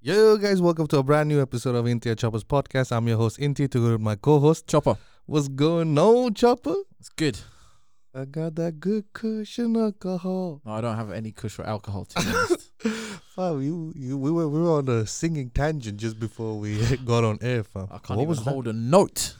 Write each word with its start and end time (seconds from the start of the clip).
Yo, 0.00 0.36
guys, 0.36 0.62
welcome 0.62 0.86
to 0.86 0.98
a 0.98 1.02
brand 1.02 1.28
new 1.28 1.42
episode 1.42 1.74
of 1.74 1.84
Intia 1.86 2.16
Choppers 2.16 2.44
podcast. 2.44 2.92
I'm 2.96 3.08
your 3.08 3.16
host, 3.16 3.38
Inti, 3.38 3.68
together 3.68 3.92
with 3.92 4.00
my 4.00 4.14
co 4.14 4.38
host. 4.38 4.66
Chopper. 4.68 4.96
What's 5.26 5.48
going 5.48 5.98
on, 5.98 6.34
Chopper? 6.34 6.74
It's 7.00 7.08
good. 7.08 7.38
I 8.14 8.24
got 8.24 8.54
that 8.54 8.78
good 8.80 9.12
cushion 9.12 9.76
alcohol. 9.76 10.60
No, 10.64 10.72
I 10.72 10.80
don't 10.80 10.96
have 10.96 11.10
any 11.10 11.32
kush 11.32 11.58
or 11.58 11.64
alcohol 11.66 12.04
to 12.06 12.20
be 12.20 12.28
honest. 12.36 12.70
Fam, 13.34 13.60
you, 13.62 13.92
you, 13.96 14.16
we, 14.16 14.30
were, 14.30 14.48
we 14.48 14.60
were 14.60 14.78
on 14.78 14.88
a 14.88 15.06
singing 15.06 15.50
tangent 15.50 15.98
just 15.98 16.18
before 16.18 16.58
we 16.58 16.78
got 17.04 17.24
on 17.24 17.38
air, 17.40 17.64
fam. 17.64 17.88
I 17.90 17.98
can't 17.98 18.18
what 18.20 18.30
even 18.30 18.44
hold 18.44 18.68
a 18.68 18.72
note. 18.72 19.34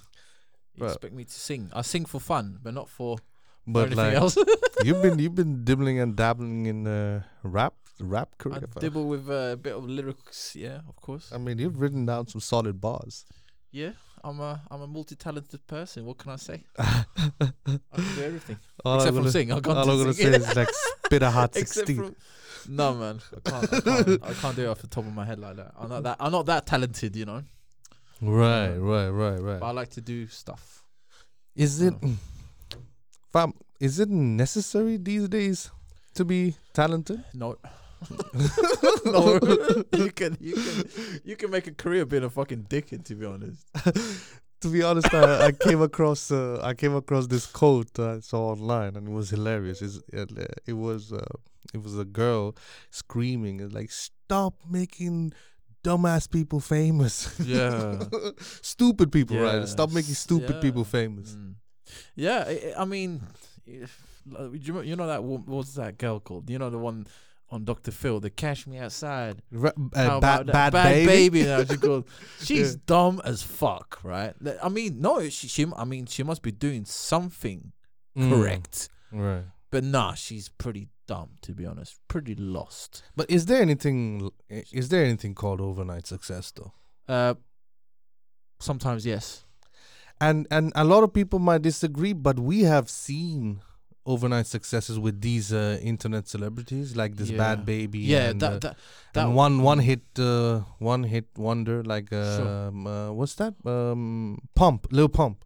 You 0.75 0.83
Bruh. 0.85 0.89
expect 0.89 1.15
me 1.15 1.25
to 1.25 1.33
sing? 1.33 1.71
I 1.73 1.83
sing 1.83 2.05
for 2.05 2.21
fun, 2.21 2.59
but 2.63 2.75
not 2.75 2.89
for, 2.89 3.17
for 3.19 3.23
But 3.67 3.87
anything 3.87 3.97
like, 4.05 4.15
else. 4.15 4.37
you've 4.85 5.03
been 5.03 5.19
you've 5.21 5.35
been 5.37 5.65
dibbling 5.65 5.99
and 6.01 6.15
dabbling 6.17 6.67
in 6.67 6.87
uh, 6.87 7.23
rap 7.43 7.75
rap 8.01 8.31
I 8.41 8.43
career. 8.43 8.61
fam. 8.73 8.81
dibble 8.81 9.07
with 9.09 9.29
uh, 9.31 9.51
a 9.53 9.57
bit 9.57 9.75
of 9.75 9.85
lyrics. 9.85 10.55
Yeah, 10.57 10.81
of 10.89 10.97
course. 10.97 11.31
I 11.33 11.39
mean, 11.39 11.59
you've 11.59 11.81
written 11.81 12.07
down 12.07 12.27
some 12.29 12.41
solid 12.41 12.81
bars. 12.81 13.25
yeah, 13.71 13.93
I'm 14.25 14.41
a 14.41 14.61
I'm 14.71 14.83
a 14.83 14.87
multi-talented 14.87 15.67
person. 15.67 16.05
What 16.05 16.19
can 16.19 16.33
I 16.33 16.37
say? 16.37 16.65
I 16.79 17.05
can 17.17 18.15
do 18.17 18.23
everything 18.25 18.59
all 18.85 18.97
except 18.97 19.09
I'm 19.11 19.15
gonna, 19.23 19.31
sing. 19.31 19.53
I 19.53 19.61
can't 19.61 19.79
all 19.79 19.91
I'm 19.91 19.99
gonna 19.99 20.15
say 20.15 20.25
is 20.25 20.57
like 20.57 20.69
spit 21.05 21.23
a 21.23 21.31
hot 21.31 21.55
sixteen. 21.63 21.97
from 21.97 22.17
no 22.69 22.95
man, 22.95 23.21
I 23.37 23.51
can't, 23.51 23.73
I 23.73 23.81
can't. 23.81 24.25
I 24.25 24.33
can't 24.35 24.57
do 24.57 24.63
it 24.65 24.69
off 24.69 24.81
the 24.81 24.89
top 24.89 25.07
of 25.07 25.15
my 25.15 25.25
head 25.25 25.39
like 25.39 25.57
that. 25.57 25.73
I'm 25.79 25.89
not 25.89 26.03
that. 26.03 26.17
I'm 26.21 26.33
not 26.33 26.47
that 26.47 26.67
talented, 26.67 27.15
you 27.17 27.25
know. 27.27 27.43
Right, 28.21 28.75
right, 28.77 29.09
right, 29.09 29.39
right. 29.41 29.61
But 29.61 29.67
I 29.67 29.71
like 29.71 29.91
to 29.91 30.01
do 30.01 30.27
stuff. 30.27 30.83
Is 31.55 31.81
it, 31.81 31.95
fam? 33.33 33.53
Is 33.81 34.01
it 34.01 34.09
necessary 34.11 34.97
these 34.97 35.29
days 35.29 35.71
to 36.15 36.25
be 36.25 36.57
talented? 36.75 37.23
No. 37.33 37.57
no, 39.05 39.39
you 39.97 40.11
can 40.13 40.37
you 40.41 40.55
can 40.55 41.21
you 41.25 41.37
can 41.37 41.51
make 41.51 41.67
a 41.67 41.73
career 41.73 42.05
being 42.07 42.25
a 42.25 42.31
fucking 42.31 42.65
dickhead. 42.65 43.05
To 43.07 43.15
be 43.15 43.27
honest, 43.27 43.67
to 44.61 44.69
be 44.69 44.83
honest, 44.83 45.13
I, 45.13 45.47
I 45.47 45.53
came 45.53 45.83
across 45.83 46.31
uh, 46.31 46.61
I 46.63 46.75
came 46.75 46.95
across 46.95 47.27
this 47.27 47.47
quote 47.47 47.99
I 47.99 48.21
saw 48.21 48.51
online, 48.53 48.97
and 48.97 49.09
it 49.09 49.13
was 49.13 49.31
hilarious. 49.31 49.83
It's, 49.83 50.01
it, 50.13 50.31
it 50.67 50.75
was 50.75 51.13
uh, 51.13 51.25
it 51.75 51.83
was 51.83 51.99
a 51.99 52.05
girl 52.05 52.57
screaming, 52.91 53.69
like, 53.71 53.91
"Stop 53.91 54.55
making 54.69 55.33
dumbass 55.85 56.31
people 56.31 56.61
famous." 56.61 57.35
Yeah. 57.41 57.99
stupid 58.41 59.13
people, 59.13 59.39
right? 59.39 59.67
Stop 59.69 59.91
making 59.93 60.15
stupid 60.15 60.61
people 60.61 60.85
famous. 60.85 61.35
Mm. 61.35 61.55
yeah. 62.15 62.45
I, 62.47 62.83
I 62.83 62.85
mean, 62.85 63.23
if, 63.67 64.23
you 64.53 64.97
know- 64.97 65.07
that 65.07 65.25
wo- 65.25 65.43
what's 65.47 65.75
that 65.75 65.99
girl 65.99 66.21
called? 66.21 66.49
You 66.51 66.59
know 66.59 66.71
the 66.71 66.79
one 66.79 67.07
on 67.51 67.65
Doctor 67.65 67.91
Phil, 67.91 68.21
the 68.21 68.31
Cash 68.31 68.67
Me 68.67 68.79
Outside. 68.79 69.43
How 69.53 69.69
uh, 69.95 70.21
bad, 70.21 70.47
that? 70.49 70.53
bad, 70.53 70.73
baby. 70.73 71.07
baby. 71.07 71.43
now 71.45 71.65
she 71.65 71.77
called. 71.87 72.09
She's 72.41 72.73
Yeah. 72.75 72.81
dumb 72.87 73.21
as 73.25 73.43
fuck, 73.43 74.01
right? 74.03 74.35
I 74.63 74.69
mean, 74.69 75.01
no, 75.01 75.29
she, 75.29 75.49
she. 75.49 75.67
I 75.77 75.85
mean, 75.85 76.07
she 76.07 76.23
must 76.23 76.43
be 76.43 76.53
doing 76.53 76.85
something 76.85 77.73
Mm, 78.17 78.31
correct, 78.31 78.89
right? 79.13 79.45
but 79.71 79.85
nah, 79.85 80.15
she's 80.15 80.49
pretty 80.49 80.89
dumb 81.07 81.31
to 81.43 81.53
be 81.53 81.65
honest. 81.65 81.97
Pretty 82.09 82.35
lost. 82.35 83.03
But 83.15 83.31
is 83.31 83.47
there 83.47 83.63
anything? 83.63 84.31
Is 84.51 84.89
there 84.89 85.05
anything 85.05 85.35
called 85.35 85.61
overnight 85.61 86.07
success 86.07 86.51
though? 86.51 86.73
Uh, 87.07 87.35
sometimes 88.61 89.07
yes. 89.07 89.45
and 90.21 90.47
and 90.51 90.73
a 90.75 90.85
lot 90.85 91.05
of 91.05 91.13
people 91.13 91.39
might 91.39 91.63
disagree 91.63 92.13
but 92.13 92.39
we 92.41 92.63
have 92.63 92.91
seen 92.91 93.61
overnight 94.15 94.47
successes 94.47 94.97
with 95.07 95.17
these 95.21 95.53
uh, 95.53 95.79
internet 95.93 96.27
celebrities 96.35 96.95
like 97.01 97.17
this 97.21 97.31
Yeah. 97.31 97.39
Bhad 97.41 97.65
Bhabie 97.69 98.05
Yeah, 98.15 98.31
and, 98.31 98.41
that 98.45 98.53
uh, 98.53 98.59
that 98.65 98.77
that 99.15 99.27
and 99.27 99.35
one 99.45 99.55
one 99.71 99.81
hit 99.91 100.03
uh, 100.19 100.61
one 100.93 101.03
hit 101.15 101.27
wonder 101.49 101.77
like 101.93 102.09
Sure. 102.11 102.49
um, 102.69 102.87
uh, 102.87 103.11
what's 103.19 103.35
that 103.43 103.55
um 103.75 104.39
pump 104.63 104.87
lil 105.01 105.09
pump 105.21 105.45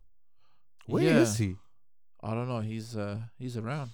Where 0.87 1.03
is 1.25 1.35
Yeah. 1.41 1.47
he 1.47 1.51
I 2.29 2.35
don't 2.37 2.49
know. 2.53 2.61
He's 2.73 2.89
uh 3.05 3.19
he's 3.37 3.57
around, 3.61 3.91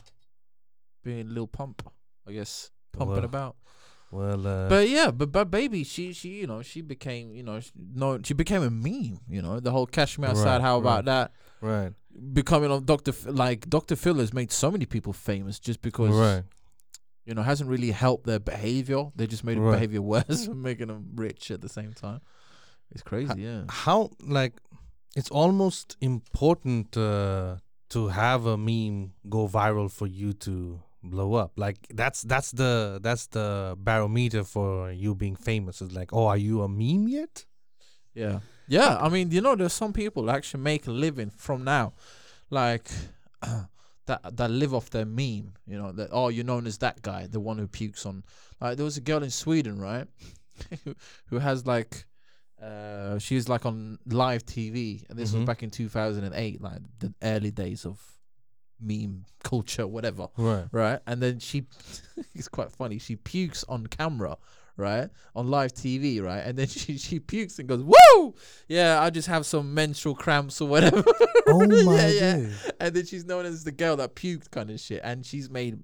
being 1.02 1.28
Lil 1.34 1.46
Pump, 1.58 1.80
I 2.28 2.32
guess, 2.38 2.70
pumping 2.92 3.14
Well, 3.16 3.24
about. 3.24 3.56
Well 4.10 4.46
uh, 4.46 4.68
But 4.68 4.88
yeah, 4.88 5.10
but 5.10 5.30
but 5.32 5.50
baby, 5.50 5.84
she 5.84 6.12
she 6.12 6.28
you 6.40 6.46
know 6.46 6.62
she 6.62 6.80
became 6.80 7.34
you 7.34 7.42
know 7.42 7.60
sh- 7.60 7.72
no 7.94 8.18
she 8.22 8.34
became 8.34 8.62
a 8.62 8.70
meme. 8.70 9.18
You 9.28 9.42
know 9.42 9.60
the 9.60 9.70
whole 9.70 9.86
Cash 9.86 10.18
Me 10.18 10.26
Outside. 10.28 10.44
Right, 10.56 10.60
how 10.60 10.78
about 10.78 11.04
that? 11.06 11.32
right 11.60 11.92
Becoming 12.34 12.70
on 12.70 12.84
Doctor 12.84 13.12
like 13.26 13.68
Doctor 13.68 13.96
Phil 13.96 14.16
has 14.18 14.32
made 14.32 14.50
so 14.52 14.70
many 14.70 14.86
people 14.86 15.12
famous 15.12 15.58
just 15.58 15.80
because 15.82 16.14
right 16.14 16.44
you 17.26 17.34
know 17.34 17.42
hasn't 17.42 17.68
really 17.68 17.90
helped 17.90 18.24
their 18.26 18.40
behavior. 18.40 19.04
They 19.14 19.26
just 19.26 19.44
made 19.44 19.58
Right. 19.58 19.72
behavior 19.72 20.02
worse 20.14 20.48
making 20.48 20.88
them 20.88 21.10
rich 21.14 21.50
at 21.50 21.60
the 21.60 21.68
same 21.68 21.92
time. 21.92 22.20
It's 22.90 23.02
crazy, 23.02 23.42
yeah. 23.42 23.64
how 23.68 24.10
like 24.22 24.54
it's 25.14 25.30
almost 25.30 25.96
important 26.00 26.96
uh, 26.96 27.56
to 27.90 28.08
have 28.08 28.46
a 28.46 28.56
meme 28.56 29.12
go 29.28 29.46
viral 29.48 29.90
for 29.90 30.06
you 30.06 30.32
to 30.32 30.80
blow 31.02 31.34
up 31.34 31.52
like 31.56 31.86
that's 31.94 32.22
that's 32.22 32.50
the 32.52 32.98
that's 33.02 33.26
the 33.28 33.74
barometer 33.78 34.42
for 34.44 34.90
you 34.90 35.14
being 35.14 35.36
famous 35.36 35.80
is 35.80 35.92
like 35.92 36.12
oh 36.12 36.26
are 36.26 36.36
you 36.36 36.62
a 36.62 36.68
meme 36.68 37.06
yet 37.08 37.44
Yeah. 38.14 38.40
Yeah. 38.66 38.98
I 39.00 39.08
mean, 39.08 39.30
you 39.30 39.40
know, 39.40 39.54
there's 39.56 39.72
some 39.72 39.92
people 39.92 40.28
actually 40.30 40.62
make 40.62 40.86
a 40.88 40.90
living 40.90 41.30
from 41.30 41.62
now. 41.64 41.92
Like 42.50 42.90
that 44.06 44.36
that 44.36 44.50
live 44.50 44.74
off 44.74 44.90
their 44.90 45.04
meme, 45.06 45.54
you 45.66 45.78
know, 45.78 45.92
that 45.92 46.08
oh, 46.12 46.28
you're 46.28 46.44
known 46.44 46.66
as 46.66 46.78
that 46.78 47.00
guy, 47.02 47.26
the 47.30 47.40
one 47.40 47.58
who 47.58 47.68
pukes 47.68 48.04
on 48.06 48.24
like 48.60 48.76
there 48.76 48.84
was 48.84 48.96
a 48.96 49.00
girl 49.00 49.22
in 49.22 49.30
Sweden, 49.30 49.78
right? 49.80 50.06
who, 50.84 50.94
who 51.26 51.38
has 51.38 51.64
like 51.66 52.04
uh 52.60 53.18
she's 53.18 53.48
like 53.48 53.64
on 53.66 53.98
live 54.06 54.44
TV 54.44 55.04
and 55.08 55.18
this 55.18 55.30
Mhm. 55.30 55.34
was 55.40 55.44
back 55.44 55.62
in 55.62 55.70
2008, 55.70 56.60
like 56.60 56.80
the 56.98 57.14
early 57.22 57.50
days 57.52 57.86
of 57.86 58.00
meme 58.80 59.24
culture 59.42 59.86
whatever 59.86 60.28
right 60.36 60.66
right? 60.72 61.00
And 61.06 61.22
then 61.22 61.38
she, 61.40 61.64
it's 62.34 62.48
quite 62.48 62.70
funny. 62.70 62.98
She 62.98 63.16
pukes 63.16 63.64
on 63.68 63.86
camera, 63.86 64.36
right, 64.76 65.08
on 65.34 65.48
live 65.50 65.72
TV, 65.74 66.22
right? 66.22 66.40
And 66.40 66.56
then 66.58 66.66
she 66.80 66.98
she 66.98 67.18
pukes 67.20 67.58
and 67.58 67.68
goes, 67.68 67.82
"Woo! 67.82 68.34
Yeah, 68.68 69.00
I 69.02 69.10
just 69.10 69.28
have 69.28 69.44
some 69.46 69.74
menstrual 69.74 70.14
cramps 70.14 70.60
or 70.60 70.68
whatever." 70.68 71.02
oh 71.48 71.66
my 71.84 72.08
yeah, 72.08 72.36
yeah. 72.36 72.46
And 72.80 72.94
then 72.94 73.06
she's 73.06 73.24
known 73.24 73.46
as 73.46 73.64
the 73.64 73.72
girl 73.72 73.96
that 73.96 74.14
puked, 74.14 74.50
kind 74.50 74.70
of 74.70 74.78
shit. 74.80 75.00
And 75.02 75.24
she's 75.26 75.48
made 75.50 75.78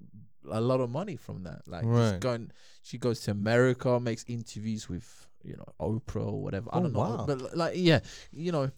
a 0.49 0.61
lot 0.61 0.79
of 0.79 0.89
money 0.89 1.15
from 1.17 1.43
that. 1.43 1.67
Like, 1.67 1.83
Right. 1.85 2.19
going, 2.19 2.51
she 2.83 2.97
goes 2.97 3.19
to 3.21 3.31
America, 3.31 3.99
makes 3.99 4.23
interviews 4.27 4.87
with 4.87 5.27
you 5.43 5.55
know 5.57 5.65
Oprah 5.79 6.27
or 6.27 6.41
whatever. 6.41 6.69
I 6.71 6.77
Oh, 6.79 6.83
don't 6.83 6.93
know, 6.93 6.99
wow. 6.99 7.25
but 7.27 7.57
like, 7.57 7.73
yeah, 7.77 7.99
you 8.31 8.51
know. 8.51 8.71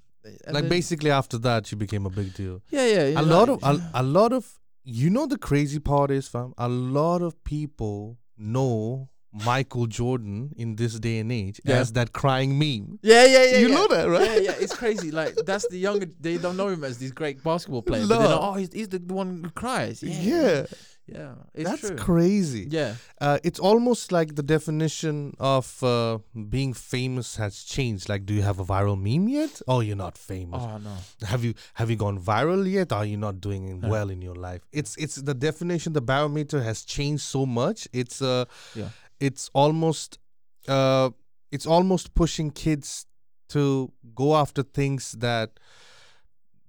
Like 0.47 0.63
then- 0.63 0.69
basically 0.69 1.11
after 1.11 1.37
that 1.37 1.65
she 1.67 1.75
became 1.75 2.05
a 2.05 2.09
big 2.09 2.33
deal 2.33 2.61
yeah, 2.69 2.85
yeah, 2.87 3.21
a 3.21 3.23
lot 3.23 3.49
like- 3.49 3.63
of 3.63 3.81
a, 3.81 3.91
a 4.01 4.03
lot 4.03 4.31
of 4.33 4.43
you 4.83 5.09
know 5.09 5.25
the 5.25 5.37
crazy 5.37 5.79
part 5.79 6.09
is 6.11 6.27
fam 6.27 6.53
a 6.57 6.69
lot 6.69 7.21
of 7.21 7.33
people 7.43 8.17
know 8.37 9.09
michael 9.33 9.85
jordan 9.87 10.51
in 10.55 10.75
this 10.77 10.93
day 10.99 11.19
and 11.19 11.31
age 11.31 11.59
Yeah. 11.65 11.79
as 11.81 11.91
that 11.93 12.13
crying 12.13 12.57
meme 12.57 12.99
Yeah, 13.01 13.25
yeah, 13.25 13.43
yeah. 13.51 13.57
you 13.57 13.67
yeah. 13.69 13.75
know 13.75 13.87
that 13.89 14.05
right 14.09 14.21
Yeah, 14.31 14.39
yeah, 14.51 14.55
it's 14.63 14.75
crazy. 14.75 15.11
Like 15.11 15.35
that's 15.45 15.67
the 15.67 15.77
younger. 15.77 16.07
They 16.19 16.37
don't 16.37 16.57
know 16.57 16.69
him 16.69 16.83
as 16.83 16.97
this 16.97 17.11
great 17.11 17.43
basketball 17.43 17.81
player. 17.83 18.05
But 18.07 18.17
they 18.19 18.23
No. 18.23 18.29
know, 18.35 18.39
oh, 18.41 18.53
he's, 18.53 18.71
he's 18.73 18.89
the 18.89 18.99
one 19.21 19.43
who 19.43 19.51
cries. 19.51 20.01
Yeah, 20.01 20.21
yeah 20.33 20.65
yeah. 21.07 21.33
It's 21.53 21.69
that's 21.69 21.87
true. 21.87 21.95
crazy 21.95 22.67
Yeah, 22.69 22.95
uh, 23.21 23.37
it's 23.43 23.59
almost 23.59 24.11
like 24.11 24.35
the 24.35 24.43
definition 24.43 25.33
of 25.39 25.81
uh, 25.83 26.19
being 26.49 26.73
famous 26.73 27.37
has 27.37 27.63
changed. 27.63 28.09
Like, 28.09 28.25
do 28.25 28.33
you 28.33 28.41
have 28.43 28.59
a 28.59 28.65
viral 28.65 28.97
meme 29.01 29.27
yet? 29.29 29.61
Oh, 29.67 29.79
you're 29.79 29.95
not 30.07 30.17
famous. 30.17 30.61
Oh 30.63 30.77
no. 30.77 30.95
Have 31.27 31.43
you 31.43 31.53
have 31.75 31.89
you 31.89 31.95
gone 31.95 32.19
viral 32.19 32.69
yet? 32.69 32.91
Are 32.91 33.05
you 33.05 33.17
not 33.17 33.39
doing 33.41 33.81
well 33.81 34.09
in 34.09 34.21
your 34.21 34.35
life? 34.35 34.61
It's 34.71 34.95
it's 34.97 35.15
the 35.15 35.33
definition. 35.33 35.93
The 35.93 36.01
barometer 36.01 36.61
has 36.61 36.83
changed 36.83 37.23
so 37.23 37.45
much. 37.45 37.87
It's 37.93 38.21
uh, 38.21 38.45
Yeah. 38.75 38.89
it's 39.19 39.49
almost 39.53 40.19
uh, 40.67 41.09
it's 41.51 41.65
almost 41.65 42.13
pushing 42.13 42.51
kids 42.51 43.05
to 43.49 43.91
go 44.13 44.35
after 44.35 44.61
things 44.63 45.13
that 45.19 45.51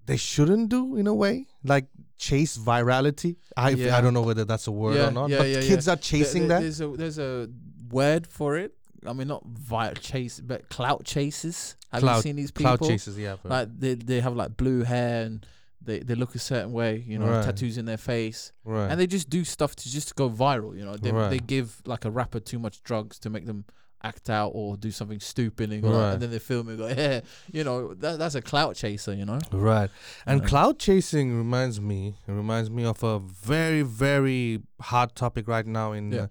they 0.07 0.17
shouldn't 0.17 0.69
do 0.69 0.97
in 0.97 1.07
a 1.07 1.15
way, 1.15 1.47
like 1.65 1.87
chase 2.19 2.59
virality. 2.59 3.37
I 3.57 3.71
Yeah. 3.71 3.97
I 3.97 4.01
don't 4.01 4.13
know 4.15 4.23
whether 4.23 4.45
that's 4.45 4.67
a 4.67 4.73
word 4.73 4.97
Yeah, 4.97 5.09
or 5.09 5.11
not, 5.13 5.31
yeah, 5.31 5.39
but 5.39 5.49
yeah, 5.49 5.61
kids 5.63 5.89
are 5.89 5.97
chasing 5.97 6.49
there- 6.49 6.59
that. 6.59 6.63
There's 6.63 6.81
a 6.81 6.89
there's 6.89 7.19
a 7.19 7.49
word 7.91 8.27
for 8.27 8.59
it. 8.59 8.75
I 9.07 9.13
mean, 9.13 9.29
not 9.29 9.45
vi- 9.47 9.95
chase, 9.95 10.41
but 10.41 10.69
clout 10.69 11.05
chases. 11.05 11.77
Have 11.93 12.03
you 12.03 12.21
seen 12.21 12.37
these 12.37 12.51
people? 12.51 12.77
Clout 12.77 12.89
chases, 12.91 13.17
yeah. 13.19 13.37
Like 13.45 13.69
they 13.79 13.95
they 13.95 14.21
have 14.21 14.35
like 14.37 14.57
blue 14.57 14.83
hair 14.83 15.25
and 15.25 15.47
they 15.81 16.01
they 16.01 16.15
look 16.17 16.35
a 16.35 16.39
certain 16.41 16.73
way. 16.73 17.05
You 17.07 17.19
know, 17.21 17.29
Right. 17.31 17.45
tattoos 17.45 17.79
in 17.79 17.85
their 17.87 17.97
face, 17.97 18.53
right. 18.65 18.91
and 18.91 18.99
they 19.01 19.07
just 19.07 19.31
do 19.31 19.45
stuff 19.45 19.77
to 19.77 19.89
just 19.89 20.17
go 20.17 20.29
viral. 20.29 20.77
You 20.77 20.85
know, 20.85 20.97
they 20.97 21.13
Right. 21.13 21.31
they 21.31 21.39
give 21.39 21.81
like 21.87 22.05
a 22.05 22.11
rapper 22.11 22.41
too 22.41 22.59
much 22.59 22.83
drugs 22.83 23.19
to 23.21 23.31
make 23.31 23.47
them 23.47 23.65
act 24.03 24.31
out 24.31 24.53
or 24.55 24.77
do 24.77 24.91
something 24.91 25.21
stupid 25.21 25.73
and, 25.73 25.83
go, 25.83 25.91
Right. 25.91 26.13
and 26.13 26.23
then 26.23 26.31
they 26.31 26.39
film 26.39 26.69
it 26.69 26.73
and 26.73 26.79
go, 26.79 26.89
yeah, 26.89 27.21
you 27.53 27.65
know, 27.65 27.95
that, 27.95 28.19
that's 28.19 28.35
a 28.37 28.43
clout 28.43 28.77
chaser, 28.77 29.13
you 29.13 29.25
know? 29.25 29.39
Right. 29.53 29.91
And 30.27 30.43
Yeah. 30.43 30.49
clout 30.49 30.79
chasing 30.79 31.37
reminds 31.37 31.81
me 31.81 32.15
it 32.27 32.33
reminds 32.33 32.71
me 32.71 32.85
of 32.85 33.03
a 33.03 33.19
very 33.19 33.83
very 33.83 34.63
hot 34.81 35.15
topic 35.17 35.49
right 35.49 35.67
now 35.67 35.93
in 35.93 36.13
Yeah. 36.13 36.23
uh, 36.23 36.27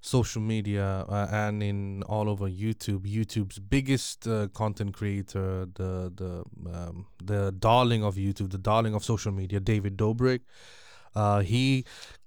social 0.00 0.42
media 0.42 1.04
uh, 1.08 1.28
and 1.30 1.62
in 1.62 2.02
all 2.08 2.28
over 2.28 2.48
YouTube. 2.48 3.02
YouTube's 3.06 3.60
biggest 3.60 4.26
uh, 4.26 4.48
content 4.48 4.92
creator, 4.94 5.66
the 5.74 6.12
the 6.16 6.42
um, 6.74 7.06
the 7.24 7.52
darling 7.52 8.02
of 8.02 8.16
YouTube, 8.16 8.50
the 8.50 8.58
darling 8.58 8.94
of 8.94 9.04
social 9.04 9.30
media, 9.30 9.60
David 9.60 9.96
Dobrik. 9.96 10.40
Uh, 11.14 11.40
he 11.40 11.84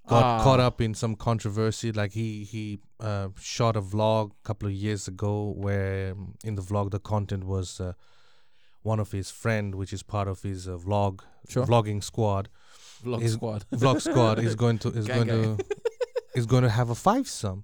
got 0.08 0.44
caught 0.44 0.60
Ah. 0.60 0.68
up 0.68 0.82
in 0.82 0.94
some 0.94 1.16
controversy. 1.16 1.92
Like 1.92 2.12
he 2.14 2.44
he 2.44 2.80
uh, 3.00 3.30
shot 3.40 3.76
a 3.76 3.82
vlog 3.82 4.32
a 4.32 4.48
couple 4.48 4.68
of 4.68 4.74
years 4.74 5.08
ago 5.08 5.54
where 5.58 6.12
um, 6.12 6.36
in 6.44 6.56
the 6.56 6.62
vlog 6.62 6.92
the 6.92 7.00
content 7.00 7.44
was 7.44 7.80
uh, 7.80 7.94
one 8.84 9.00
of 9.00 9.12
his 9.12 9.32
friend, 9.32 9.76
which 9.76 9.92
is 9.94 10.04
part 10.04 10.28
of 10.28 10.42
his 10.44 10.68
uh, 10.68 10.78
vlog 10.78 11.22
Sure. 11.48 11.66
vlogging 11.66 12.04
squad. 12.04 12.50
Vlog 13.04 13.22
His 13.22 13.34
squad. 13.34 13.66
Vlog 13.72 14.02
squad 14.02 14.40
is 14.40 14.56
going 14.56 14.80
to 14.80 14.90
is 14.90 15.06
Gang, 15.08 15.28
going 15.28 15.42
gang. 15.44 15.58
to 15.58 15.66
is 16.36 16.46
going 16.46 16.64
to 16.64 16.70
have 16.70 16.90
a 16.90 16.96
five 16.96 17.28
sum. 17.28 17.64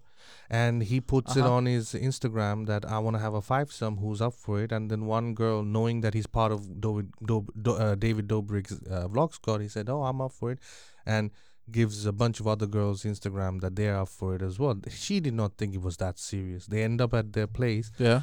And 0.49 0.83
he 0.83 0.99
puts 1.01 1.35
it 1.35 1.41
Uh-huh. 1.43 1.53
on 1.57 1.65
his 1.65 1.93
Instagram 1.93 2.65
that 2.67 2.83
I 2.85 2.99
want 2.99 3.15
to 3.15 3.21
have 3.21 3.33
a 3.33 3.41
five 3.41 3.71
sum. 3.71 3.97
Who's 3.97 4.21
up 4.21 4.33
for 4.33 4.61
it? 4.61 4.71
And 4.71 4.91
then 4.91 5.05
one 5.05 5.33
girl, 5.33 5.63
knowing 5.63 6.01
that 6.01 6.13
he's 6.13 6.27
part 6.27 6.51
of 6.51 6.79
David 6.81 7.07
uh, 7.29 7.95
David 7.95 8.27
Dobrik's 8.27 8.73
uh, 8.73 9.07
vlog 9.07 9.33
squad, 9.33 9.61
he 9.61 9.67
said, 9.69 9.89
"Oh, 9.89 10.03
I'm 10.03 10.19
up 10.21 10.31
for 10.33 10.51
it," 10.51 10.59
and 11.05 11.31
gives 11.71 12.05
a 12.05 12.11
bunch 12.11 12.39
of 12.39 12.47
other 12.47 12.67
girls 12.67 13.03
Instagram 13.03 13.61
that 13.61 13.75
they're 13.75 13.97
up 13.97 14.09
for 14.09 14.35
it 14.35 14.41
as 14.41 14.59
well. 14.59 14.75
She 14.89 15.19
did 15.19 15.33
not 15.33 15.57
think 15.57 15.73
it 15.75 15.81
was 15.81 15.97
that 15.97 16.19
serious. 16.19 16.65
They 16.67 16.83
end 16.83 17.01
up 17.01 17.13
at 17.13 17.33
their 17.33 17.47
place, 17.47 17.91
Yeah. 17.97 18.21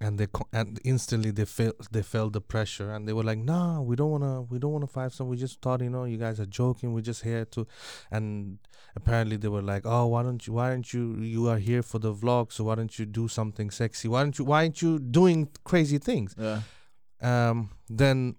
and 0.00 0.18
they 0.18 0.26
co- 0.26 0.48
and 0.52 0.78
instantly 0.84 1.30
they 1.30 1.46
felt 1.46 1.74
they 1.90 2.02
felt 2.02 2.32
the 2.34 2.40
pressure 2.40 2.90
and 2.92 3.08
they 3.08 3.14
were 3.14 3.22
like 3.22 3.38
nah 3.38 3.80
we 3.80 3.96
don't 3.96 4.10
want 4.10 4.24
to 4.24 4.34
we 4.52 4.58
don't 4.58 4.72
want 4.76 4.84
to 4.84 4.92
five 4.98 5.14
some 5.14 5.26
we 5.26 5.38
just 5.38 5.56
thought 5.62 5.80
you 5.80 5.88
know 5.88 6.04
you 6.04 6.18
guys 6.18 6.38
are 6.38 6.44
joking 6.62 6.92
we're 6.92 7.00
just 7.12 7.22
here 7.22 7.46
to 7.46 7.66
and 8.10 8.58
apparently 8.94 9.38
they 9.38 9.48
were 9.48 9.62
like 9.62 9.84
oh 9.86 10.04
why 10.12 10.22
don't 10.22 10.46
you 10.46 10.52
why 10.52 10.66
aren't 10.68 10.92
you 10.92 11.04
you 11.34 11.48
are 11.48 11.56
here 11.70 11.82
for 11.82 11.98
the 11.98 12.12
vlog 12.12 12.52
so 12.52 12.64
why 12.64 12.74
don't 12.74 12.98
you 12.98 13.06
do 13.06 13.26
something 13.26 13.70
sexy 13.70 14.06
why 14.06 14.22
don't 14.22 14.38
you 14.38 14.44
why 14.44 14.58
aren't 14.64 14.82
you 14.82 14.98
doing 14.98 15.48
crazy 15.64 15.96
things 15.96 16.34
Yeah. 16.38 16.60
um 17.22 17.70
then 17.88 18.36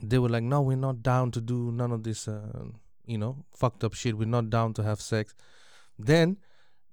they 0.00 0.18
were 0.20 0.28
like 0.28 0.44
no 0.44 0.62
we're 0.62 0.76
not 0.76 1.02
down 1.02 1.32
to 1.32 1.40
do 1.40 1.72
none 1.72 1.90
of 1.90 2.04
this 2.04 2.28
uh, 2.28 2.66
you 3.06 3.18
know 3.18 3.44
fucked 3.54 3.84
up 3.84 3.94
shit. 3.94 4.16
We're 4.18 4.26
not 4.26 4.50
down 4.50 4.74
to 4.74 4.82
have 4.82 5.00
sex. 5.00 5.34
Then 5.98 6.36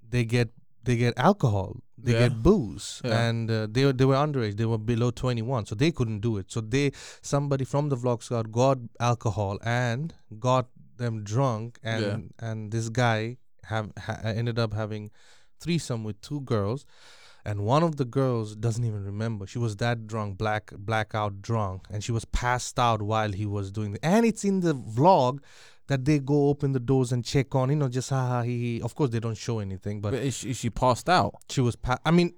they 0.09 0.23
get 0.25 0.49
they 0.83 0.95
get 0.97 1.13
alcohol. 1.17 1.77
They 1.97 2.13
Yeah. 2.13 2.27
get 2.27 2.43
booze. 2.43 3.01
Yeah. 3.03 3.27
and 3.27 3.49
uh, 3.51 3.67
they 3.69 3.85
were 3.85 3.93
they 3.93 4.05
were 4.05 4.15
underage. 4.15 4.57
They 4.57 4.65
were 4.65 4.77
below 4.77 5.11
21 5.11 5.65
so 5.65 5.75
they 5.75 5.91
couldn't 5.91 6.19
do 6.19 6.37
it. 6.37 6.51
So 6.51 6.61
they 6.61 6.91
somebody 7.21 7.65
from 7.65 7.89
the 7.89 7.95
vlog 7.97 8.23
squad 8.23 8.51
got 8.51 8.77
alcohol 8.99 9.59
and 9.63 10.13
got 10.39 10.67
them 10.97 11.23
drunk. 11.23 11.79
And 11.83 12.03
Yeah. 12.05 12.49
and 12.49 12.71
this 12.71 12.89
guy 12.89 13.37
have 13.65 13.91
ha- 13.97 14.19
ended 14.23 14.59
up 14.59 14.73
having 14.73 15.11
threesome 15.59 16.03
with 16.03 16.19
two 16.21 16.41
girls. 16.41 16.85
And 17.45 17.65
one 17.65 17.83
of 17.83 17.97
the 17.97 18.05
girls 18.05 18.55
doesn't 18.55 18.85
even 18.85 19.03
remember. 19.03 19.45
She 19.47 19.59
was 19.59 19.75
that 19.77 20.07
drunk 20.07 20.37
black 20.37 20.71
blackout 20.77 21.41
drunk. 21.41 21.87
And 21.89 22.03
she 22.03 22.11
was 22.13 22.25
passed 22.25 22.77
out 22.79 23.01
while 23.01 23.31
he 23.31 23.45
was 23.45 23.71
doing 23.71 23.93
it 23.95 23.99
and 24.03 24.25
it's 24.25 24.43
in 24.43 24.59
the 24.61 24.73
vlog 24.75 25.39
that 25.87 26.05
they 26.05 26.19
go 26.19 26.47
open 26.49 26.71
the 26.71 26.79
doors 26.79 27.11
and 27.11 27.23
check 27.25 27.53
on 27.55 27.69
you 27.69 27.75
know 27.75 27.89
just 27.89 28.09
ha 28.09 28.27
ha 28.27 28.41
he, 28.41 28.57
he. 28.59 28.81
of 28.81 28.95
course 28.95 29.09
they 29.09 29.19
don't 29.19 29.37
show 29.37 29.59
anything 29.59 30.01
but 30.01 30.11
But 30.11 30.21
is 30.23 30.35
she, 30.37 30.49
is 30.51 30.57
she 30.57 30.69
passed 30.69 31.09
out? 31.09 31.33
she 31.49 31.61
was 31.61 31.75
pa- 31.75 31.99
i 32.05 32.11
mean 32.11 32.33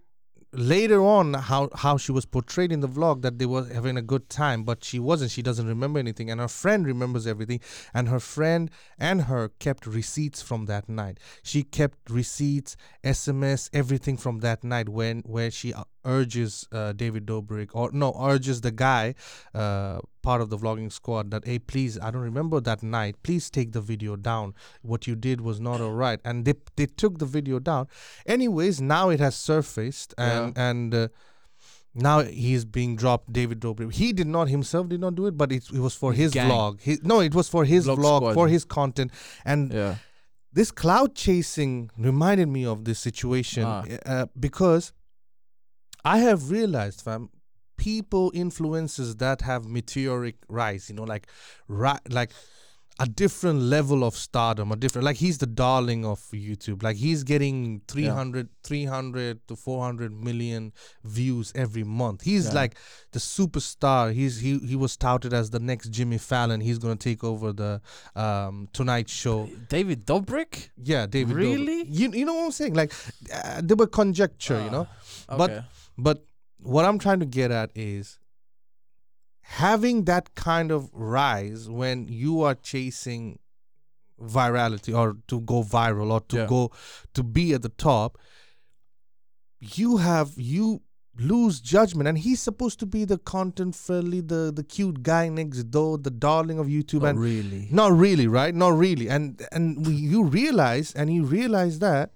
later 0.51 1.03
on 1.03 1.33
how 1.33 1.69
how 1.75 1.97
she 1.97 2.13
was 2.13 2.25
portrayed 2.25 2.71
in 2.71 2.79
the 2.79 2.87
vlog 2.87 3.21
that 3.23 3.39
they 3.39 3.45
were 3.45 3.65
having 3.65 3.97
a 3.97 4.01
good 4.01 4.29
time 4.29 4.63
but 4.63 4.83
she 4.85 4.99
wasn't 4.99 5.29
she 5.29 5.41
doesn't 5.41 5.67
remember 5.67 5.99
anything 5.99 6.31
and 6.31 6.39
her 6.39 6.47
friend 6.47 6.85
remembers 6.85 7.27
everything 7.27 7.59
and 7.93 8.07
her 8.07 8.21
friend 8.21 8.71
and 8.97 9.23
her 9.23 9.49
kept 9.59 9.85
receipts 9.85 10.41
from 10.41 10.65
that 10.65 10.87
night 10.87 11.19
she 11.43 11.61
kept 11.61 12.09
receipts 12.09 12.77
sms 13.03 13.69
everything 13.73 14.15
from 14.15 14.39
that 14.39 14.63
night 14.63 14.87
when 14.87 15.19
where 15.25 15.51
she 15.51 15.73
uh, 15.73 15.83
urges 16.05 16.67
uh, 16.71 16.93
david 16.93 17.25
dobrik 17.25 17.69
or 17.73 17.89
no 17.91 18.13
urges 18.21 18.61
the 18.61 18.71
guy 18.71 19.13
uh, 19.53 19.99
part 20.21 20.41
of 20.41 20.49
the 20.49 20.57
vlogging 20.57 20.91
squad 20.91 21.31
that 21.31 21.45
hey 21.45 21.57
please 21.59 21.99
i 21.99 22.09
don't 22.11 22.21
remember 22.21 22.59
that 22.61 22.81
night 22.83 23.15
please 23.23 23.49
take 23.49 23.71
the 23.73 23.81
video 23.81 24.15
down 24.15 24.53
what 24.81 25.07
you 25.07 25.15
did 25.15 25.41
was 25.41 25.59
not 25.59 25.81
all 25.81 25.91
right 25.91 26.19
and 26.23 26.45
they 26.45 26.53
they 26.75 26.85
took 26.85 27.17
the 27.19 27.25
video 27.25 27.59
down 27.59 27.87
anyways 28.25 28.81
now 28.81 29.09
it 29.09 29.19
has 29.19 29.35
surfaced 29.35 30.13
and 30.17 30.57
and 30.57 30.93
uh, 30.95 31.07
now 31.93 32.19
he's 32.21 32.65
being 32.65 32.95
dropped 32.95 33.31
david 33.31 33.59
dobrik 33.59 33.91
he 33.93 34.11
did 34.13 34.27
not 34.27 34.47
himself 34.49 34.89
did 34.89 34.99
not 34.99 35.15
do 35.15 35.25
it 35.27 35.37
but 35.37 35.51
it, 35.51 35.63
it 35.73 35.79
was 35.79 35.95
for 35.95 36.11
His 36.13 36.31
gang. 36.31 36.49
vlog 36.49 36.81
he, 36.81 36.97
no 37.03 37.19
it 37.21 37.33
was 37.33 37.47
for 37.49 37.63
his 37.65 37.85
Vlog 37.87 37.97
vlog 37.99 38.17
squad. 38.19 38.33
for 38.33 38.47
his 38.47 38.65
content 38.65 39.11
and 39.45 39.71
Yeah. 39.73 39.95
this 40.51 40.71
clout 40.71 41.15
chasing 41.15 41.89
reminded 41.97 42.47
me 42.49 42.65
of 42.65 42.83
this 42.85 42.99
situation 42.99 43.63
Ah. 43.65 43.83
uh, 44.05 44.25
because 44.39 44.91
I 46.05 46.19
have 46.19 46.49
realized, 46.51 47.01
fam, 47.01 47.29
people 47.77 48.31
influences 48.33 49.15
that 49.17 49.41
have 49.41 49.65
meteoric 49.65 50.35
rise, 50.47 50.89
you 50.89 50.95
know, 50.95 51.03
like 51.03 51.27
ri- 51.67 52.05
like 52.09 52.31
a 52.97 53.05
different 53.05 53.59
level 53.59 54.05
of 54.05 54.15
stardom, 54.15 54.71
a 54.71 54.75
different 54.77 55.03
like 55.03 55.17
he's 55.17 55.39
the 55.39 55.45
darling 55.45 56.05
of 56.05 56.19
YouTube. 56.31 56.81
Like 56.81 56.95
he's 56.95 57.25
getting 57.25 57.81
300 57.89 58.47
300 58.63 59.45
to 59.49 59.55
400 59.57 60.13
million 60.13 60.71
views 61.03 61.51
every 61.55 61.83
month. 61.83 62.21
He's 62.21 62.45
Yeah. 62.47 62.53
like 62.61 62.77
the 63.11 63.19
superstar. 63.19 64.13
He's 64.13 64.39
he 64.39 64.59
he 64.59 64.77
was 64.77 64.95
touted 64.95 65.33
as 65.33 65.49
the 65.49 65.59
next 65.59 65.89
Jimmy 65.89 66.17
Fallon. 66.17 66.61
He's 66.61 66.77
going 66.77 66.97
to 66.97 67.03
take 67.09 67.21
over 67.25 67.51
the 67.51 67.81
um 68.15 68.69
Tonight 68.71 69.09
show. 69.09 69.49
David 69.67 70.05
Dobrik? 70.05 70.69
Yeah, 70.81 71.05
David. 71.05 71.35
Dobrik. 71.35 71.39
Really? 71.57 71.83
You 71.89 72.11
you 72.13 72.23
know 72.25 72.35
what 72.35 72.45
I'm 72.45 72.51
saying? 72.51 72.75
Like 72.75 72.93
uh, 73.33 73.59
there 73.61 73.75
were 73.75 73.87
conjecture, 73.87 74.61
you 74.63 74.69
know. 74.69 74.87
Ah, 75.27 75.37
But- 75.37 75.51
okay. 75.51 75.65
But 75.97 76.25
what 76.59 76.85
I'm 76.85 76.99
trying 76.99 77.19
to 77.19 77.25
get 77.25 77.51
at 77.51 77.71
is 77.75 78.19
having 79.41 80.05
that 80.05 80.33
kind 80.35 80.71
of 80.71 80.89
rise 80.93 81.69
when 81.69 82.07
you 82.07 82.41
are 82.41 82.55
chasing 82.55 83.39
virality 84.21 84.97
or 84.97 85.17
to 85.27 85.41
go 85.41 85.61
viral 85.61 86.11
or 86.11 86.21
to 86.21 86.37
Yeah. 86.37 86.45
go 86.47 86.71
to 87.13 87.23
be 87.23 87.53
at 87.53 87.61
the 87.61 87.69
top 87.69 88.17
you 89.59 89.97
have 89.97 90.31
you 90.37 90.81
lose 91.17 91.59
judgment 91.59 92.07
and 92.07 92.17
he's 92.17 92.39
supposed 92.41 92.79
to 92.79 92.85
be 92.85 93.03
the 93.05 93.17
content 93.17 93.75
friendly 93.75 94.21
the 94.21 94.51
the 94.55 94.63
cute 94.63 95.03
guy 95.03 95.27
next 95.29 95.63
door 95.65 95.97
the 95.97 96.09
darling 96.11 96.59
of 96.59 96.67
youtube 96.67 97.01
Not 97.01 97.09
and 97.11 97.19
really. 97.19 97.67
not 97.71 97.91
really, 97.91 98.27
right? 98.27 98.53
Not 98.55 98.77
really. 98.77 99.09
And 99.09 99.41
and 99.51 99.85
you 99.87 100.23
realize 100.23 100.93
and 100.93 101.13
you 101.13 101.23
realize 101.23 101.79
that 101.79 102.11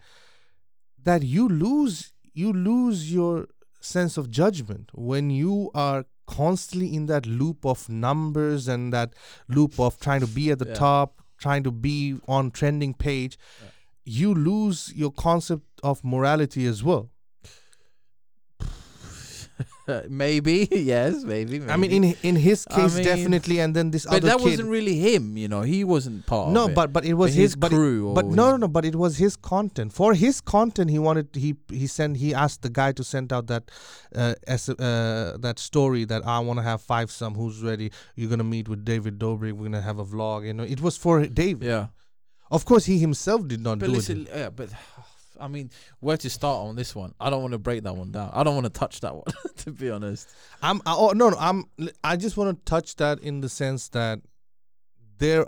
that 1.03 1.23
you 1.23 1.47
lose 1.47 2.11
you 2.33 2.51
lose 2.53 3.11
your 3.13 3.47
sense 3.79 4.17
of 4.17 4.29
judgment 4.29 4.89
when 4.93 5.29
you 5.29 5.71
are 5.73 6.05
constantly 6.27 6.93
in 6.95 7.05
that 7.07 7.25
loop 7.25 7.65
of 7.65 7.89
numbers 7.89 8.67
and 8.67 8.93
that 8.93 9.13
loop 9.47 9.79
of 9.79 9.99
trying 9.99 10.19
to 10.21 10.27
be 10.27 10.51
at 10.51 10.59
the 10.59 10.67
Yeah. 10.67 10.73
top, 10.75 11.21
trying 11.37 11.63
to 11.63 11.71
be 11.71 12.19
on 12.27 12.51
trending 12.51 12.93
page. 12.93 13.37
Yeah. 13.63 13.69
You 14.05 14.33
lose 14.33 14.93
your 14.95 15.11
concept 15.11 15.65
of 15.83 16.03
morality 16.03 16.65
as 16.65 16.83
well. 16.83 17.09
maybe, 20.09 20.67
yes, 20.93 21.23
maybe, 21.23 21.59
maybe. 21.59 21.71
I 21.71 21.77
mean, 21.77 21.91
in 21.97 22.03
in 22.23 22.35
his 22.35 22.65
I 22.69 22.75
case, 22.75 22.95
mean, 22.95 23.03
definitely, 23.05 23.59
and 23.59 23.75
then 23.75 23.91
this 23.91 24.05
but 24.05 24.11
other 24.15 24.21
But 24.21 24.27
that 24.29 24.37
kid. 24.39 24.49
wasn't 24.49 24.69
really 24.69 24.95
him, 25.07 25.37
you 25.37 25.47
know. 25.53 25.61
He 25.61 25.83
wasn't 25.83 26.25
part 26.25 26.51
no, 26.57 26.63
but 26.79 26.93
but 26.93 27.03
it 27.05 27.15
was 27.15 27.31
his, 27.33 27.51
his 27.51 27.55
but 27.55 27.71
it- 27.71 27.75
crew. 27.75 28.13
But 28.13 28.25
no, 28.39 28.45
no, 28.51 28.57
no. 28.57 28.67
But 28.67 28.85
it 28.85 28.95
was 28.95 29.17
his 29.17 29.35
content. 29.35 29.93
For 29.93 30.13
his 30.13 30.41
content, 30.41 30.89
he 30.95 30.99
wanted 31.07 31.27
he 31.45 31.55
he 31.81 31.87
sent 31.87 32.17
he 32.17 32.33
asked 32.33 32.61
the 32.67 32.69
guy 32.81 32.91
to 32.99 33.03
send 33.03 33.31
out 33.33 33.47
that 33.47 33.63
uh, 34.15 34.35
S, 34.47 34.69
uh 34.69 35.37
that 35.45 35.57
story 35.59 36.03
that 36.05 36.21
I 36.25 36.39
want 36.39 36.57
to 36.59 36.63
have 36.71 36.81
five 36.81 37.09
some. 37.11 37.33
Who's 37.35 37.61
ready? 37.69 37.91
You're 38.15 38.29
gonna 38.29 38.51
meet 38.55 38.67
with 38.69 38.83
David 38.85 39.19
Dobrik. 39.19 39.53
We're 39.53 39.69
gonna 39.69 39.81
have 39.91 39.99
a 39.99 40.05
vlog. 40.05 40.45
You 40.45 40.53
know, 40.53 40.63
it 40.75 40.81
was 40.81 40.97
for 40.97 41.25
David. 41.25 41.67
Yeah. 41.67 41.87
Of 42.51 42.65
course, 42.65 42.85
he 42.85 42.97
himself 42.97 43.47
did 43.47 43.61
not 43.61 43.77
But 43.77 43.85
do 43.85 43.91
listen, 43.91 44.21
it. 44.25 44.29
yeah, 44.35 44.49
but 44.49 44.69
I 45.39 45.47
mean, 45.47 45.71
where 45.99 46.17
to 46.17 46.29
start 46.29 46.67
on 46.67 46.75
this 46.75 46.95
one? 46.95 47.13
I 47.19 47.29
don't 47.29 47.41
want 47.41 47.53
to 47.53 47.59
break 47.59 47.83
that 47.83 47.95
one 47.95 48.11
down. 48.11 48.31
I 48.33 48.43
don't 48.43 48.55
want 48.55 48.65
to 48.65 48.79
touch 48.79 48.99
that 49.01 49.15
one, 49.15 49.25
to 49.57 49.71
be 49.71 49.89
honest. 49.89 50.29
I'm 50.61 50.81
I, 50.85 50.95
oh 50.95 51.11
no 51.11 51.29
no. 51.29 51.37
I'm 51.39 51.65
I 52.03 52.15
just 52.15 52.37
want 52.37 52.57
to 52.57 52.69
touch 52.69 52.95
that 52.97 53.19
in 53.19 53.41
the 53.41 53.49
sense 53.49 53.89
that 53.89 54.19
there 55.17 55.47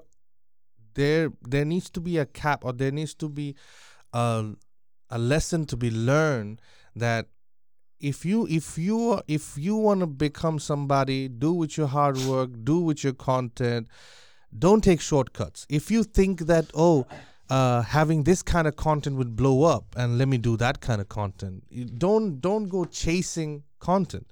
there 0.94 1.32
there 1.42 1.66
needs 1.66 1.90
to 1.92 2.00
be 2.00 2.18
a 2.18 2.26
cap 2.26 2.66
or 2.66 2.74
there 2.74 2.92
needs 2.92 3.14
to 3.16 3.30
be 3.30 3.56
a 4.14 4.52
a 5.10 5.18
lesson 5.18 5.66
to 5.66 5.78
be 5.78 5.92
learned 5.92 6.62
that 6.96 7.28
if 8.00 8.26
you 8.26 8.48
if 8.50 8.78
you 8.78 9.22
if 9.28 9.58
you 9.58 9.76
want 9.76 10.00
to 10.00 10.08
become 10.08 10.58
somebody 10.60 11.28
do 11.28 11.54
with 11.54 11.78
your 11.78 11.88
hard 11.88 12.18
work 12.20 12.50
do 12.64 12.80
with 12.80 13.04
your 13.04 13.14
content 13.14 13.88
don't 14.58 14.84
take 14.84 15.00
shortcuts 15.00 15.66
if 15.70 15.92
you 15.92 16.04
think 16.04 16.42
that 16.42 16.66
oh 16.74 17.06
uh, 17.52 17.82
having 17.82 18.24
this 18.24 18.42
kind 18.42 18.66
of 18.66 18.78
content 18.78 19.18
would 19.18 19.36
blow 19.36 19.64
up, 19.64 19.84
and 19.98 20.18
let 20.18 20.30
me 20.30 20.38
do 20.38 20.56
that 20.58 20.80
kind 20.80 21.02
of 21.02 21.10
content. 21.10 21.64
You 21.70 21.84
don't 21.86 22.40
don't 22.40 22.70
go 22.70 22.86
chasing 22.86 23.64
content. 23.80 24.32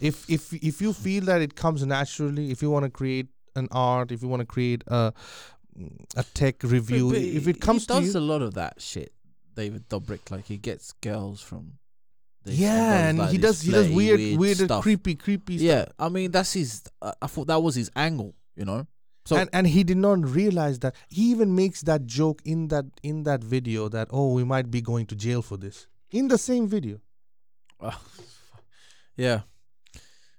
If 0.00 0.28
if 0.28 0.52
if 0.52 0.82
you 0.82 0.92
feel 0.92 1.24
that 1.24 1.40
it 1.40 1.54
comes 1.56 1.84
naturally, 1.86 2.50
if 2.50 2.60
you 2.60 2.70
want 2.70 2.84
to 2.84 2.90
create 2.90 3.28
an 3.56 3.68
art, 3.72 4.12
if 4.12 4.20
you 4.22 4.28
want 4.28 4.40
to 4.40 4.46
create 4.46 4.84
a 4.86 5.14
a 6.14 6.24
tech 6.34 6.62
review, 6.62 7.08
But 7.10 7.22
if 7.22 7.48
it 7.48 7.60
comes 7.60 7.82
he 7.82 7.86
to 7.86 7.92
does 7.94 8.14
you, 8.14 8.20
a 8.20 8.24
lot 8.32 8.42
of 8.42 8.54
that 8.54 8.82
shit. 8.82 9.12
David 9.54 9.88
Dobrik, 9.88 10.30
like 10.30 10.46
he 10.46 10.58
gets 10.58 10.92
girls 10.92 11.40
from. 11.40 11.78
yeah, 12.44 13.08
and 13.08 13.18
like, 13.18 13.30
he 13.30 13.38
does 13.38 13.62
he 13.62 13.72
does 13.72 13.88
weird, 13.88 14.38
weird, 14.38 14.58
stuff. 14.58 14.82
creepy, 14.82 15.14
creepy 15.14 15.54
Yeah, 15.54 15.86
I 15.98 16.10
mean 16.10 16.30
that's 16.30 16.52
his. 16.52 16.82
Uh, 17.00 17.12
I 17.22 17.26
thought 17.28 17.46
that 17.46 17.62
was 17.62 17.74
his 17.74 17.90
angle, 17.96 18.34
you 18.56 18.66
know. 18.66 18.86
So 19.28 19.36
and 19.36 19.50
and 19.52 19.66
he 19.66 19.84
did 19.84 19.98
not 19.98 20.18
realize 20.40 20.78
that 20.78 20.94
he 21.16 21.22
even 21.32 21.54
makes 21.54 21.82
that 21.82 22.06
joke 22.06 22.40
in 22.44 22.68
that 22.68 22.86
in 23.02 23.24
that 23.24 23.44
video 23.54 23.88
that 23.96 24.08
oh 24.10 24.32
we 24.38 24.42
might 24.52 24.68
be 24.70 24.80
going 24.80 25.04
to 25.10 25.14
jail 25.24 25.42
for 25.42 25.58
this 25.58 25.86
in 26.10 26.28
the 26.28 26.38
same 26.38 26.66
video 26.66 26.96
yeah, 29.16 29.40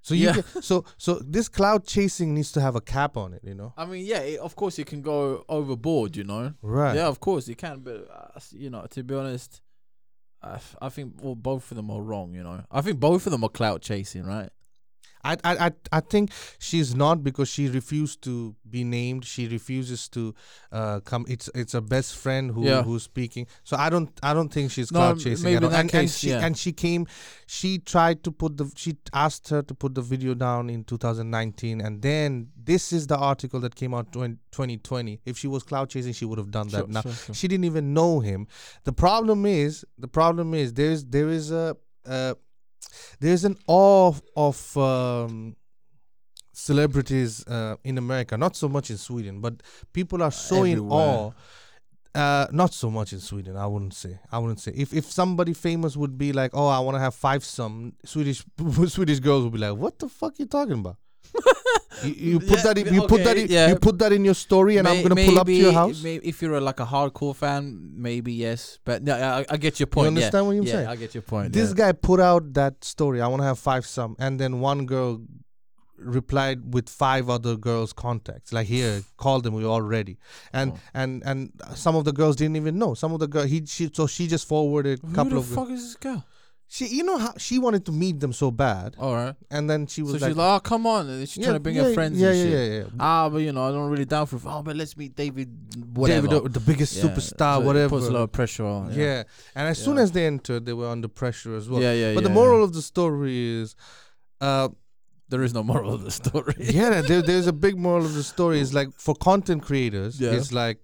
so 0.01 0.13
you 0.15 0.25
Yeah. 0.27 0.33
can, 0.41 0.61
so 0.63 0.85
so 0.97 1.19
this 1.35 1.47
clout 1.47 1.85
chasing 1.85 2.33
needs 2.33 2.51
to 2.53 2.61
have 2.61 2.75
a 2.75 2.81
cap 2.81 3.15
on 3.17 3.33
it 3.33 3.43
you 3.43 3.53
know 3.53 3.73
I 3.77 3.85
mean, 3.85 4.05
yeah, 4.05 4.21
it, 4.31 4.39
of 4.39 4.55
course 4.55 4.79
you 4.79 4.85
can 4.85 5.01
go 5.01 5.45
overboard, 5.47 6.15
you 6.17 6.23
know. 6.23 6.53
right 6.61 6.95
Yeah, 6.95 7.07
of 7.07 7.19
course 7.19 7.47
you 7.47 7.55
can, 7.55 7.79
but 7.79 8.07
uh, 8.11 8.39
you 8.51 8.69
know, 8.69 8.85
to 8.89 9.03
be 9.03 9.15
honest, 9.15 9.61
I 10.41 10.89
think 10.89 11.13
well, 11.21 11.35
both 11.35 11.69
of 11.71 11.75
them 11.77 11.91
are 11.91 12.01
wrong. 12.01 12.33
You 12.33 12.43
know, 12.43 12.63
I 12.71 12.81
think 12.81 12.99
both 12.99 13.27
of 13.27 13.31
them 13.31 13.43
are 13.43 13.49
clout 13.49 13.81
chasing, 13.81 14.23
right? 14.25 14.49
I, 15.23 15.33
I 15.43 15.65
I 15.67 15.71
I 15.91 15.99
think 15.99 16.31
she's 16.59 16.95
not 16.95 17.23
because 17.23 17.49
she 17.49 17.67
refused 17.67 18.21
to 18.23 18.55
be 18.69 18.83
named. 18.83 19.25
She 19.25 19.47
refuses 19.47 20.07
to 20.09 20.33
uh, 20.71 20.99
come. 21.01 21.25
It's 21.27 21.49
it's 21.53 21.73
a 21.73 21.81
best 21.81 22.15
friend 22.15 22.51
who 22.51 22.65
Yeah. 22.65 22.83
who's 22.83 23.03
speaking. 23.03 23.47
So 23.63 23.75
I 23.77 23.89
don't 23.89 24.09
I 24.23 24.33
don't 24.33 24.49
think 24.53 24.71
she's 24.71 24.91
No, 24.91 24.99
clout 24.99 25.19
chasing 25.19 25.53
at 25.55 25.63
all. 25.63 25.69
that 25.69 25.79
and, 25.79 25.81
and 25.81 25.91
case, 25.91 26.17
she 26.17 26.29
yeah. 26.29 26.45
and 26.45 26.57
she 26.57 26.71
came. 26.71 27.05
She 27.47 27.79
tried 27.79 28.23
to 28.23 28.31
put 28.31 28.57
the. 28.57 28.71
She 28.75 28.97
asked 29.13 29.49
her 29.49 29.61
to 29.63 29.73
put 29.73 29.95
the 29.95 30.01
video 30.01 30.33
down 30.35 30.69
in 30.69 30.83
2019, 30.83 31.81
and 31.81 32.01
then 32.01 32.49
this 32.55 32.93
is 32.93 33.07
the 33.07 33.17
article 33.17 33.59
that 33.61 33.75
came 33.75 33.93
out 33.93 34.11
twen- 34.11 34.39
2020. 34.51 35.19
If 35.25 35.37
she 35.37 35.47
was 35.47 35.63
clout 35.63 35.89
chasing, 35.89 36.13
she 36.13 36.25
would 36.25 36.37
have 36.37 36.51
done 36.51 36.67
that. 36.69 36.79
Sure, 36.79 36.87
now 36.87 37.01
sure, 37.01 37.11
sure. 37.11 37.35
she 37.35 37.47
didn't 37.47 37.65
even 37.65 37.93
know 37.93 38.19
him. 38.19 38.47
The 38.83 38.93
problem 38.93 39.45
is 39.45 39.83
the 39.97 40.07
problem 40.07 40.53
is 40.53 40.73
there's 40.73 41.03
there 41.05 41.29
is 41.29 41.51
a 41.51 41.75
uh, 42.05 42.33
there's 43.19 43.43
an 43.45 43.57
awe 43.67 44.13
of 44.35 44.77
um, 44.77 45.55
celebrities 46.53 47.45
uh, 47.47 47.75
in 47.83 47.97
America, 47.97 48.37
not 48.37 48.55
so 48.55 48.67
much 48.69 48.89
in 48.89 48.97
Sweden, 48.97 49.41
but 49.41 49.61
people 49.93 50.21
are 50.21 50.31
so 50.31 50.63
in 50.63 50.79
awe. 50.79 51.31
Uh, 52.15 52.47
not 52.51 52.73
so 52.73 52.89
much 52.89 53.13
in 53.13 53.19
Sweden. 53.19 53.55
I 53.55 53.67
wouldn't 53.67 53.93
say. 53.93 54.19
I 54.31 54.39
wouldn't 54.39 54.59
say. 54.59 54.71
If 54.75 54.93
if 54.93 55.05
somebody 55.05 55.53
famous 55.53 55.95
would 55.95 56.17
be 56.17 56.33
like, 56.33 56.51
oh, 56.55 56.67
I 56.67 56.79
want 56.79 56.95
to 56.95 56.99
have 56.99 57.13
five 57.13 57.45
some 57.45 57.93
Swedish 58.03 58.43
Swedish 58.87 59.19
girls 59.19 59.43
would 59.43 59.53
be 59.53 59.59
like, 59.59 59.77
what 59.77 59.99
the 59.99 60.09
fuck 60.09 60.33
are 60.33 60.35
you 60.39 60.47
talking 60.47 60.79
about? 60.79 60.97
You, 62.03 62.13
you 62.31 62.39
put 62.39 62.57
Yeah, 62.57 62.63
that 62.63 62.77
in, 62.77 62.93
you 62.93 63.01
put 63.07 63.23
that 63.23 63.37
in, 63.37 63.47
yeah. 63.49 63.67
you 63.69 63.75
put 63.75 63.97
that 63.99 64.11
in 64.13 64.23
your 64.25 64.33
story, 64.33 64.77
and 64.77 64.87
I'm 64.87 65.01
gonna 65.03 65.15
pull 65.15 65.39
up 65.39 65.47
to 65.47 65.53
your 65.53 65.73
house. 65.73 66.01
may- 66.03 66.15
if 66.23 66.41
you're 66.41 66.55
a, 66.55 66.61
like 66.61 66.79
a 66.79 66.85
hardcore 66.85 67.35
fan, 67.35 67.91
maybe 67.95 68.33
yes, 68.33 68.79
but 68.85 69.03
no, 69.03 69.15
I, 69.15 69.45
I 69.49 69.57
get 69.57 69.79
your 69.79 69.87
You 69.87 69.91
point. 69.91 70.07
understand 70.07 70.45
what 70.47 70.53
yeah. 70.53 70.59
I'm 70.61 70.65
yeah, 70.67 70.73
saying? 70.73 70.87
I 70.87 70.95
get 70.95 71.13
your 71.15 71.23
point. 71.23 71.53
this 71.53 71.73
guy 71.73 71.91
put 71.91 72.19
out 72.19 72.53
that 72.53 72.83
story 72.83 73.21
i 73.21 73.27
want 73.27 73.41
to 73.41 73.45
have 73.45 73.59
five 73.59 73.85
some 73.85 74.15
and 74.19 74.39
then 74.39 74.59
one 74.59 74.85
girl 74.85 75.21
replied 75.97 76.73
with 76.73 76.87
five 76.87 77.29
other 77.29 77.55
girls 77.57 77.91
contacts 77.91 78.53
like 78.53 78.67
here 78.67 79.01
call 79.17 79.41
them 79.41 79.53
we're 79.53 79.67
all 79.67 79.81
ready 79.81 80.17
and 80.53 80.71
Oh. 80.73 80.79
and 80.93 81.23
and 81.25 81.51
some 81.75 81.95
of 81.95 82.05
the 82.05 82.13
girls 82.13 82.35
didn't 82.37 82.55
even 82.55 82.77
know 82.77 82.93
some 82.93 83.11
of 83.13 83.19
the 83.19 83.27
girl 83.27 83.43
he 83.43 83.65
she 83.65 83.89
so 83.93 84.07
she 84.07 84.27
just 84.27 84.47
forwarded 84.47 85.03
a 85.03 85.07
Who 85.07 85.13
couple 85.13 85.31
the 85.31 85.37
of 85.39 85.45
fuck 85.47 85.69
is 85.69 85.83
this 85.83 85.95
girl? 85.97 86.23
She 86.71 86.85
you 86.87 87.03
know 87.03 87.17
how 87.17 87.33
she 87.37 87.57
wanted 87.57 87.83
to 87.87 87.91
meet 87.91 88.19
them 88.19 88.31
so 88.31 88.51
bad 88.51 88.95
All 88.99 89.15
right. 89.15 89.35
and 89.49 89.67
then 89.69 89.87
she 89.87 90.01
So 90.01 90.05
was 90.05 90.13
she's 90.13 90.21
like, 90.21 90.35
like, 90.35 90.55
"Oh, 90.55 90.59
come 90.59 90.85
on!" 90.85 91.09
and 91.09 91.27
She's 91.27 91.37
yeah, 91.37 91.45
trying 91.45 91.55
to 91.55 91.59
bring 91.59 91.75
yeah, 91.75 91.83
her 91.85 91.93
friends. 91.95 92.21
yeah 92.21 92.29
and 92.29 92.37
yeah, 92.37 92.43
shit. 92.43 92.71
yeah 92.71 92.77
yeah 92.81 92.85
Ah, 92.99 93.27
but 93.27 93.37
you 93.39 93.51
know, 93.51 93.67
I 93.67 93.71
don't 93.71 93.89
really 93.89 94.05
down 94.05 94.27
for. 94.27 94.39
Oh, 94.45 94.61
but 94.61 94.75
let's 94.75 94.95
meet 94.95 95.15
David. 95.15 95.49
Whatever. 95.95 96.27
David, 96.27 96.43
the, 96.53 96.59
the 96.59 96.65
biggest 96.71 96.95
Yeah, 96.95 97.03
superstar 97.05 97.55
so 97.55 97.61
it 97.61 97.65
whatever 97.65 97.89
Puts 97.97 98.07
a 98.07 98.11
lot 98.11 98.21
of 98.21 98.31
pressure 98.31 98.65
on. 98.65 98.93
yeah. 98.93 99.23
and 99.55 99.67
as 99.67 99.77
soon 99.83 99.95
Yeah. 99.97 100.03
as 100.03 100.11
they 100.11 100.25
entered 100.27 100.65
they 100.67 100.73
were 100.73 100.87
under 100.89 101.07
pressure 101.07 101.55
as 101.55 101.67
well 101.67 101.81
yeah, 101.81 101.93
yeah. 101.93 102.13
but 102.13 102.23
the 102.23 102.29
yeah, 102.29 102.35
moral 102.35 102.59
yeah. 102.59 102.65
of 102.65 102.73
the 102.73 102.81
story 102.83 103.35
is 103.61 103.75
uh 104.41 104.69
there 105.29 105.43
is 105.43 105.53
no 105.53 105.63
moral 105.63 105.93
of 105.93 106.03
the 106.03 106.11
story. 106.11 106.55
yeah, 106.59 107.01
there, 107.01 107.21
there's 107.21 107.45
a 107.47 107.53
big 107.53 107.77
moral 107.77 108.03
of 108.05 108.13
the 108.15 108.23
story. 108.23 108.59
Is 108.59 108.73
like 108.73 108.89
for 108.97 109.13
content 109.15 109.61
creators, 109.63 110.19
Yeah. 110.19 110.31
it's 110.31 110.51
like 110.51 110.79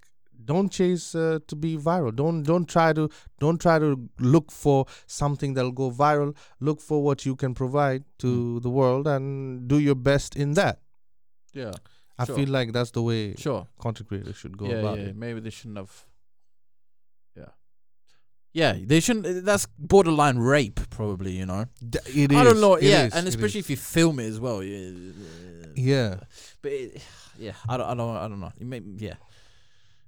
don't 0.46 0.70
chase 0.72 1.16
uh, 1.16 1.40
to 1.48 1.56
be 1.56 1.78
viral. 1.78 2.16
Don't 2.16 2.44
don't 2.44 2.68
try 2.70 2.94
to 2.94 3.10
don't 3.40 3.60
try 3.60 3.80
to 3.80 4.10
look 4.20 4.52
for 4.52 4.86
something 5.08 5.54
that'll 5.56 5.72
go 5.72 5.92
viral. 5.92 6.36
Look 6.60 6.80
for 6.82 7.04
what 7.04 7.26
you 7.26 7.36
can 7.36 7.54
provide 7.54 8.04
to 8.20 8.28
Mm. 8.28 8.62
the 8.64 8.70
world 8.70 9.08
and 9.08 9.68
do 9.68 9.80
your 9.80 9.96
best 9.96 10.36
in 10.36 10.54
that. 10.54 10.80
yeah, 11.54 11.72
I 12.18 12.26
Sure. 12.26 12.36
feel 12.36 12.50
like 12.50 12.72
that's 12.74 12.92
the 12.92 13.02
way 13.02 13.36
sure. 13.36 13.68
content 13.80 14.08
creators 14.10 14.36
should 14.38 14.58
go 14.58 14.68
yeah, 14.68 14.76
about 14.82 14.98
yeah. 15.00 15.06
it. 15.06 15.16
Maybe 15.16 15.40
they 15.40 15.50
shouldn't 15.50 15.78
have. 15.78 16.06
Yeah. 17.36 17.52
Yeah, 18.54 18.74
they 18.80 19.00
shouldn't. 19.02 19.46
That's 19.46 19.66
borderline 19.78 20.38
rape, 20.38 20.80
probably. 20.90 21.32
You 21.32 21.46
know. 21.46 21.66
It 22.08 22.32
is. 22.32 22.38
I 22.38 22.44
don't 22.44 22.62
know. 22.62 22.76
it 22.76 22.84
yeah, 22.84 23.06
is, 23.08 23.14
and 23.14 23.28
especially 23.28 23.60
if 23.60 23.70
you 23.70 23.78
film 23.78 24.20
it 24.20 24.28
as 24.28 24.40
well. 24.40 24.64
Yeah. 24.64 24.92
yeah. 25.76 26.16
But 26.62 26.72
it, 26.72 27.02
yeah, 27.38 27.54
I 27.68 27.76
don't, 27.78 27.88
I 27.88 27.94
don't, 27.96 28.16
I 28.16 28.28
don't 28.30 28.40
know. 28.40 28.52
It 28.60 28.66
may, 28.66 28.82
yeah, 28.98 29.16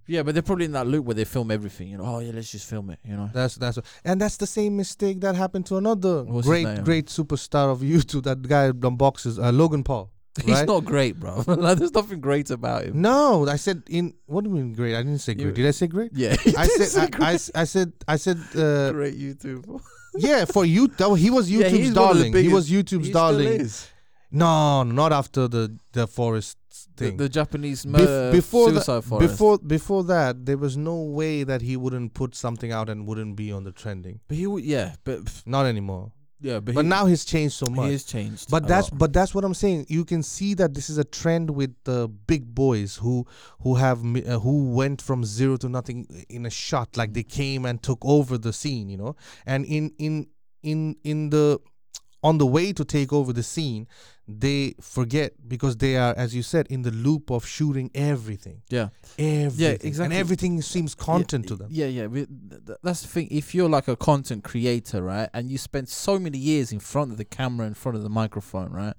yeah, 0.07 0.23
but 0.23 0.33
they're 0.33 0.41
probably 0.41 0.65
in 0.65 0.71
that 0.71 0.87
loop 0.87 1.05
where 1.05 1.15
they 1.15 1.25
film 1.25 1.51
everything. 1.51 1.89
You 1.89 1.97
know, 1.97 2.05
oh 2.05 2.19
yeah, 2.19 2.31
let's 2.33 2.51
just 2.51 2.67
film 2.69 2.89
it. 2.89 2.99
You 3.03 3.15
know, 3.17 3.29
That's 3.33 3.55
that's 3.55 3.77
and 4.03 4.19
that's 4.21 4.37
the 4.37 4.47
same 4.47 4.75
mistake 4.77 5.21
that 5.21 5.35
happened 5.35 5.65
to 5.67 5.77
another 5.77 6.23
What's 6.23 6.45
his 6.45 6.51
great 6.51 6.65
name? 6.65 6.83
great 6.83 7.07
superstar 7.07 7.71
of 7.71 7.79
YouTube. 7.79 8.23
That 8.23 8.41
guy 8.41 8.71
unboxes 8.71 9.41
uh, 9.43 9.51
Logan 9.51 9.83
Paul. 9.83 10.11
he's 10.45 10.53
right? 10.53 10.67
not 10.67 10.85
great, 10.85 11.19
bro. 11.19 11.43
like, 11.47 11.79
there's 11.79 11.93
nothing 11.93 12.19
great 12.21 12.49
about 12.51 12.83
him. 12.85 13.01
No, 13.01 13.47
I 13.47 13.55
said 13.55 13.83
in. 13.89 14.13
What 14.27 14.43
do 14.43 14.49
you 14.49 14.55
mean 14.55 14.73
great? 14.73 14.95
I 14.95 15.01
didn't 15.01 15.19
say 15.19 15.33
great. 15.33 15.55
Did 15.55 15.65
I 15.65 15.71
say 15.71 15.87
great? 15.87 16.11
Yeah, 16.13 16.35
I 16.57 16.67
said. 16.67 17.15
I, 17.15 17.31
I, 17.31 17.33
s- 17.33 17.51
I 17.55 17.63
said. 17.63 17.93
I 18.07 18.15
said. 18.17 18.37
Uh, 18.55 18.91
great 18.91 19.17
YouTube. 19.17 19.81
yeah, 20.15 20.45
for 20.45 20.63
you. 20.63 20.87
That, 20.89 21.15
he 21.15 21.29
was 21.29 21.49
YouTube's 21.49 21.71
he's 21.71 21.93
one 21.93 22.09
of 22.09 22.15
darling. 22.15 22.33
He 22.33 22.49
was 22.49 22.69
YouTube's 22.69 23.09
darling. 23.09 23.67
No, 24.29 24.83
not 24.83 25.11
after 25.13 25.47
the 25.47 25.77
the 25.93 26.05
forest 26.05 26.57
thing. 26.97 27.17
the 27.17 27.29
Japanese 27.29 27.85
Bef- 27.85 28.31
before 28.31 28.71
the- 28.71 28.81
suicide 28.81 29.03
forest. 29.03 29.31
before 29.31 29.57
before 29.59 30.03
that, 30.05 30.45
there 30.45 30.57
was 30.57 30.75
no 30.77 31.01
way 31.03 31.43
that 31.43 31.61
he 31.61 31.77
wouldn't 31.77 32.13
put 32.13 32.35
something 32.35 32.71
out 32.71 32.89
and 32.89 33.07
wouldn't 33.07 33.35
be 33.35 33.51
on 33.51 33.63
the 33.63 33.71
trending. 33.71 34.19
but 34.27 34.37
he, 34.37 34.45
would- 34.47 34.63
yeah, 34.65 34.95
but 35.03 35.19
Not 35.45 35.65
anymore. 35.65 36.11
yeah, 36.39 36.59
but, 36.59 36.75
But 36.75 36.83
he, 36.85 36.89
now 36.89 37.05
he's 37.07 37.25
changed 37.25 37.55
so 37.55 37.65
much. 37.67 37.85
he 37.87 37.91
has 37.93 38.03
changed. 38.03 38.51
But 38.51 38.63
a 38.65 38.67
that's 38.67 38.91
lot. 38.91 38.99
but 38.99 39.11
that's 39.13 39.33
what 39.35 39.43
I'm 39.43 39.53
saying. 39.55 39.85
You 39.89 40.03
can 40.05 40.21
see 40.23 40.53
that 40.55 40.73
this 40.75 40.87
is 40.89 40.97
a 40.99 41.03
trend 41.03 41.49
with 41.59 41.73
the 41.83 42.07
big 42.07 42.43
boys 42.53 42.97
who 42.97 43.25
who 43.63 43.75
have 43.75 44.03
mi- 44.03 44.23
uh, 44.23 44.39
who 44.39 44.55
went 44.81 45.01
from 45.01 45.23
zero 45.25 45.57
to 45.57 45.67
nothing 45.69 46.05
in 46.29 46.45
a 46.45 46.49
shot. 46.51 46.95
Like 46.95 47.13
they 47.13 47.23
came 47.23 47.65
and 47.65 47.81
took 47.81 47.99
over 48.05 48.37
the 48.37 48.53
scene, 48.53 48.87
you 48.89 48.97
know. 48.97 49.15
And 49.45 49.65
in 49.65 49.91
in 49.97 50.27
in 50.63 50.95
in 51.03 51.29
the 51.31 51.59
on 52.23 52.37
the 52.39 52.45
way 52.45 52.73
to 52.73 52.83
take 52.83 53.13
over 53.13 53.31
the 53.31 53.43
scene, 53.43 53.87
they 54.27 54.73
forget 54.81 55.33
because 55.47 55.77
they 55.77 55.95
are, 55.95 56.13
as 56.17 56.35
you 56.35 56.41
said, 56.43 56.67
in 56.69 56.81
the 56.81 56.91
loop 56.91 57.29
of 57.31 57.45
shooting 57.45 57.89
everything, 57.95 58.61
yeah. 58.69 58.89
everything, 59.17 59.51
Yeah, 59.65 59.69
exactly. 59.71 60.03
and 60.05 60.13
everything 60.13 60.61
seems 60.61 60.95
content 60.95 61.45
yeah, 61.45 61.49
to 61.49 61.55
them. 61.55 61.67
Yeah, 61.71 61.85
yeah. 61.85 62.07
but 62.07 62.27
th- 62.49 62.65
th- 62.65 62.77
That's 62.83 63.01
the 63.03 63.07
thing. 63.07 63.27
If 63.31 63.53
you're 63.55 63.69
like 63.69 63.87
a 63.87 63.95
content 63.95 64.43
creator, 64.43 65.01
right, 65.03 65.29
and 65.33 65.49
you 65.49 65.57
spend 65.57 65.87
so 65.89 66.19
many 66.19 66.37
years 66.37 66.71
in 66.71 66.79
front 66.79 67.11
of 67.11 67.17
the 67.17 67.25
camera, 67.25 67.67
in 67.67 67.73
front 67.75 67.95
of 67.97 68.03
the 68.03 68.09
microphone, 68.09 68.71
right, 68.71 68.95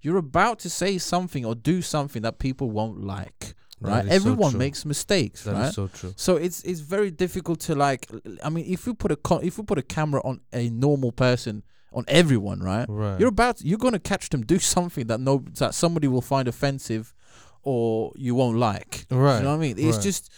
you're 0.00 0.16
about 0.16 0.58
to 0.60 0.70
say 0.70 0.98
something 0.98 1.44
or 1.44 1.54
do 1.54 1.82
something 1.82 2.22
that 2.22 2.38
people 2.40 2.70
won't 2.70 2.98
like, 3.04 3.54
right? 3.80 4.04
is 4.06 4.10
so 4.10 4.16
Everyone 4.16 4.58
makes 4.58 4.84
mistakes, 4.84 5.44
That 5.44 5.52
right? 5.52 5.72
so 5.72 5.86
true. 5.88 6.12
So 6.16 6.36
it's 6.36 6.62
it's 6.64 6.80
very 6.80 7.10
difficult 7.12 7.60
to 7.60 7.76
like. 7.76 8.08
I 8.42 8.48
mean, 8.50 8.64
if 8.66 8.86
we 8.86 8.94
put 8.94 9.12
a 9.12 9.16
co- 9.16 9.38
if 9.38 9.58
we 9.58 9.64
put 9.64 9.78
a 9.78 9.82
camera 9.82 10.20
on 10.24 10.40
a 10.52 10.70
normal 10.70 11.12
person, 11.12 11.62
on 11.94 12.04
everyone, 12.08 12.60
right? 12.60 12.86
Right. 12.88 13.18
You're 13.18 13.28
about 13.28 13.62
you're 13.62 13.78
gonna 13.78 13.98
catch 13.98 14.28
them 14.30 14.44
do 14.44 14.58
something 14.58 15.06
that 15.06 15.20
no 15.20 15.44
that 15.58 15.74
somebody 15.74 16.08
will 16.08 16.22
find 16.22 16.48
offensive, 16.48 17.14
or 17.62 18.12
you 18.16 18.34
won't 18.34 18.58
like. 18.58 19.06
right. 19.10 19.38
You 19.38 19.44
know 19.44 19.50
what 19.50 19.56
I 19.56 19.58
mean? 19.58 19.78
It's 19.78 19.96
right. 19.96 20.02
just 20.02 20.32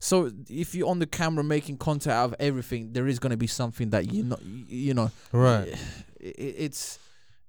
so 0.00 0.30
if 0.48 0.74
you're 0.74 0.88
on 0.88 0.98
the 0.98 1.06
camera 1.06 1.42
making 1.42 1.78
content 1.78 2.14
out 2.14 2.26
of 2.26 2.34
everything, 2.38 2.92
there 2.92 3.06
is 3.06 3.18
going 3.18 3.30
to 3.30 3.36
be 3.36 3.46
something 3.46 3.90
that 3.90 4.12
you 4.12 4.24
know, 4.24 4.38
you 4.68 4.94
know, 4.94 5.10
right. 5.32 5.74
It, 6.20 6.34
it's 6.36 6.98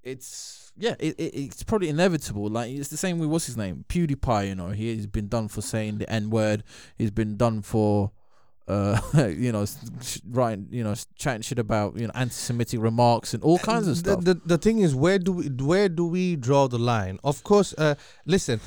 it's 0.03 0.71
yeah, 0.77 0.93
it, 0.99 1.15
it, 1.19 1.35
it's 1.35 1.63
probably 1.63 1.89
inevitable. 1.89 2.47
Like 2.49 2.71
it's 2.71 2.89
the 2.89 2.97
same 2.97 3.17
with 3.17 3.29
what's 3.29 3.47
his 3.47 3.57
name, 3.57 3.83
PewDiePie. 3.89 4.49
You 4.49 4.55
know, 4.55 4.69
he's 4.69 5.07
been 5.07 5.27
done 5.27 5.47
for 5.47 5.61
saying 5.61 5.97
the 5.97 6.07
N 6.07 6.29
word. 6.29 6.63
He's 6.97 7.11
been 7.11 7.35
done 7.35 7.61
for. 7.63 8.11
Uh, 8.69 8.99
you 9.37 9.51
know, 9.51 9.65
sh- 9.65 10.19
writing, 10.29 10.67
you 10.69 10.83
know, 10.83 10.93
chatting 11.15 11.41
shit 11.41 11.57
about 11.57 11.97
you 11.97 12.05
know 12.05 12.11
anti-Semitic 12.13 12.79
remarks 12.79 13.33
and 13.33 13.43
all 13.43 13.57
kinds 13.57 13.87
of 13.87 13.95
the, 13.95 14.11
stuff. 14.11 14.23
The, 14.23 14.35
the 14.45 14.57
thing 14.57 14.79
is, 14.79 14.93
where 14.93 15.17
do 15.17 15.31
we 15.31 15.47
where 15.47 15.89
do 15.89 16.05
we 16.05 16.35
draw 16.35 16.67
the 16.67 16.77
line? 16.77 17.19
Of 17.23 17.43
course, 17.43 17.73
uh, 17.77 17.95
listen, 18.25 18.59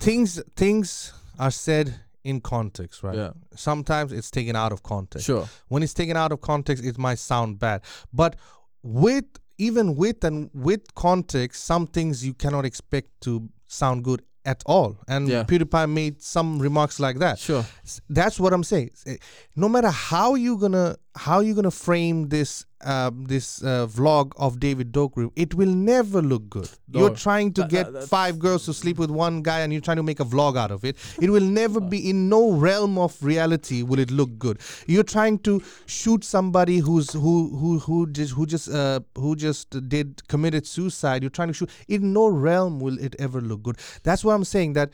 things 0.00 0.40
things 0.54 1.12
are 1.38 1.50
said 1.50 2.00
in 2.24 2.40
context, 2.40 3.02
right? 3.02 3.16
Yeah. 3.16 3.30
Sometimes 3.54 4.12
it's 4.12 4.30
taken 4.30 4.54
out 4.54 4.72
of 4.72 4.82
context. 4.82 5.26
Sure. 5.26 5.48
When 5.68 5.82
it's 5.82 5.94
taken 5.94 6.16
out 6.16 6.32
of 6.32 6.40
context, 6.40 6.84
it 6.84 6.98
might 6.98 7.18
sound 7.18 7.58
bad. 7.58 7.82
But 8.12 8.36
with 8.82 9.24
even 9.58 9.96
with 9.96 10.24
and 10.24 10.50
with 10.54 10.94
context, 10.94 11.64
some 11.64 11.86
things 11.86 12.24
you 12.24 12.34
cannot 12.34 12.64
expect 12.64 13.20
to 13.22 13.48
sound 13.66 14.04
good 14.04 14.22
at 14.44 14.62
all. 14.66 14.96
And 15.08 15.28
Yeah. 15.28 15.44
PewDiePie 15.44 15.90
made 15.90 16.22
some 16.22 16.58
remarks 16.58 16.98
like 16.98 17.18
that. 17.20 17.38
Sure. 17.38 17.64
That's 18.08 18.40
what 18.40 18.52
I'm 18.52 18.64
saying. 18.64 18.90
Eh, 19.06 19.16
no 19.56 19.68
matter 19.68 19.90
how 19.90 20.34
you're 20.34 20.58
gonna 20.58 20.96
how 21.14 21.36
are 21.36 21.42
you 21.42 21.54
gonna 21.54 21.70
frame 21.70 22.28
this 22.28 22.64
um, 22.84 23.26
this 23.26 23.62
uh, 23.62 23.86
vlog 23.86 24.32
of 24.36 24.58
David 24.58 24.90
Dobrik, 24.92 25.30
it 25.36 25.54
will 25.54 25.68
never 25.72 26.20
look 26.20 26.48
good. 26.50 26.68
No. 26.88 27.00
You're 27.00 27.14
trying 27.14 27.52
to 27.52 27.60
That- 27.60 27.70
get 27.70 27.92
that- 27.92 28.08
five 28.08 28.40
girls 28.40 28.64
to 28.64 28.72
sleep 28.74 28.98
with 28.98 29.08
one 29.10 29.42
guy, 29.42 29.60
and 29.60 29.72
you're 29.72 29.80
trying 29.82 29.98
to 29.98 30.02
make 30.02 30.18
a 30.18 30.24
vlog 30.24 30.56
out 30.56 30.72
of 30.72 30.84
it. 30.84 30.96
It 31.20 31.30
will 31.30 31.44
never 31.44 31.80
be 31.80 32.10
in 32.10 32.28
no 32.28 32.50
realm 32.52 32.98
of 32.98 33.22
reality 33.22 33.82
will 33.82 34.00
it 34.00 34.10
look 34.10 34.36
good. 34.38 34.58
You're 34.88 35.04
trying 35.04 35.38
to 35.40 35.62
shoot 35.86 36.24
somebody 36.24 36.78
who's 36.78 37.12
who 37.12 37.56
who 37.56 37.78
who 37.78 38.06
just 38.10 38.32
who 38.32 38.46
just 38.46 38.68
uh 38.68 39.00
who 39.16 39.36
just 39.36 39.88
did 39.88 40.26
committed 40.28 40.66
suicide. 40.66 41.22
You're 41.22 41.30
trying 41.30 41.48
to 41.48 41.54
shoot. 41.54 41.70
In 41.88 42.12
no 42.12 42.26
realm 42.28 42.80
will 42.80 42.98
it 42.98 43.14
ever 43.20 43.40
look 43.40 43.62
good. 43.62 43.76
That's 44.02 44.24
why 44.24 44.34
I'm 44.34 44.44
saying 44.44 44.72
that 44.72 44.90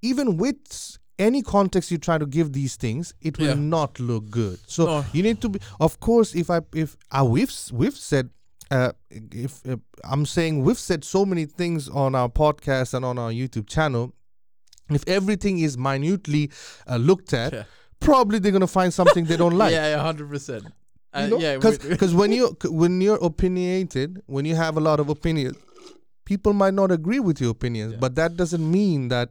even 0.00 0.36
with 0.36 0.96
any 1.18 1.42
context 1.42 1.90
you 1.90 1.98
try 1.98 2.16
to 2.18 2.26
give 2.26 2.52
these 2.52 2.76
things, 2.76 3.12
it 3.20 3.38
will 3.38 3.48
Yeah. 3.48 3.54
not 3.54 3.98
look 4.00 4.30
good. 4.30 4.58
So 4.66 4.86
No. 4.86 5.04
you 5.12 5.22
need 5.22 5.40
to 5.40 5.48
be. 5.48 5.60
Of 5.80 5.98
course, 6.00 6.34
if 6.34 6.50
I 6.50 6.60
if 6.74 6.96
uh, 7.10 7.24
we've 7.24 7.48
s- 7.50 7.72
we've 7.72 7.96
said. 7.96 8.30
Uh, 8.70 8.92
if 9.10 9.66
uh, 9.66 9.76
I'm 10.04 10.26
saying 10.26 10.62
we've 10.62 10.78
said 10.78 11.02
so 11.02 11.24
many 11.24 11.46
things 11.46 11.88
on 11.88 12.14
our 12.14 12.28
podcast 12.28 12.92
and 12.92 13.02
on 13.02 13.18
our 13.18 13.30
YouTube 13.32 13.66
channel, 13.66 14.12
if 14.90 15.02
everything 15.08 15.58
is 15.58 15.78
minutely 15.78 16.50
uh, 16.86 16.96
looked 16.96 17.32
at, 17.32 17.54
Yeah. 17.54 17.62
probably 17.98 18.38
they're 18.38 18.52
gonna 18.52 18.66
find 18.66 18.92
something 18.92 19.24
they 19.24 19.38
don't 19.38 19.56
like. 19.62 19.72
yeah, 19.72 19.96
yeah, 19.96 20.02
hundred 20.02 20.28
percent. 20.28 20.64
Uh, 21.14 21.20
You 21.22 21.30
know? 21.30 21.38
yeah, 21.38 21.56
because 21.56 22.14
when 22.14 22.30
you 22.30 22.54
when 22.82 23.00
you're 23.00 23.16
opinionated, 23.24 24.20
when 24.26 24.44
you 24.44 24.54
have 24.54 24.76
a 24.76 24.80
lot 24.80 25.00
of 25.00 25.08
opinions, 25.08 25.56
people 26.26 26.52
might 26.52 26.74
not 26.74 26.92
agree 26.92 27.20
with 27.20 27.40
your 27.40 27.50
opinions, 27.52 27.92
Yeah. 27.92 27.98
but 28.00 28.16
that 28.16 28.36
doesn't 28.36 28.70
mean 28.70 29.08
that 29.08 29.30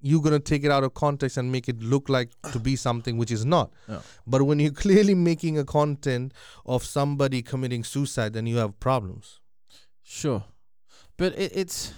you're 0.00 0.22
gonna 0.22 0.38
take 0.38 0.64
it 0.64 0.70
out 0.70 0.84
of 0.84 0.94
context 0.94 1.36
and 1.36 1.50
make 1.50 1.68
it 1.68 1.80
look 1.82 2.08
like 2.08 2.30
to 2.52 2.58
be 2.58 2.76
something 2.86 3.16
which 3.16 3.30
is 3.30 3.44
not. 3.44 3.70
Yeah. 3.88 4.00
But 4.26 4.42
when 4.44 4.58
you're 4.60 4.70
clearly 4.84 5.14
making 5.14 5.58
a 5.58 5.64
content 5.64 6.32
of 6.66 6.84
somebody 6.84 7.42
committing 7.42 7.84
suicide, 7.84 8.32
then 8.32 8.46
you 8.46 8.56
have 8.58 8.78
problems. 8.80 9.40
Sure, 10.02 10.44
but 11.16 11.38
it, 11.38 11.52
it's. 11.54 11.92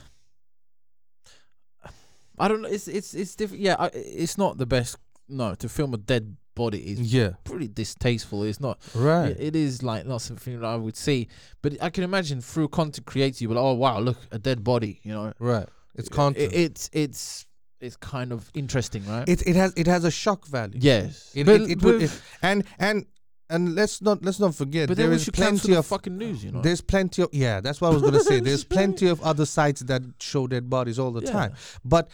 I 2.38 2.49
don't 2.49 2.62
know. 2.62 2.69
It's 2.69 2.88
it's 2.88 3.14
it's 3.14 3.35
different. 3.37 3.62
Yeah, 3.62 3.76
I, 3.78 3.90
it's 3.95 4.38
not 4.38 4.57
the 4.59 4.66
best. 4.66 4.97
No, 5.28 5.54
to 5.54 5.69
film 5.69 5.95
a 5.95 5.97
dead 5.99 6.37
body 6.57 6.78
is 6.78 7.00
Yeah. 7.14 7.33
pretty 7.45 7.69
distasteful. 7.69 8.42
It's 8.45 8.61
not. 8.61 8.78
Right. 8.95 9.28
It, 9.30 9.40
it 9.40 9.57
is 9.57 9.83
like 9.83 10.07
not 10.07 10.23
something 10.23 10.59
that 10.59 10.66
I 10.66 10.75
would 10.76 10.97
see. 10.97 11.28
But 11.62 11.76
I 11.83 11.90
can 11.90 12.02
imagine 12.02 12.40
through 12.40 12.69
content 12.69 13.07
creator, 13.07 13.45
you 13.45 13.49
will. 13.50 13.59
Oh 13.59 13.75
wow, 13.75 14.00
look 14.00 14.16
a 14.33 14.38
dead 14.38 14.64
body. 14.64 15.00
You 15.02 15.12
know, 15.12 15.33
right. 15.38 15.69
It's 15.95 16.09
It- 16.09 16.12
content. 16.12 16.52
it's 16.54 16.88
it's 16.92 17.47
it's 17.80 17.96
kind 17.96 18.32
of 18.32 18.50
interesting, 18.54 19.06
right? 19.06 19.28
it, 19.28 19.46
it 19.46 19.56
has 19.56 19.72
it 19.76 19.87
has 19.87 20.04
a 20.04 20.10
shock 20.10 20.46
value. 20.46 20.78
yes, 20.80 21.32
It, 21.34 21.44
but, 21.46 21.60
it, 21.62 21.70
it 21.70 21.78
but, 21.80 21.84
would, 21.87 22.02
it- 22.02 22.22
and 22.42 22.64
and 22.78 23.06
and 23.49 23.75
let's 23.75 24.00
not 24.00 24.25
let's 24.25 24.38
not 24.38 24.54
forget 24.54 24.88
but 24.88 24.96
should 24.96 25.34
cancel 25.34 25.66
plenty 25.68 25.75
of 25.78 25.84
fucking 25.87 26.16
news. 26.16 26.44
You 26.44 26.52
know, 26.52 26.62
There's 26.62 26.80
plenty 26.80 27.22
of 27.22 27.30
yeah, 27.32 27.60
that's 27.60 27.80
what 27.80 27.88
I 27.90 27.94
was 27.94 28.02
gonna 28.02 28.20
say. 28.20 28.38
There's 28.49 28.64
plenty 28.64 29.08
of 29.08 29.20
other 29.22 29.44
sites 29.44 29.80
that 29.82 30.02
show 30.20 30.46
dead 30.46 30.70
bodies 30.70 30.99
all 30.99 31.10
the 31.10 31.22
Yeah. 31.25 31.32
time. 31.32 31.54
But 31.84 32.10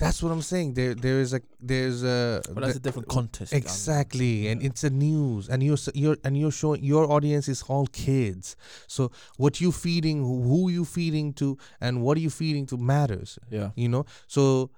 that's 0.00 0.22
what 0.22 0.32
I'm 0.32 0.42
saying. 0.42 0.74
There 0.74 0.94
there 0.94 1.20
is 1.20 1.32
a 1.34 1.40
there's 1.60 2.02
a 2.02 2.40
But 2.54 2.60
that's 2.64 2.76
a 2.76 2.80
different 2.80 3.08
contest. 3.08 3.52
Exactly, 3.52 4.48
and 4.48 4.60
Yeah. 4.60 4.68
it's 4.68 4.82
a 4.82 4.90
news, 4.90 5.48
and 5.48 5.62
you're 5.62 5.76
you're 5.94 6.16
and 6.24 6.32
you're 6.40 6.50
showing 6.62 6.82
your 6.82 7.04
audience 7.12 7.46
is 7.54 7.62
all 7.68 7.86
kids. 7.86 8.56
So 8.88 9.12
what 9.36 9.60
you 9.60 9.70
feeding, 9.72 10.18
who 10.48 10.70
you 10.70 10.84
feeding 10.84 11.32
to, 11.34 11.56
and 11.80 12.02
what 12.02 12.16
are 12.16 12.24
you 12.26 12.30
feeding 12.30 12.66
to 12.72 12.76
matters. 12.76 13.38
Yeah. 13.50 13.70
You 13.76 13.88
know, 13.88 14.04
so 14.26 14.70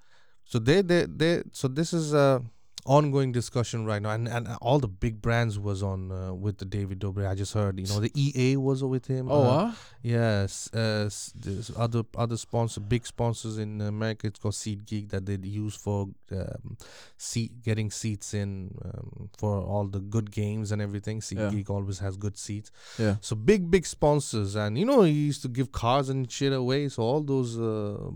so 0.45 0.59
they 0.59 0.81
they 0.81 1.07
they 1.21 1.43
so 1.51 1.67
this 1.67 1.93
is 1.93 2.13
a 2.13 2.43
ongoing 2.85 3.31
discussion 3.31 3.85
right 3.85 4.01
now, 4.01 4.11
and 4.11 4.27
and 4.27 4.47
all 4.61 4.79
the 4.79 4.87
big 4.87 5.21
brands 5.21 5.57
was 5.57 5.81
on 5.81 6.11
uh, 6.11 6.33
with 6.33 6.57
the 6.57 6.65
David 6.65 6.99
Dobrik. 6.99 7.27
I 7.29 7.35
just 7.35 7.53
heard, 7.53 7.79
you 7.79 7.87
know, 7.87 7.99
the 7.99 8.11
EA 8.15 8.57
was 8.57 8.83
with 8.83 9.07
him. 9.07 9.29
Oh, 9.31 9.43
uh, 9.43 9.65
huh? 9.67 9.71
Yes, 10.01 10.73
uh, 10.73 11.09
there's 11.35 11.71
other 11.77 12.03
other 12.17 12.37
sponsor, 12.37 12.81
big 12.81 13.05
sponsors 13.07 13.57
in 13.57 13.79
America. 13.81 14.27
It's 14.27 14.39
called 14.39 14.53
SeatGeek 14.55 15.09
that 15.11 15.25
they 15.25 15.37
use 15.47 15.75
for 15.75 16.09
um, 16.31 16.77
seat 17.17 17.61
getting 17.63 17.89
seats 17.91 18.33
in 18.33 18.77
um, 18.83 19.29
for 19.37 19.61
all 19.61 19.85
the 19.87 19.99
good 19.99 20.31
games 20.31 20.71
and 20.71 20.81
everything. 20.81 21.21
Seat 21.21 21.39
Geek 21.51 21.69
always 21.69 21.99
has 21.99 22.17
good 22.17 22.37
seats. 22.37 22.69
yeah. 22.99 23.15
So 23.21 23.35
big 23.35 23.71
big 23.71 23.85
sponsors, 23.85 24.55
and 24.55 24.77
you 24.77 24.85
know 24.85 25.03
he 25.03 25.11
used 25.13 25.41
to 25.43 25.47
give 25.47 25.71
cars 25.71 26.09
and 26.09 26.29
shit 26.31 26.51
away. 26.53 26.89
So 26.89 27.03
all 27.03 27.21
those 27.21 27.57
uh, 27.59 28.11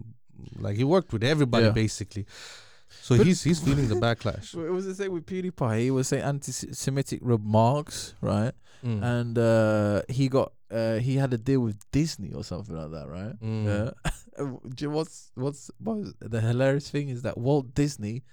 like 0.60 0.75
he 0.77 0.84
worked 0.84 1.13
with 1.13 1.23
everybody 1.23 1.65
Yeah. 1.65 1.71
basically. 1.71 2.25
So 3.02 3.17
But- 3.17 3.28
he's 3.28 3.43
he's 3.43 3.60
feeling 3.60 3.88
the 3.88 3.95
backlash. 3.95 4.56
It 4.67 4.71
was 4.71 4.86
the 4.86 4.95
same 4.95 5.12
with 5.12 5.26
PewDiePie. 5.26 5.80
He 5.82 5.91
was 5.91 6.08
saying 6.08 6.23
anti-Semitic 6.23 7.19
remarks, 7.21 8.13
right? 8.21 8.54
Mm. 8.86 9.04
And 9.04 9.38
uh, 9.38 10.02
he 10.10 10.28
got 10.30 10.54
uh, 10.71 10.95
he 10.97 11.15
had 11.15 11.34
a 11.34 11.38
deal 11.38 11.62
with 11.62 11.78
Disney 11.91 12.34
or 12.34 12.43
something 12.43 12.76
like 12.76 12.91
that, 12.91 13.08
right? 13.08 13.36
Mm. 13.41 13.65
Yeah. 13.65 14.12
Do 14.76 14.86
you 14.86 14.89
know 14.89 14.95
what's 14.97 15.32
what's 15.36 15.71
what 15.80 15.97
the 16.19 16.39
hilarious 16.41 16.89
thing 16.89 17.10
is 17.10 17.21
that 17.23 17.38
Walt 17.38 17.73
Disney 17.73 18.23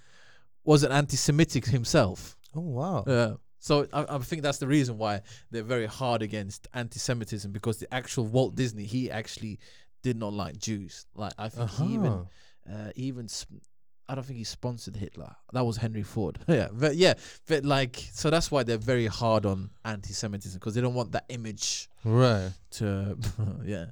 was 0.63 0.83
an 0.83 0.91
anti-Semitic 0.91 1.65
himself. 1.65 2.37
Oh 2.55 2.61
wow. 2.61 3.03
Yeah. 3.07 3.33
So 3.59 3.87
I, 3.91 4.05
I 4.07 4.17
think 4.19 4.43
that's 4.43 4.59
the 4.59 4.67
reason 4.67 4.97
why 4.99 5.21
they're 5.49 5.63
very 5.63 5.87
hard 5.87 6.21
against 6.21 6.67
anti-Semitism 6.75 7.51
because 7.51 7.77
the 7.79 7.91
actual 7.93 8.25
Walt 8.27 8.53
Disney 8.55 8.85
he 8.85 9.09
actually 9.09 9.59
did 10.03 10.17
not 10.17 10.33
like 10.33 10.57
Jews. 10.59 11.07
Like 11.15 11.33
I 11.39 11.49
think 11.49 11.69
he 11.71 11.85
even 11.95 12.05
Uh-huh. 12.13 12.73
uh, 12.73 12.91
even 12.95 13.27
sp- 13.27 13.65
I 14.07 14.15
don't 14.15 14.23
think 14.23 14.37
he 14.37 14.43
sponsored 14.43 14.95
Hitler. 14.95 15.35
That 15.53 15.65
was 15.65 15.77
Henry 15.77 16.03
Ford. 16.03 16.37
yeah, 16.47 16.67
but 16.71 16.95
yeah, 16.95 17.15
but 17.47 17.65
like 17.65 18.03
so 18.13 18.29
that's 18.29 18.51
why 18.51 18.63
they're 18.63 18.77
very 18.77 19.07
hard 19.07 19.45
on 19.45 19.69
anti-Semitism 19.83 20.59
because 20.59 20.75
they 20.75 20.81
don't 20.81 20.93
want 20.93 21.11
that 21.13 21.25
image 21.29 21.89
Right. 22.03 22.51
to 22.71 23.17
yeah. 23.65 23.85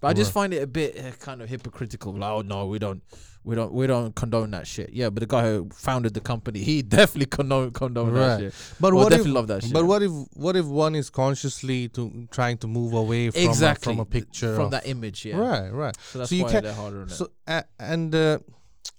But 0.00 0.08
I 0.08 0.12
just 0.12 0.28
Right. 0.28 0.34
find 0.42 0.54
it 0.54 0.62
a 0.62 0.66
bit 0.66 0.96
uh, 0.98 1.10
kind 1.18 1.42
of 1.42 1.48
hypocritical. 1.48 2.12
Like, 2.12 2.30
oh 2.30 2.42
no, 2.42 2.66
we 2.66 2.78
don't, 2.78 3.02
we 3.42 3.56
don't, 3.56 3.72
we 3.72 3.88
don't 3.88 4.14
condone 4.14 4.52
that 4.52 4.64
shit. 4.68 4.90
Yeah, 4.92 5.10
but 5.10 5.20
the 5.22 5.26
guy 5.26 5.42
who 5.42 5.68
founded 5.74 6.14
the 6.14 6.20
company, 6.20 6.60
he 6.60 6.82
definitely 6.98 7.26
condone 7.26 7.72
condone 7.72 8.14
that 8.14 8.38
shit. 8.38 8.54
But 8.78 8.94
Well, 8.94 9.04
what 9.04 9.12
if 9.12 9.26
love 9.26 9.48
that 9.48 9.64
shit. 9.64 9.72
But 9.72 9.86
what 9.86 10.02
if 10.04 10.12
what 10.34 10.54
if 10.54 10.66
one 10.66 10.94
is 10.94 11.10
consciously 11.10 11.88
to 11.90 12.28
trying 12.30 12.58
to 12.58 12.68
move 12.68 12.92
away 12.94 13.30
from 13.30 13.42
exactly 13.42 13.92
a, 13.92 13.96
from 13.96 14.00
a 14.00 14.04
picture 14.04 14.54
from 14.54 14.66
of- 14.66 14.70
that 14.70 14.86
image? 14.86 15.24
Yeah, 15.26 15.36
Right, 15.36 15.68
right. 15.70 15.96
So 16.12 16.18
that's 16.20 16.30
So 16.30 16.36
you 16.36 16.44
why 16.44 16.52
can't- 16.52 16.64
they're 16.64 16.74
harder 16.74 17.00
on 17.02 17.08
it. 17.08 17.10
So 17.10 17.30
uh, 17.48 17.62
and 17.80 18.14
uh, 18.14 18.38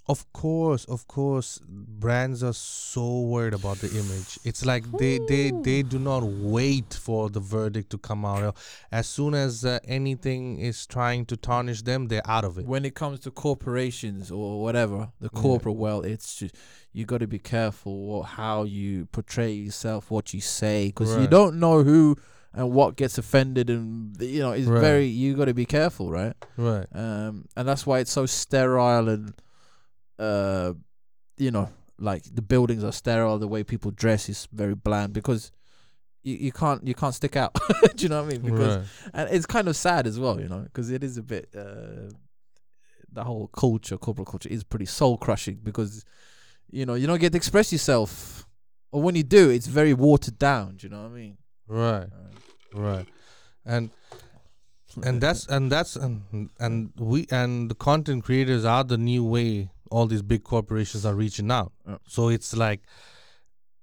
of 0.09 0.21
course, 0.33 0.83
of 0.85 1.07
course, 1.07 1.59
brands 1.67 2.43
are 2.43 2.53
so 2.53 3.21
worried 3.21 3.53
about 3.53 3.77
the 3.77 3.89
image. 4.01 4.39
It's 4.43 4.65
like 4.65 4.83
they 4.97 5.19
they 5.31 5.51
they 5.63 5.83
do 5.83 5.99
not 5.99 6.23
wait 6.23 6.93
for 7.05 7.29
the 7.29 7.39
verdict 7.39 7.89
to 7.91 7.97
come 7.99 8.25
out. 8.25 8.55
As 8.91 9.05
soon 9.07 9.33
as 9.35 9.63
uh, 9.63 9.77
anything 9.87 10.59
is 10.59 10.85
trying 10.87 11.25
to 11.27 11.37
tarnish 11.37 11.81
them, 11.83 12.07
they're 12.07 12.27
out 12.37 12.43
of 12.43 12.57
it. 12.57 12.65
when 12.65 12.85
it 12.85 12.95
comes 12.95 13.19
to 13.25 13.31
corporations 13.31 14.31
or 14.31 14.61
whatever, 14.63 14.99
the 15.21 15.29
Yeah. 15.33 15.41
corporate 15.41 15.75
world, 15.75 16.05
it's 16.05 16.35
just 16.39 16.55
you 16.91 17.05
got 17.05 17.19
to 17.19 17.27
be 17.27 17.39
careful 17.39 17.93
what, 18.07 18.23
how 18.41 18.63
you 18.63 19.05
portray 19.17 19.51
yourself, 19.51 20.09
what 20.09 20.33
you 20.33 20.41
say, 20.41 20.87
because 20.87 21.15
you 21.21 21.27
don't 21.27 21.55
know 21.59 21.83
who 21.83 22.15
and 22.51 22.71
what 22.71 22.95
gets 22.95 23.19
offended, 23.19 23.69
and 23.69 24.19
you 24.19 24.39
know 24.39 24.53
it's 24.53 24.67
Right. 24.67 24.81
very 24.81 25.05
you 25.05 25.35
got 25.35 25.45
to 25.45 25.53
be 25.53 25.65
careful, 25.65 26.09
right? 26.09 26.33
Right. 26.57 26.87
Um, 26.93 27.45
and 27.55 27.67
that's 27.67 27.85
why 27.85 27.99
it's 27.99 28.11
so 28.11 28.25
sterile 28.25 29.07
and 29.07 29.33
uh, 30.19 30.73
you 31.38 31.51
know, 31.51 31.69
like 31.97 32.23
the 32.23 32.41
buildings 32.41 32.84
are 32.84 32.91
sterile, 32.91 33.39
the 33.39 33.47
way 33.47 33.63
people 33.63 33.91
dress 33.91 34.29
is 34.29 34.47
very 34.51 34.75
bland 34.75 35.13
because. 35.13 35.51
You, 36.21 36.36
you 36.36 36.51
can't 36.51 36.86
you 36.86 36.93
can't 36.93 37.15
stick 37.15 37.38
out. 37.38 37.58
Do 37.95 38.03
you 38.03 38.10
know 38.10 38.21
what 38.21 38.34
I 38.34 38.38
mean? 38.38 38.41
Because 38.41 38.75
right. 38.75 38.86
and 39.13 39.29
it's 39.29 39.45
kind 39.45 39.69
of 39.69 39.77
sad 39.77 40.05
as 40.05 40.19
well, 40.19 40.38
you 40.38 40.49
know, 40.49 40.60
because 40.60 40.91
it 40.91 41.01
is 41.01 41.17
a 41.17 41.23
bit 41.23 41.47
uh, 41.58 42.12
the 43.10 43.23
whole 43.23 43.47
culture, 43.47 43.97
corporate 43.97 44.27
culture, 44.27 44.49
is 44.49 44.65
pretty 44.65 44.86
soul 44.86 45.17
crushing 45.17 45.60
because 45.63 46.03
you 46.69 46.86
know 46.86 46.95
you 46.95 47.08
don't 47.08 47.19
get 47.19 47.32
to 47.32 47.38
express 47.38 47.71
yourself, 47.71 48.45
or 48.91 49.01
when 49.01 49.15
you 49.15 49.23
do, 49.23 49.49
it's 49.49 49.67
very 49.67 49.93
watered 49.93 50.38
down. 50.38 50.75
Do 50.75 50.88
you 50.88 50.91
know 50.91 51.03
what 51.03 51.12
I 51.12 51.15
mean? 51.15 51.38
Right. 51.67 52.08
Right. 52.73 53.08
And 53.65 53.89
and 55.03 55.21
that's 55.21 55.47
and 55.47 55.71
that's 55.71 55.95
and 55.95 56.49
and 56.60 56.91
we 56.97 57.27
and 57.32 57.69
the 57.69 57.75
content 57.75 58.23
creators 58.23 58.65
are 58.65 58.84
the 58.84 58.97
new 58.97 59.23
way 59.23 59.69
all 59.89 60.06
these 60.08 60.21
big 60.21 60.43
corporations 60.43 61.06
are 61.06 61.15
reaching 61.15 61.52
out 61.52 61.71
Yeah. 61.88 61.97
so 62.08 62.30
it's 62.30 62.56
like 62.56 62.82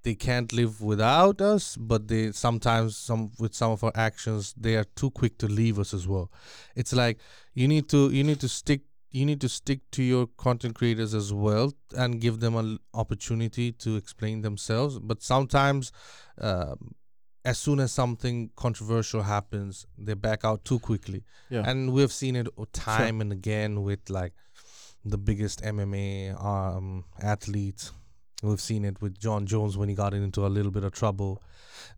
they 0.03 0.15
can't 0.15 0.53
live 0.53 0.81
without 0.81 1.41
us 1.41 1.77
but 1.77 2.07
they 2.09 2.31
sometimes 2.33 2.97
some 2.97 3.33
with 3.39 3.55
some 3.55 3.73
of 3.73 3.83
our 3.83 3.93
actions 3.95 4.55
they 4.57 4.77
are 4.77 4.85
too 4.95 5.11
quick 5.11 5.37
to 5.39 5.47
leave 5.49 5.79
us 5.79 5.93
as 5.93 6.07
well 6.07 6.31
it's 6.77 6.93
like 6.93 7.19
you 7.55 7.67
need 7.67 7.89
to 7.89 8.11
you 8.11 8.23
need 8.23 8.41
to 8.41 8.49
stick 8.49 8.83
you 9.11 9.25
need 9.25 9.41
to 9.41 9.49
stick 9.49 9.81
to 9.93 10.03
your 10.03 10.27
content 10.37 10.75
creators 10.75 11.15
as 11.15 11.33
well 11.33 11.73
and 11.97 12.21
give 12.21 12.41
them 12.41 12.55
an 12.55 12.79
opportunity 12.93 13.73
to 13.73 13.97
explain 13.97 14.43
themselves. 14.43 14.99
But 14.99 15.23
sometimes, 15.23 15.91
um, 16.39 16.95
as 17.43 17.59
soon 17.59 17.81
as 17.81 17.93
something 17.93 18.51
controversial 18.57 19.23
happens, 19.23 19.87
they 19.97 20.13
back 20.13 20.45
out 20.45 20.67
too 20.67 20.79
quickly. 20.81 21.23
Yeah. 21.49 21.63
And 21.65 21.95
we've 21.95 22.13
seen 22.13 22.37
it 22.37 22.49
time 22.75 23.23
and 23.23 23.33
again 23.33 23.83
with 23.83 24.11
like 24.11 24.35
the 25.11 25.19
biggest 25.19 25.63
MMA 25.63 26.35
um, 26.45 27.05
athletes. 27.23 27.93
We've 28.43 28.61
seen 28.61 28.85
it 28.85 29.01
with 29.01 29.19
Jon 29.19 29.47
Jones 29.47 29.79
when 29.79 29.89
he 29.89 29.95
got 29.95 30.13
into 30.13 30.45
a 30.45 30.49
little 30.57 30.71
bit 30.71 30.85
of 30.85 30.93
trouble. 30.93 31.43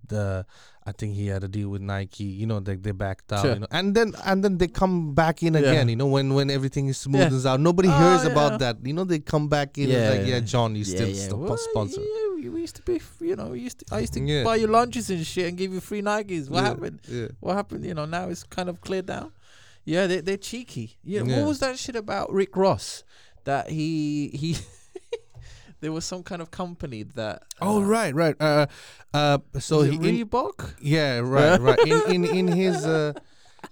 The 0.06 0.46
I 0.86 0.92
think 0.92 1.14
he 1.16 1.26
had 1.26 1.42
a 1.44 1.48
deal 1.48 1.68
with 1.68 1.82
Nike. 1.82 2.24
You 2.24 2.46
know, 2.46 2.60
they 2.60 2.76
they 2.76 2.92
backed 2.92 3.32
out. 3.32 3.42
Sure. 3.42 3.54
You 3.54 3.60
know, 3.60 3.66
and 3.70 3.94
then 3.94 4.14
and 4.24 4.44
then 4.44 4.58
they 4.58 4.68
come 4.68 5.14
back 5.14 5.42
in 5.42 5.54
Yeah. 5.54 5.60
again. 5.60 5.88
You 5.88 5.96
know, 5.96 6.06
when 6.06 6.34
when 6.34 6.48
everything 6.50 6.86
is 6.88 7.04
Yeah. 7.04 7.28
smoothens 7.28 7.44
out, 7.44 7.60
nobody 7.60 7.88
Oh, 7.88 7.98
hears 7.98 8.24
yeah. 8.24 8.30
about 8.30 8.60
that. 8.60 8.76
You 8.84 8.92
know, 8.92 9.04
they 9.04 9.18
come 9.18 9.48
back 9.48 9.78
in 9.78 9.90
and 9.90 10.18
like, 10.18 10.28
Yeah. 10.28 10.34
yeah, 10.36 10.40
Jon, 10.40 10.76
you 10.76 10.84
still 10.84 11.12
st- 11.14 11.36
Well, 11.36 11.56
sponsor. 11.56 12.00
Yeah, 12.00 12.50
we- 12.52 12.60
used 12.68 12.76
to 12.76 12.82
be, 12.82 13.00
you 13.20 13.34
know, 13.36 13.48
we 13.48 13.60
used 13.60 13.78
to, 13.80 13.94
I 13.94 14.00
used 14.00 14.12
to 14.14 14.20
Yeah. 14.20 14.44
buy 14.44 14.56
you 14.56 14.66
lunches 14.66 15.10
and 15.10 15.24
shit 15.26 15.48
and 15.48 15.56
give 15.56 15.72
you 15.72 15.80
free 15.80 16.02
Nikes. 16.02 16.48
What 16.50 16.62
Yeah, 16.62 16.68
happened? 16.68 17.00
Yeah. 17.08 17.28
What 17.40 17.54
happened? 17.56 17.84
You 17.84 17.94
know, 17.94 18.04
now 18.04 18.28
it's 18.28 18.42
kind 18.44 18.68
of 18.68 18.80
cleared 18.80 19.06
down. 19.06 19.32
Yeah, 19.88 20.06
they 20.06 20.20
they're 20.20 20.36
cheeky. 20.36 20.98
Yeah, 21.02 21.22
Yeah. 21.24 21.38
what 21.40 21.48
was 21.48 21.58
that 21.60 21.78
shit 21.78 21.96
about 21.96 22.30
Rick 22.30 22.56
Ross? 22.56 23.04
That 23.44 23.70
he 23.70 24.28
he 24.36 24.56
there 25.80 25.92
was 25.92 26.04
some 26.04 26.22
kind 26.22 26.42
of 26.42 26.50
company 26.50 27.04
that 27.16 27.44
Oh 27.60 27.80
uh, 27.80 27.84
right, 27.86 28.14
right. 28.14 28.36
Uh, 28.38 28.66
uh. 29.14 29.38
So 29.58 29.80
he 29.82 29.96
it 29.96 30.02
in, 30.20 30.28
yeah, 30.82 31.20
right, 31.24 31.58
right. 31.68 31.78
In 31.86 32.02
in 32.14 32.24
in 32.24 32.46
his 32.48 32.84
uh, 32.84 33.12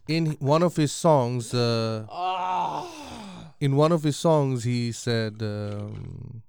in 0.09 0.37
one 0.41 0.63
of 0.65 0.77
his 0.77 0.93
songs, 0.93 1.53
uh, 1.53 2.07
Ah. 2.09 3.53
in 3.61 3.77
one 3.77 3.93
of 3.93 4.03
his 4.03 4.17
songs, 4.17 4.65
he 4.65 4.93
said 4.93 5.43
um, 5.43 6.43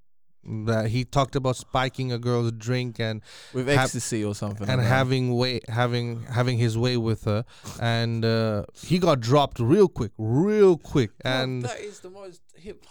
that 0.66 0.88
he 0.88 1.04
talked 1.04 1.36
about 1.36 1.56
spiking 1.56 2.10
a 2.12 2.18
girl's 2.18 2.52
drink 2.52 2.98
and 2.98 3.20
with 3.52 3.68
Have- 3.68 3.78
ecstasy 3.84 4.24
or 4.24 4.34
something. 4.34 4.68
and 4.68 4.78
like 4.78 4.86
having 4.88 5.34
way 5.36 5.60
having 5.68 6.22
having 6.24 6.58
his 6.58 6.76
way 6.78 6.96
with 6.96 7.24
her, 7.24 7.44
and 7.80 8.24
uh, 8.24 8.64
he 8.82 8.98
got 8.98 9.20
dropped 9.20 9.58
real 9.60 9.88
quick, 9.88 10.12
real 10.18 10.76
quick, 10.76 11.10
Bro, 11.22 11.32
and 11.32 11.62
that 11.62 11.80
is 11.80 12.00
the 12.00 12.10
most 12.10 12.40
hip. 12.56 12.84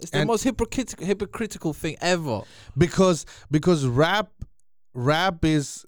It's 0.00 0.10
the 0.10 0.24
most 0.24 0.42
hypocritical 0.42 1.06
hypocritical 1.06 1.72
thing 1.72 1.96
ever. 2.00 2.42
because 2.76 3.26
because 3.50 3.84
rap 3.86 4.30
rap 4.94 5.44
is. 5.44 5.84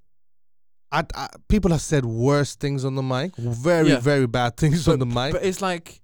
I, 0.92 1.02
I, 1.16 1.28
people 1.48 1.72
have 1.72 1.80
said 1.80 2.04
worse 2.04 2.54
things 2.54 2.84
on 2.84 2.94
the 2.94 3.02
mic, 3.02 3.34
very 3.36 3.88
Yeah. 3.88 3.98
very 3.98 4.26
bad 4.28 4.56
things 4.56 4.86
on 4.86 5.00
the 5.00 5.06
mic. 5.06 5.32
But 5.32 5.42
it's 5.44 5.60
like, 5.60 6.00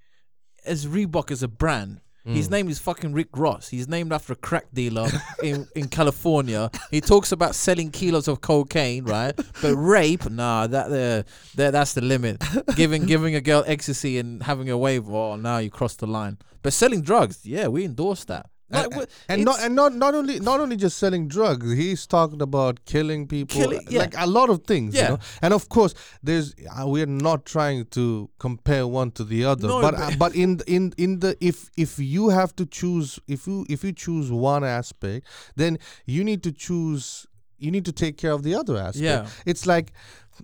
as 0.67 0.87
Reebok 0.87 1.31
as 1.31 1.45
a 1.45 1.49
brand, 1.49 2.01
his 2.25 2.49
Mm. 2.49 2.51
name 2.51 2.69
is 2.69 2.79
fucking 2.79 3.13
Rick 3.13 3.29
Ross. 3.37 3.69
He's 3.69 3.89
named 3.89 4.13
after 4.13 4.33
a 4.33 4.37
crack 4.37 4.67
dealer 4.75 5.09
in, 5.43 5.67
in 5.75 5.89
California. 5.89 6.71
He 6.91 7.01
talks 7.01 7.33
about 7.33 7.55
selling 7.55 7.91
kilos 7.91 8.29
of 8.29 8.41
cocaine, 8.41 9.05
right? 9.05 9.35
But 9.63 9.75
rape, 9.77 10.29
nah, 10.31 10.67
that 10.67 10.87
uh, 10.87 11.23
that 11.57 11.71
that's 11.73 11.95
the 11.95 12.01
limit. 12.03 12.43
giving 12.77 13.07
giving 13.07 13.35
a 13.35 13.41
girl 13.41 13.65
ecstasy 13.67 14.19
and 14.19 14.43
having 14.43 14.69
a 14.71 14.77
wave, 14.79 15.09
oh, 15.09 15.37
now 15.37 15.59
you 15.59 15.71
crossed 15.71 16.01
the 16.01 16.07
line. 16.07 16.39
But 16.63 16.73
selling 16.75 17.03
drugs, 17.03 17.47
yeah, 17.47 17.69
we 17.69 17.85
endorse 17.85 18.25
that. 18.25 18.47
Like, 18.73 18.93
And- 18.95 19.07
and 19.29 19.45
not 19.45 19.61
and 19.65 19.75
not 19.75 19.95
not 19.95 20.15
only 20.15 20.39
not 20.41 20.61
only 20.61 20.77
just 20.77 20.97
selling 20.99 21.27
drugs 21.27 21.73
he's 21.73 22.07
talking 22.07 22.41
about 22.41 22.85
killing 22.85 23.27
people 23.27 23.61
Killing- 23.61 23.87
yeah. 23.91 23.99
like 24.03 24.15
a 24.17 24.27
lot 24.27 24.49
of 24.49 24.63
things 24.65 24.95
you 24.95 25.01
Yeah. 25.01 25.09
know 25.09 25.19
and 25.43 25.53
of 25.53 25.69
course 25.69 25.93
there's 26.23 26.55
uh, 26.79 26.87
we're 26.87 27.07
not 27.07 27.45
trying 27.45 27.87
to 27.87 28.31
compare 28.39 28.87
one 28.87 29.11
to 29.13 29.25
the 29.25 29.45
other 29.45 29.67
No, 29.67 29.81
but 29.81 29.95
but- 29.97 30.01
uh, 30.01 30.17
but 30.19 30.35
in 30.37 30.61
in 30.77 30.95
in 30.97 31.19
the 31.19 31.37
if 31.41 31.69
if 31.77 31.99
you 31.99 32.29
have 32.29 32.55
to 32.57 32.65
choose 32.67 33.19
if 33.27 33.47
you 33.49 33.67
if 33.69 33.83
you 33.83 33.93
choose 33.93 34.31
one 34.31 34.63
aspect 34.63 35.27
then 35.57 35.77
you 36.07 36.23
need 36.23 36.43
to 36.45 36.53
choose 36.53 37.27
you 37.59 37.71
need 37.71 37.85
to 37.85 37.93
take 37.93 38.17
care 38.17 38.33
of 38.33 38.43
the 38.45 38.55
other 38.55 38.77
aspect 38.77 39.03
Yeah. 39.05 39.27
it's 39.47 39.67
like 39.67 39.93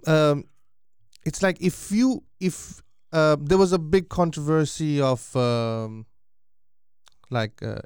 um 0.06 0.44
it's 1.24 1.42
like 1.42 1.58
if 1.60 1.90
you 1.92 2.22
if 2.40 2.82
uh, 3.12 3.36
there 3.40 3.56
was 3.56 3.72
a 3.72 3.78
big 3.78 4.08
controversy 4.08 5.00
of 5.00 5.34
um 5.36 6.06
like 7.30 7.62
uh, 7.62 7.80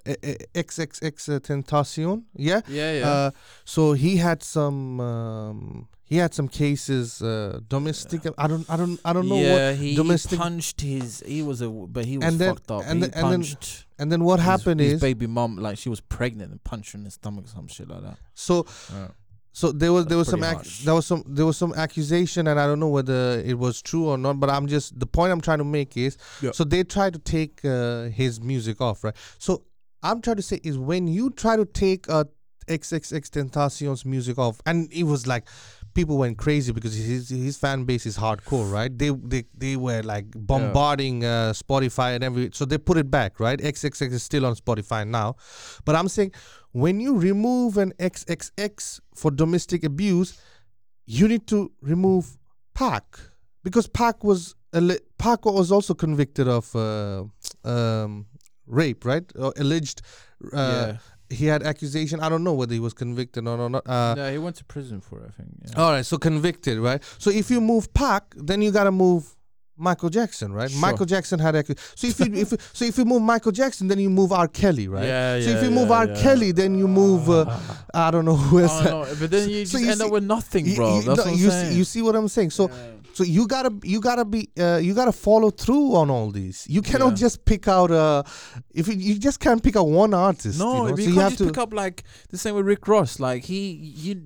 XXX 0.55 1.29
uh, 1.37 1.41
Tentacion, 1.41 2.25
yeah. 2.37 2.61
yeah, 2.69 2.93
yeah. 2.99 3.09
Uh, 3.11 3.31
so 3.65 3.93
he 3.93 4.17
had 4.17 4.43
some 4.43 5.01
um, 5.01 5.89
he 6.05 6.17
had 6.17 6.35
some 6.35 6.49
cases 6.49 7.23
uh, 7.23 7.61
domestic. 7.69 8.23
I 8.37 8.47
don't 8.47 8.69
I 8.69 8.77
don't 8.77 9.01
I 9.05 9.13
don't 9.13 9.29
know 9.29 9.37
yeah, 9.41 9.71
what. 9.71 9.77
he, 9.79 9.91
he 9.91 9.97
domestic- 9.97 10.39
punched 10.39 10.81
his. 10.81 11.23
He 11.27 11.43
was 11.43 11.61
a, 11.63 11.69
but 11.69 12.05
he 12.05 12.19
was 12.19 12.27
And 12.27 12.39
then- 12.39 12.55
fucked 12.55 12.71
up. 12.71 12.83
and 12.87 13.03
he 13.03 13.09
then- 13.09 13.25
and 13.25 13.43
then. 13.45 13.57
And 13.99 14.11
then 14.11 14.25
what 14.25 14.41
his- 14.41 14.47
happened 14.47 14.81
his 14.81 14.95
is 14.95 15.01
baby 15.01 15.27
mom, 15.27 15.57
like 15.57 15.77
she 15.79 15.89
was 15.91 16.01
pregnant 16.01 16.51
and 16.53 16.65
punched 16.65 16.93
her 16.93 16.99
in 16.99 17.05
the 17.05 17.11
stomach, 17.11 17.49
some 17.49 17.67
shit 17.69 17.87
like 17.89 18.03
that. 18.03 18.17
so 18.35 18.65
so 19.53 19.73
there 19.73 19.93
was 19.93 20.07
there 20.07 20.17
was 20.19 20.29
some 20.29 20.45
ac- 20.45 20.85
there 20.85 20.95
was 20.95 21.07
some 21.07 21.23
there 21.27 21.45
was 21.47 21.57
some 21.57 21.75
accusation 21.75 22.47
and 22.47 22.59
I 22.61 22.67
don't 22.67 22.79
know 22.81 22.89
whether 22.89 23.41
it 23.45 23.59
was 23.59 23.83
true 23.83 24.07
or 24.09 24.17
not. 24.19 24.39
But 24.41 24.49
I'm 24.51 24.67
just 24.69 24.99
the 24.99 25.07
point 25.07 25.33
I'm 25.33 25.41
trying 25.41 25.59
to 25.59 25.65
make 25.65 25.97
is 25.97 26.17
Yeah. 26.41 26.53
so 26.53 26.65
they 26.65 26.85
tried 26.85 27.13
to 27.15 27.19
take 27.19 27.65
uh, 27.65 28.05
his 28.05 28.41
music 28.41 28.81
off, 28.81 29.03
right? 29.05 29.15
So 29.39 29.65
I'm 30.03 30.23
trying 30.23 30.37
to 30.37 30.43
say 30.43 30.61
is 30.63 30.79
when 30.79 31.09
you 31.09 31.31
try 31.31 31.57
to 31.57 31.65
take 31.65 32.09
a 32.09 32.27
XXX 32.69 33.31
Tentacion's 33.31 34.05
music 34.05 34.39
off, 34.39 34.61
and 34.65 34.89
it 34.93 35.03
was 35.03 35.27
like 35.27 35.49
people 35.95 36.19
went 36.19 36.39
crazy 36.39 36.73
because 36.73 36.95
his 36.95 37.29
his 37.29 37.57
fan 37.57 37.85
base 37.85 38.07
is 38.07 38.17
hardcore, 38.19 38.71
right? 38.71 38.97
They 38.97 39.11
they 39.11 39.45
they 39.57 39.77
were 39.77 40.03
like 40.03 40.27
bombarding 40.37 41.25
uh, 41.25 41.53
Spotify 41.55 42.15
and 42.15 42.25
every, 42.25 42.51
so 42.53 42.65
they 42.65 42.79
put 42.79 42.97
it 42.97 43.11
back, 43.11 43.41
right? 43.41 43.59
XXX 43.59 44.13
is 44.13 44.23
still 44.23 44.47
on 44.47 44.55
Spotify 44.55 45.07
now, 45.07 45.37
but 45.85 45.97
I'm 45.97 46.09
saying 46.09 46.33
when 46.73 47.01
you 47.01 47.17
remove 47.17 47.77
an 47.77 47.93
XXX 47.99 49.01
for 49.15 49.31
domestic 49.31 49.85
abuse, 49.85 50.41
you 51.07 51.27
need 51.29 51.47
to 51.49 51.73
remove 51.81 52.39
Pac 52.75 53.19
because 53.65 53.87
Pac 53.89 54.23
was 54.25 54.55
Pac 55.19 55.45
was 55.45 55.73
also 55.73 55.95
convicted 55.95 56.47
of 56.49 56.75
uh, 56.77 57.25
um, 57.65 58.27
rape, 58.67 59.05
right? 59.05 59.31
Or 59.37 59.53
alleged. 59.57 60.03
Uh, 60.53 60.95
He 61.31 61.47
had 61.47 61.63
accusation. 61.63 62.21
I 62.21 62.29
don't 62.29 62.43
know 62.45 62.55
whether 62.55 62.75
he 62.75 62.81
was 62.81 62.93
convicted 62.93 63.47
or 63.47 63.71
not. 63.71 63.87
Uh, 63.87 64.15
yeah, 64.19 64.31
he 64.33 64.39
went 64.39 64.57
to 64.57 64.65
prison 64.65 65.01
for 65.01 65.21
it, 65.21 65.27
I 65.29 65.31
think. 65.31 65.49
Yeah. 65.65 65.83
all 65.83 65.93
right, 65.93 66.05
so 66.05 66.19
convicted, 66.19 66.79
right? 66.79 67.03
So 67.19 67.31
if 67.31 67.51
you 67.51 67.61
move 67.61 67.93
Pac, 67.95 68.35
then 68.37 68.61
you 68.63 68.71
gotta 68.73 68.91
move 68.91 69.37
Michael 69.77 70.11
Jackson, 70.11 70.53
right? 70.53 70.71
Sure. 70.71 70.81
Michael 70.81 71.07
Jackson 71.07 71.39
had 71.39 71.55
accu- 71.55 71.79
so 71.95 72.07
if 72.07 72.21
you 72.21 72.27
if 72.43 72.49
so 72.77 72.85
if 72.85 72.99
you 72.99 73.05
move 73.05 73.23
Michael 73.23 73.53
Jackson, 73.53 73.89
then 73.89 73.99
you 73.99 74.11
move 74.11 74.31
R. 74.33 74.47
Kelly, 74.49 74.89
right? 74.89 75.05
Yeah, 75.05 75.37
yeah. 75.37 75.43
so 75.45 75.51
if 75.51 75.57
yeah, 75.63 75.69
you 75.69 75.71
move 75.75 75.91
R. 75.91 76.07
yeah. 76.07 76.21
Kelly, 76.23 76.53
then 76.53 76.77
you 76.79 76.87
move 76.89 77.31
uh, 77.31 77.59
I 77.95 78.11
don't 78.11 78.25
know 78.25 78.37
who 78.37 78.61
else. 78.61 78.73
Oh, 78.87 79.05
no, 79.05 79.15
but 79.19 79.31
then 79.31 79.49
you 79.49 79.65
So 79.65 79.79
just 79.79 79.85
you 79.85 79.91
end 79.91 80.01
see- 80.01 80.07
up 80.07 80.13
with 80.13 80.25
nothing, 80.25 80.75
bro. 80.75 80.97
you, 80.97 81.03
That's 81.03 81.07
no, 81.07 81.13
what 81.25 81.27
I'm 81.29 81.39
you 81.39 81.51
saying. 81.51 81.71
see, 81.73 81.79
you 81.79 81.85
see 81.85 82.03
what 82.03 82.15
I'm 82.17 82.29
saying? 82.29 82.51
So 82.51 82.69
Yeah. 82.69 82.77
So 83.21 83.25
you 83.25 83.47
gotta 83.47 83.71
you 83.83 84.01
gotta 84.01 84.25
be 84.25 84.49
uh, 84.59 84.79
you 84.83 84.95
gotta 84.95 85.13
follow 85.13 85.51
through 85.51 85.95
on 85.95 86.09
all 86.11 86.31
these. 86.31 86.67
You 86.69 86.81
cannot 86.83 87.11
Yeah. 87.13 87.27
just 87.27 87.45
pick 87.45 87.69
out 87.69 87.91
uh 87.91 88.23
if 88.73 88.89
you, 88.89 88.95
you 88.95 89.19
just 89.19 89.39
can't 89.41 89.63
pick 89.63 89.77
out 89.77 89.89
one 89.89 90.15
artist. 90.15 90.59
No, 90.59 90.87
you 90.87 90.91
know? 90.91 90.97
you 90.97 91.03
so 91.05 91.09
you 91.11 91.15
can't 91.17 91.23
have 91.23 91.31
just 91.33 91.39
to 91.39 91.45
pick 91.51 91.59
up 91.59 91.73
like 91.75 92.05
the 92.31 92.39
same 92.39 92.55
with 92.55 92.67
Rick 92.67 92.89
Ross. 92.89 93.21
Like 93.21 93.45
he, 93.45 93.73
you, 93.73 94.23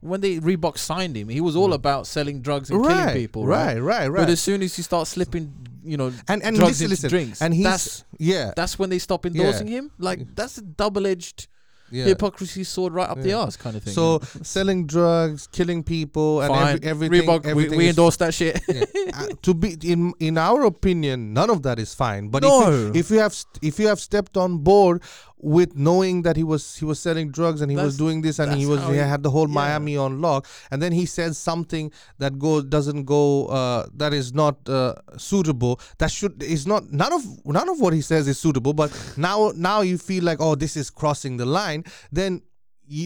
when 0.00 0.20
they 0.20 0.38
Reebok 0.40 0.76
signed 0.78 1.16
him, 1.16 1.28
he 1.28 1.40
was 1.40 1.54
all 1.54 1.72
about 1.72 2.06
selling 2.06 2.40
drugs 2.42 2.70
and 2.70 2.80
Mm. 2.80 2.86
right, 2.86 2.96
killing 3.04 3.14
people, 3.22 3.46
right? 3.46 3.74
right, 3.74 3.80
right, 3.80 4.08
right. 4.08 4.22
But 4.22 4.30
as 4.30 4.40
soon 4.40 4.62
as 4.62 4.76
you 4.76 4.82
start 4.84 5.06
slipping, 5.06 5.52
you 5.84 5.96
know, 5.96 6.12
and 6.26 6.42
and 6.42 6.56
drugs 6.56 6.80
listen, 6.80 6.88
listen, 6.90 7.10
drinks, 7.10 7.40
and 7.42 7.54
he's 7.54 7.64
that's 7.64 8.04
yeah, 8.18 8.52
that's 8.56 8.78
when 8.78 8.90
they 8.90 8.98
stop 8.98 9.24
endorsing 9.26 9.68
him. 9.68 9.90
Like 9.98 10.34
that's 10.34 10.58
a 10.58 10.62
double-edged 10.62 11.46
yeah. 11.92 12.04
hypocrisy 12.06 12.64
sword 12.64 12.92
right 12.94 13.08
up 13.08 13.20
the 13.20 13.32
ass 13.32 13.56
kind 13.56 13.76
of 13.76 13.82
thing. 13.84 13.92
So 13.94 14.18
selling 14.42 14.86
drugs, 14.86 15.46
killing 15.52 15.82
people, 15.84 16.40
and 16.40 16.48
fine, 16.52 16.76
every, 16.82 17.06
everything. 17.06 17.28
Reebok, 17.28 17.44
we, 17.44 17.50
everything 17.50 17.78
we 17.78 17.84
is- 17.84 17.90
endorse 17.90 18.16
that 18.16 18.34
shit. 18.34 18.60
yeah. 18.68 18.84
Uh, 19.14 19.26
to 19.42 19.54
be 19.54 19.76
in 19.84 20.12
in 20.18 20.38
our 20.38 20.64
opinion, 20.64 21.32
none 21.32 21.50
of 21.50 21.62
that 21.62 21.78
is 21.78 21.94
fine. 21.94 22.28
But 22.28 22.42
No. 22.42 22.62
if 22.62 22.68
you, 22.68 23.00
if 23.00 23.10
you 23.10 23.18
have 23.18 23.34
st- 23.34 23.58
if 23.62 23.78
you 23.78 23.86
have 23.88 24.00
stepped 24.00 24.36
on 24.36 24.58
board 24.58 25.02
with 25.42 25.76
knowing 25.76 26.22
that 26.22 26.36
he 26.36 26.44
was 26.44 26.76
he 26.76 26.84
was 26.84 27.00
selling 27.00 27.30
drugs 27.30 27.60
and 27.60 27.70
he 27.70 27.76
was 27.76 27.96
doing 27.98 28.22
this 28.22 28.38
and 28.38 28.54
he 28.54 28.64
was 28.64 28.80
he 28.84 28.92
he- 28.92 28.98
had 28.98 29.22
the 29.22 29.30
whole 29.30 29.48
yeah. 29.48 29.54
Miami 29.54 29.96
on 29.96 30.20
lock, 30.20 30.46
and 30.70 30.80
then 30.80 30.92
he 30.92 31.04
says 31.04 31.36
something 31.36 31.92
that 32.18 32.38
go 32.38 32.62
doesn't 32.62 33.04
go 33.04 33.46
uh, 33.46 33.86
that 33.94 34.14
is 34.14 34.32
not 34.32 34.68
uh, 34.68 34.94
suitable. 35.18 35.80
That 35.98 36.10
should 36.10 36.42
is 36.42 36.66
not 36.66 36.90
none 36.92 37.12
of 37.12 37.24
none 37.44 37.68
of 37.68 37.80
what 37.80 37.92
he 37.92 38.00
says 38.00 38.28
is 38.28 38.38
suitable. 38.38 38.72
But 38.72 38.90
now 39.16 39.52
now 39.56 39.80
you 39.80 39.98
feel 39.98 40.24
like 40.24 40.40
oh 40.40 40.54
this 40.54 40.76
is 40.76 40.88
crossing 40.90 41.36
the 41.36 41.46
line. 41.46 41.84
Then 42.12 42.42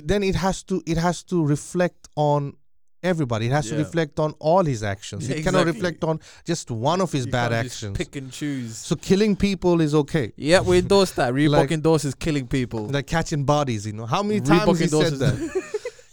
then 0.05 0.23
it 0.23 0.35
has 0.35 0.63
to 0.65 0.83
it 0.87 0.99
has 0.99 1.23
to 1.25 1.45
reflect 1.45 2.09
on 2.17 2.55
everybody. 3.07 3.47
It 3.47 3.53
has 3.53 3.69
to 3.71 3.77
reflect 3.77 4.19
on 4.21 4.35
all 4.39 4.65
his 4.65 4.83
actions. 4.83 5.29
Yeah, 5.29 5.37
it 5.37 5.43
cannot 5.45 5.67
reflect 5.67 6.05
on 6.05 6.21
just 6.45 6.71
one 6.71 7.01
of 7.01 7.11
his 7.13 7.27
You 7.27 7.33
bad 7.33 7.53
actions. 7.53 7.97
Pick 7.97 8.17
and 8.17 8.31
choose. 8.31 8.77
So 8.77 8.97
killing 8.97 9.37
people 9.37 9.81
is 9.81 9.95
okay. 9.95 10.33
yeah, 10.37 10.61
we 10.61 10.79
endorse 10.79 11.13
that. 11.13 11.33
Reebok 11.39 11.51
Like- 11.51 11.73
endorses 11.73 12.15
killing 12.15 12.47
people. 12.47 12.87
Like 12.87 13.07
catching 13.07 13.45
bodies, 13.45 13.87
you 13.87 13.93
know. 13.93 14.07
How 14.07 14.23
many 14.23 14.41
Reebok 14.41 14.65
times 14.67 14.79
he 14.81 14.89
said 14.89 15.15
that? 15.15 15.63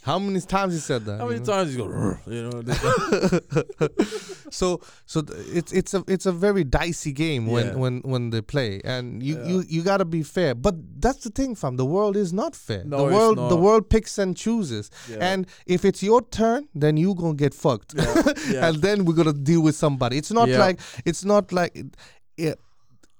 How 0.03 0.19
many 0.19 0.41
times 0.41 0.73
he 0.73 0.79
said 0.79 1.05
that? 1.05 1.19
How 1.19 1.27
many 1.27 1.39
know? 1.39 1.45
times 1.45 1.75
you 1.75 1.83
go? 1.83 2.17
You 2.27 2.43
know. 2.49 2.61
so 4.49 4.81
so 5.05 5.21
th- 5.21 5.39
it's 5.59 5.71
it's 5.71 5.93
a 5.93 6.03
it's 6.07 6.25
a 6.25 6.31
very 6.31 6.63
dicey 6.63 7.11
game 7.11 7.47
when 7.47 7.67
Yeah. 7.67 7.75
when 7.75 8.01
when 8.01 8.29
they 8.29 8.41
play 8.41 8.81
and 8.83 9.23
you 9.23 9.37
Yeah. 9.37 9.47
you 9.47 9.63
you 9.67 9.81
got 9.81 9.97
to 9.97 10.05
be 10.05 10.21
fair 10.23 10.55
but 10.55 10.75
that's 10.99 11.23
the 11.23 11.29
thing 11.29 11.55
fam 11.55 11.77
the 11.77 11.85
world 11.85 12.15
is 12.17 12.31
not 12.33 12.55
fair 12.55 12.83
No, 12.83 12.97
the 12.97 13.13
world 13.15 13.37
the 13.49 13.55
world 13.55 13.89
picks 13.89 14.17
and 14.17 14.35
chooses 14.37 14.91
Yeah. 15.09 15.17
and 15.31 15.47
if 15.65 15.85
it's 15.85 16.03
your 16.03 16.21
turn 16.21 16.67
then 16.75 16.97
you 16.97 17.15
going 17.15 17.37
to 17.37 17.43
get 17.43 17.53
fucked 17.53 17.93
and 18.55 18.81
then 18.81 19.05
we're 19.05 19.15
going 19.15 19.33
to 19.33 19.39
deal 19.51 19.61
with 19.61 19.75
somebody 19.75 20.17
it's 20.17 20.31
not 20.31 20.49
like 20.49 20.79
it's 21.05 21.23
not 21.25 21.51
like 21.51 21.75
it, 21.75 21.95
it, 22.37 22.59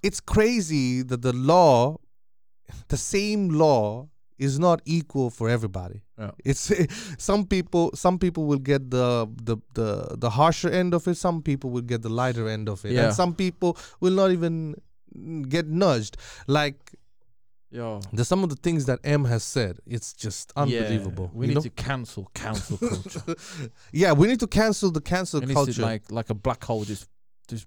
it's 0.02 0.20
crazy 0.20 1.02
that 1.02 1.22
the 1.22 1.34
law 1.34 1.98
the 2.90 2.98
same 2.98 3.50
law 3.50 4.08
is 4.38 4.60
not 4.60 4.82
equal 4.86 5.30
for 5.30 5.50
everybody 5.50 6.03
Yeah. 6.24 6.32
it's 6.52 6.72
eh, 6.72 6.86
some 7.18 7.46
people 7.46 7.92
some 7.96 8.18
people 8.20 8.44
will 8.50 8.64
get 8.72 8.82
the, 8.92 9.28
the 9.50 9.58
the 9.80 9.90
the 10.24 10.30
harsher 10.30 10.70
end 10.82 10.94
of 10.94 11.08
it 11.08 11.16
some 11.18 11.42
people 11.42 11.70
will 11.74 11.82
get 11.94 12.02
the 12.02 12.10
lighter 12.22 12.48
end 12.56 12.68
of 12.70 12.86
it 12.86 12.92
Yeah. 12.92 13.06
and 13.06 13.14
some 13.22 13.34
people 13.36 13.78
will 14.02 14.14
not 14.22 14.32
even 14.32 14.76
mm, 15.18 15.48
get 15.50 15.66
nudged 15.68 16.16
like 16.48 16.80
Yo. 17.72 18.00
the 18.18 18.24
some 18.24 18.44
of 18.44 18.50
the 18.54 18.56
things 18.66 18.86
that 18.86 19.00
m 19.04 19.26
has 19.26 19.44
said 19.44 19.74
it's 19.96 20.14
just 20.14 20.54
unbelievable 20.56 21.28
Yeah, 21.34 21.40
we 21.40 21.48
need 21.48 21.56
know? 21.56 21.62
to 21.62 21.72
cancel 21.72 22.30
cancel 22.36 22.78
culture. 22.78 23.36
yeah 23.92 24.12
we 24.14 24.28
need 24.28 24.40
to 24.40 24.48
cancel 24.48 24.92
the 24.92 25.02
cancel 25.02 25.42
culture 25.42 25.82
like 25.82 26.04
like 26.12 26.30
a 26.30 26.36
black 26.36 26.64
hole 26.64 26.84
just 26.86 27.08
just 27.52 27.66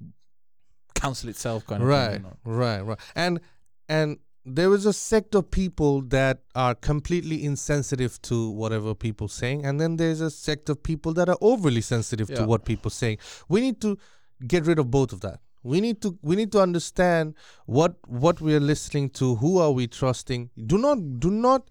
cancel 0.94 1.28
itself 1.28 1.66
kind 1.66 1.82
of 1.82 1.88
thing. 1.88 1.98
right 1.98 2.12
you 2.20 2.26
know? 2.26 2.36
right 2.44 2.80
right 2.88 3.00
and 3.16 3.40
and 3.88 4.18
there 4.46 4.72
is 4.72 4.86
a 4.86 4.92
sect 4.92 5.34
of 5.34 5.50
people 5.50 6.02
that 6.02 6.38
are 6.54 6.74
completely 6.74 7.44
insensitive 7.44 8.22
to 8.22 8.48
whatever 8.50 8.94
people 8.94 9.26
saying 9.26 9.66
and 9.66 9.80
then 9.80 9.96
there's 9.96 10.20
a 10.20 10.30
sect 10.30 10.68
of 10.68 10.80
people 10.82 11.12
that 11.14 11.28
are 11.28 11.36
overly 11.40 11.80
sensitive 11.80 12.28
to 12.32 12.44
what 12.44 12.64
people 12.64 12.90
saying. 12.90 13.18
We 13.48 13.60
need 13.60 13.80
to 13.80 13.98
get 14.46 14.64
rid 14.64 14.78
of 14.78 14.88
both 14.90 15.12
of 15.12 15.20
that. 15.22 15.40
We 15.64 15.80
need 15.80 16.00
to 16.02 16.16
we 16.22 16.36
need 16.36 16.52
to 16.52 16.60
understand 16.60 17.34
what 17.66 17.96
what 18.06 18.40
we 18.40 18.54
are 18.54 18.60
listening 18.60 19.10
to 19.10 19.34
who 19.34 19.58
are 19.58 19.72
we 19.72 19.88
trusting. 19.88 20.50
Do 20.64 20.78
not 20.78 21.18
do 21.18 21.28
not 21.28 21.68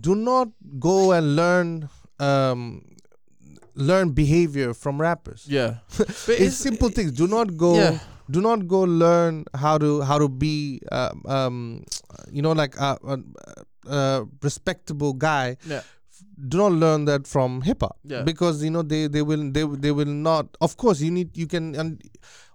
do 0.00 0.14
not 0.14 0.48
go 0.78 1.10
and 1.10 1.34
learn 1.34 1.88
um 2.20 2.84
learn 3.74 4.12
behavior 4.12 4.74
from 4.74 5.00
rappers. 5.00 5.44
Yeah, 5.48 5.78
but 5.98 6.08
it's, 6.28 6.56
simple 6.56 6.88
things. 6.88 7.10
Do 7.10 7.26
not 7.26 7.56
go 7.56 7.74
Yeah, 7.74 7.98
do 8.30 8.40
not 8.40 8.66
go 8.66 8.80
learn 8.82 9.44
how 9.54 9.78
to 9.78 10.00
how 10.02 10.18
to 10.18 10.28
be 10.28 10.80
um, 10.92 11.22
um 11.26 11.84
you 12.30 12.42
know 12.42 12.52
like 12.52 12.76
a, 12.76 12.98
a, 13.06 13.18
a 13.98 14.26
respectable 14.42 15.12
guy 15.12 15.56
yeah, 15.66 15.82
do 16.48 16.58
not 16.58 16.72
learn 16.72 17.04
that 17.04 17.26
from 17.26 17.62
hip 17.62 17.80
hop 17.82 17.96
Yeah. 18.04 18.22
because 18.22 18.62
you 18.64 18.70
know 18.70 18.82
they 18.82 19.06
they 19.06 19.22
will 19.22 19.50
they 19.52 19.64
they 19.64 19.92
will 19.92 20.06
not 20.30 20.56
of 20.60 20.76
course 20.76 21.00
you 21.00 21.10
need 21.10 21.36
you 21.36 21.46
can 21.46 21.74
and 21.74 22.02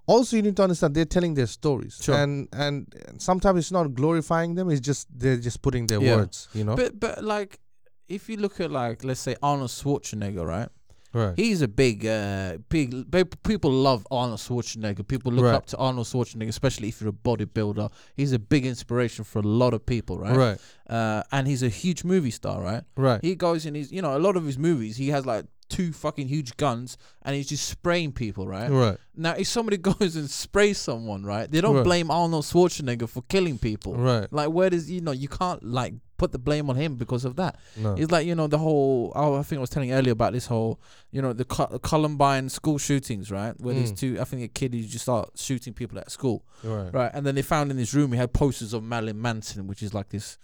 also 0.07 0.35
you 0.35 0.41
need 0.41 0.57
to 0.57 0.63
understand 0.63 0.93
they're 0.95 1.05
telling 1.17 1.35
their 1.35 1.47
stories 1.47 1.99
Sure. 2.01 2.15
and 2.15 2.49
and 2.51 2.93
sometimes 3.17 3.59
it's 3.59 3.71
not 3.71 3.93
glorifying 3.93 4.55
them 4.55 4.69
it's 4.69 4.81
just 4.81 5.07
they're 5.17 5.37
just 5.37 5.61
putting 5.61 5.87
their 5.87 6.01
Yeah. 6.01 6.15
words 6.17 6.47
you 6.53 6.63
know 6.63 6.75
but 6.75 6.99
but 6.99 7.23
like 7.23 7.59
if 8.09 8.27
you 8.29 8.35
look 8.37 8.59
at 8.59 8.71
like 8.71 9.03
let's 9.05 9.21
say 9.21 9.35
Arnold 9.41 9.69
Schwarzenegger, 9.69 10.45
right? 10.45 10.67
Right 11.13 11.33
He's 11.35 11.61
a 11.61 11.67
big, 11.67 12.05
uh, 12.05 12.57
big. 12.69 13.11
pe- 13.11 13.23
People 13.43 13.71
love 13.71 14.07
Arnold 14.11 14.39
Schwarzenegger. 14.39 15.07
People 15.07 15.31
look 15.31 15.45
Right. 15.45 15.55
up 15.55 15.65
to 15.67 15.77
Arnold 15.77 16.07
Schwarzenegger, 16.07 16.49
especially 16.49 16.87
if 16.89 17.01
you're 17.01 17.09
a 17.09 17.13
bodybuilder. 17.13 17.91
He's 18.15 18.31
a 18.31 18.39
big 18.39 18.65
inspiration 18.65 19.23
for 19.25 19.39
a 19.39 19.43
lot 19.43 19.73
of 19.73 19.85
people, 19.85 20.17
right? 20.19 20.35
right 20.35 20.57
Uh, 20.89 21.23
and 21.31 21.47
he's 21.47 21.63
a 21.63 21.69
huge 21.69 22.03
movie 22.03 22.31
star, 22.31 22.61
right? 22.61 22.83
right 22.95 23.19
He 23.23 23.35
goes 23.35 23.65
in 23.65 23.75
his, 23.75 23.91
you 23.91 24.01
know, 24.01 24.15
a 24.17 24.19
lot 24.19 24.35
of 24.37 24.45
his 24.45 24.57
movies. 24.57 24.97
He 24.97 25.09
has 25.09 25.25
like 25.25 25.45
two 25.69 25.93
fucking 25.93 26.27
huge 26.27 26.57
guns, 26.57 26.97
and 27.21 27.33
he's 27.33 27.47
just 27.47 27.65
spraying 27.65 28.11
people, 28.11 28.45
right? 28.45 28.69
right 28.69 28.97
Now, 29.15 29.33
if 29.37 29.47
somebody 29.47 29.77
goes 29.91 30.17
and 30.17 30.29
sprays 30.29 30.77
someone, 30.77 31.23
right? 31.23 31.49
They 31.49 31.61
don't 31.61 31.75
Right. 31.77 31.83
blame 31.85 32.11
Arnold 32.11 32.43
Schwarzenegger 32.45 33.07
for 33.07 33.21
killing 33.29 33.57
people. 33.57 33.95
right 33.95 34.27
Like, 34.33 34.49
where 34.49 34.69
does 34.69 34.91
you 34.91 34.99
know 35.01 35.11
you 35.13 35.29
can't 35.29 35.63
like 35.63 35.93
put 36.21 36.31
the 36.31 36.43
blame 36.47 36.69
on 36.69 36.75
him 36.83 36.91
because 37.03 37.23
of 37.25 37.33
that. 37.41 37.53
no 37.85 37.89
It's 37.99 38.11
like 38.15 38.25
you 38.29 38.35
know 38.39 38.47
the 38.55 38.57
whole. 38.65 39.11
Oh, 39.15 39.35
I 39.41 39.43
think 39.43 39.57
I 39.57 39.61
was 39.61 39.69
telling 39.75 39.91
earlier 39.91 40.13
about 40.19 40.33
this 40.33 40.45
whole. 40.53 40.73
You 41.15 41.21
know 41.23 41.33
the 41.33 41.45
Col- 41.55 41.79
Columbine 41.91 42.47
school 42.49 42.77
shootings, 42.77 43.25
right? 43.39 43.53
Where 43.59 43.73
these 43.73 43.91
Mm. 43.93 43.97
two. 44.01 44.11
I 44.21 44.25
think 44.29 44.43
a 44.43 44.47
kid 44.59 44.73
who 44.73 44.81
just 44.83 45.05
start 45.09 45.25
shooting 45.35 45.73
people 45.73 45.97
at 46.03 46.11
school, 46.11 46.37
right 46.63 46.93
right? 46.93 47.11
And 47.15 47.25
then 47.25 47.35
they 47.35 47.41
found 47.55 47.71
in 47.71 47.77
his 47.77 47.93
room 47.93 48.11
he 48.11 48.17
had 48.17 48.31
posters 48.33 48.71
of 48.73 48.81
Marilyn 48.83 49.19
Manson, 49.21 49.67
which 49.67 49.81
is 49.83 49.93
like 49.93 50.09
this 50.09 50.37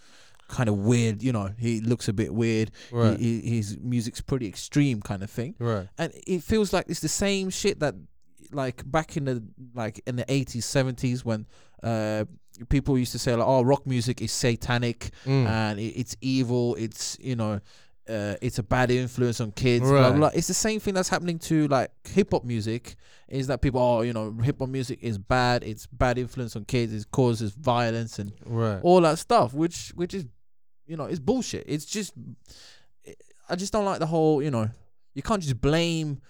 kind 0.47 0.69
of 0.69 0.77
weird. 0.77 1.21
You 1.21 1.33
know, 1.33 1.49
he 1.57 1.81
looks 1.81 2.07
a 2.07 2.13
bit 2.13 2.33
weird. 2.33 2.71
He- 2.91 3.15
he, 3.41 3.57
his 3.57 3.77
music's 3.93 4.21
pretty 4.21 4.47
extreme 4.47 5.01
kind 5.01 5.21
of 5.23 5.29
thing, 5.29 5.55
right 5.59 5.87
and 5.97 6.11
it 6.25 6.41
feels 6.51 6.73
like 6.73 6.85
it's 6.91 7.01
the 7.01 7.15
same 7.25 7.49
shit 7.49 7.79
that 7.83 7.95
like 8.51 8.89
back 8.89 9.17
in 9.17 9.25
the 9.25 9.43
like 9.73 10.01
in 10.07 10.15
the 10.15 10.25
80s 10.25 10.57
70s 10.63 11.25
when 11.25 11.45
uh 11.83 12.25
people 12.69 12.97
used 12.97 13.11
to 13.11 13.19
say 13.19 13.35
like 13.35 13.47
oh 13.47 13.61
rock 13.61 13.85
music 13.85 14.21
is 14.21 14.31
satanic 14.31 15.11
Mm. 15.25 15.45
and 15.47 15.79
it, 15.79 15.93
it's 15.99 16.15
evil. 16.21 16.75
It's 16.75 17.17
you 17.21 17.35
know, 17.35 17.59
uh, 18.09 18.35
it's 18.41 18.57
a 18.57 18.63
bad 18.63 18.89
influence 18.89 19.39
on 19.41 19.51
kids. 19.51 19.83
Blah, 19.87 20.09
blah, 20.09 20.17
blah. 20.17 20.31
It's 20.33 20.47
the 20.47 20.53
same 20.53 20.79
thing 20.79 20.93
that's 20.93 21.09
happening 21.09 21.37
to 21.39 21.67
like 21.67 21.91
hip 22.07 22.29
hop 22.31 22.43
music. 22.45 22.95
Is 23.27 23.47
that 23.47 23.61
people? 23.61 23.81
Oh, 23.81 24.01
you 24.01 24.13
know, 24.13 24.31
hip 24.41 24.57
hop 24.59 24.69
music 24.69 24.99
is 25.01 25.17
bad. 25.17 25.63
It's 25.63 25.85
bad 25.87 26.17
influence 26.17 26.55
on 26.55 26.63
kids. 26.65 26.93
It 26.93 27.11
causes 27.11 27.51
violence 27.51 28.17
and 28.19 28.31
right 28.45 28.79
all 28.81 29.01
that 29.01 29.19
stuff. 29.19 29.53
Which 29.53 29.89
which 29.95 30.13
is, 30.13 30.25
you 30.87 30.95
know, 30.97 31.05
it's 31.05 31.19
bullshit. 31.19 31.65
It's 31.67 31.85
just, 31.85 32.13
I 33.49 33.55
just 33.55 33.71
don't 33.73 33.85
like 33.85 33.99
the 33.99 34.05
whole. 34.07 34.41
You 34.41 34.51
know, 34.51 34.69
you 35.13 35.21
can't 35.21 35.41
just 35.43 35.59
blame. 35.61 36.21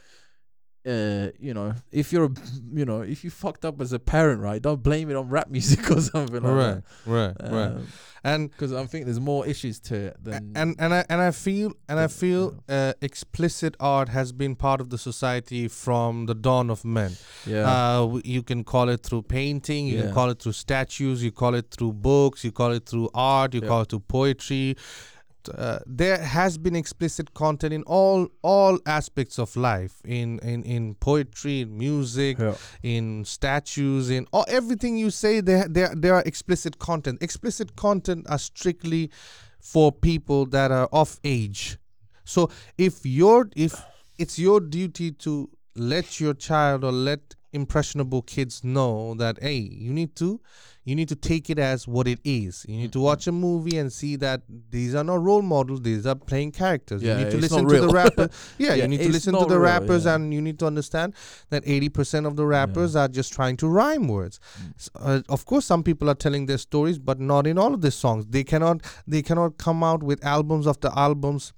Uh, 0.88 1.32
you 1.40 1.54
know, 1.54 1.74
if 1.92 2.14
you're, 2.14 2.26
a, 2.26 2.30
you 2.74 2.86
know, 2.86 3.02
if 3.02 3.24
you 3.26 3.30
fucked 3.30 3.66
up 3.66 3.82
as 3.82 3.92
a 3.92 4.00
parent, 4.00 4.40
right? 4.42 4.62
Don't 4.62 4.82
blame 4.82 5.10
it 5.12 5.16
on 5.18 5.28
rap 5.28 5.50
music 5.58 5.92
or 5.92 6.00
something 6.02 6.42
like 6.42 6.54
right 6.66 6.82
right 7.06 7.38
that. 7.38 7.52
right 7.52 7.72
Um, 7.76 7.88
and 8.24 8.50
because 8.50 8.72
I 8.74 8.86
think 8.86 9.06
there's 9.06 9.20
more 9.20 9.46
issues 9.46 9.80
to 9.90 9.96
it 9.96 10.16
than 10.24 10.54
and 10.56 10.76
and 10.80 10.94
I 10.94 11.02
and 11.10 11.20
I 11.22 11.32
feel 11.32 11.74
and 11.90 12.00
I 12.00 12.08
feel 12.08 12.44
uh, 12.70 12.94
explicit 13.02 13.76
art 13.80 14.10
has 14.10 14.32
been 14.32 14.56
part 14.56 14.80
of 14.82 14.90
the 14.90 14.98
society 14.98 15.68
from 15.68 16.26
the 16.26 16.34
dawn 16.36 16.70
of 16.70 16.84
men. 16.86 17.12
yeah 17.46 17.66
Uh, 17.74 18.20
you 18.24 18.42
can 18.44 18.64
call 18.64 18.88
it 18.90 19.02
through 19.04 19.24
painting, 19.24 19.88
you 19.88 19.96
Yeah. 19.98 20.04
can 20.06 20.14
call 20.14 20.30
it 20.34 20.40
through 20.42 20.54
statues, 20.66 21.22
you 21.24 21.32
call 21.32 21.54
it 21.56 21.68
through 21.72 21.94
books, 21.94 22.44
you 22.46 22.52
call 22.52 22.72
it 22.80 22.86
through 22.90 23.10
art, 23.14 23.54
you 23.54 23.62
Yeah. 23.62 23.68
call 23.72 23.82
it 23.82 23.90
through 23.90 24.06
poetry. 24.08 24.76
Uh, 25.50 25.80
there 25.86 26.18
has 26.18 26.58
been 26.58 26.76
explicit 26.76 27.34
content 27.34 27.74
in 27.74 27.84
all 27.84 28.30
all 28.42 28.80
aspects 28.86 29.38
of 29.40 29.56
life 29.56 30.02
in 30.06 30.40
in 30.40 30.64
in 30.64 30.96
poetry 30.96 31.62
in 31.62 31.78
music 31.78 32.40
yeah. 32.40 32.56
in 32.84 33.26
statues 33.26 34.10
in 34.10 34.28
all, 34.32 34.46
everything 34.48 34.98
you 34.98 35.10
say 35.10 35.42
there 35.42 35.68
there 35.68 35.94
there 35.96 36.14
are 36.14 36.24
explicit 36.26 36.80
content. 36.80 37.22
Explicit 37.22 37.76
content 37.76 38.26
are 38.30 38.40
strictly 38.40 39.10
for 39.60 39.92
people 39.92 40.46
that 40.46 40.72
are 40.72 40.90
of 40.92 41.20
age. 41.24 41.78
So 42.24 42.50
if 42.78 43.06
your 43.06 43.50
if 43.56 43.82
it's 44.18 44.40
your 44.40 44.60
duty 44.60 45.12
to 45.12 45.50
let 45.76 46.20
your 46.20 46.34
child 46.34 46.84
or 46.84 46.92
let 46.92 47.36
impressionable 47.58 48.22
kids 48.22 48.64
know 48.64 49.14
that 49.16 49.42
hey 49.42 49.58
you 49.58 49.92
need 49.92 50.16
to 50.16 50.40
you 50.88 50.96
need 50.96 51.10
to 51.10 51.18
take 51.18 51.50
it 51.50 51.60
as 51.60 51.86
what 51.86 52.08
it 52.08 52.20
is. 52.24 52.66
You 52.66 52.78
need 52.78 52.94
to 52.94 53.02
watch 53.02 53.28
a 53.28 53.34
movie 53.34 53.78
and 53.78 53.92
see 53.92 54.16
that 54.16 54.44
these 54.70 54.96
are 54.96 55.04
not 55.04 55.22
role 55.22 55.42
models 55.42 55.82
these 55.82 56.08
are 56.08 56.16
playing 56.16 56.54
characters. 56.54 57.04
Yeah, 57.08 57.18
you 57.18 57.26
need 57.26 57.32
to 57.32 57.38
listen 57.38 57.68
to 57.68 57.82
the 57.82 57.90
rapper. 57.90 58.30
Yeah, 58.58 58.70
Yeah, 58.70 58.84
you 58.84 58.88
need 58.88 59.02
to 59.02 59.10
listen 59.10 59.34
to 59.34 59.46
the 59.46 59.60
real, 59.60 59.72
rappers 59.72 60.06
yeah. 60.06 60.16
and 60.16 60.34
you 60.34 60.42
need 60.42 60.60
to 60.60 60.66
understand 60.66 61.14
that 61.50 61.66
80% 61.66 62.26
of 62.26 62.38
the 62.38 62.46
rappers 62.46 62.96
are 62.96 63.10
just 63.10 63.34
trying 63.34 63.58
to 63.58 63.68
rhyme 63.68 64.08
words. 64.08 64.40
Mm. 64.62 64.90
Uh, 64.96 65.22
of 65.28 65.46
course 65.46 65.66
some 65.66 65.84
people 65.84 66.10
are 66.10 66.16
telling 66.16 66.46
their 66.46 66.58
stories 66.58 66.98
but 66.98 67.20
not 67.20 67.48
in 67.48 67.58
all 67.58 67.74
of 67.74 67.82
their 67.82 67.92
songs. 67.92 68.26
They 68.26 68.46
cannot 68.46 68.82
they 69.06 69.22
cannot 69.22 69.58
come 69.58 69.84
out 69.84 70.02
with 70.04 70.24
albums 70.24 70.68
after 70.68 70.90
albums 70.96 71.52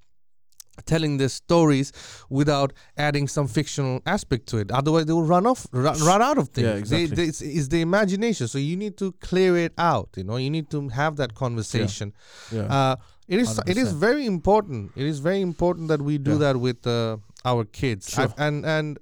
telling 0.86 1.16
their 1.18 1.28
stories 1.28 1.92
without 2.28 2.72
adding 2.96 3.26
some 3.28 3.46
fictional 3.46 4.00
aspect 4.06 4.46
to 4.46 4.58
it 4.58 4.70
otherwise 4.70 5.06
they 5.06 5.12
will 5.12 5.22
run 5.36 5.46
off 5.46 5.66
run, 5.72 5.98
run 6.00 6.22
out 6.22 6.38
of 6.38 6.48
things 6.48 6.66
Yeah, 6.66 6.74
exactly. 6.74 7.16
they- 7.16 7.24
it's, 7.24 7.40
it's 7.42 7.68
the 7.68 7.80
imagination 7.80 8.48
so 8.48 8.58
you 8.58 8.76
need 8.76 8.96
to 8.98 9.12
clear 9.20 9.56
it 9.56 9.72
out 9.78 10.08
you 10.16 10.24
know 10.24 10.36
you 10.36 10.50
need 10.50 10.70
to 10.70 10.88
have 10.88 11.16
that 11.16 11.34
conversation 11.34 12.12
yeah 12.52 12.62
uh, 12.62 12.96
it 13.28 13.38
is 13.38 13.58
it 13.66 13.76
is 13.76 13.92
100%. 13.94 13.96
very 13.98 14.26
important. 14.26 14.90
It 14.96 15.06
is 15.06 15.20
very 15.20 15.40
important 15.40 15.86
that 15.86 16.02
we 16.02 16.18
do 16.18 16.32
Yeah. 16.32 16.38
that 16.38 16.56
with 16.58 16.84
uh, 16.84 17.18
our 17.44 17.64
kids. 17.64 18.10
Sure. 18.10 18.24
I've- 18.24 18.34
and 18.38 18.66
and 18.66 18.98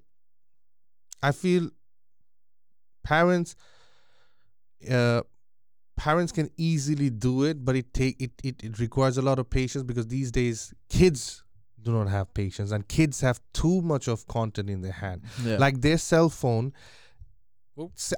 I 1.23 1.33
feel 1.33 1.71
parents 3.05 3.57
uh, 4.91 5.23
parents 5.97 6.31
can 6.33 6.51
easily 6.57 7.11
do 7.11 7.45
it, 7.45 7.65
but 7.65 7.75
it 7.77 7.93
take 7.93 8.21
it, 8.21 8.33
it 8.45 8.63
it 8.63 8.79
requires 8.79 9.19
a 9.19 9.23
lot 9.23 9.39
of 9.39 9.49
patience 9.51 9.83
because 9.83 10.07
these 10.09 10.31
days 10.31 10.73
kids 10.89 11.43
do 11.83 11.93
not 11.93 12.09
have 12.09 12.33
patience 12.35 12.71
and 12.73 12.87
kids 12.89 13.21
have 13.21 13.41
too 13.53 13.81
much 13.83 14.09
of 14.09 14.27
content 14.27 14.69
in 14.71 14.81
their 14.83 14.93
hand. 15.05 15.23
yeah 15.45 15.57
Like 15.59 15.81
their 15.81 15.99
cell 15.99 16.29
phone 16.29 16.73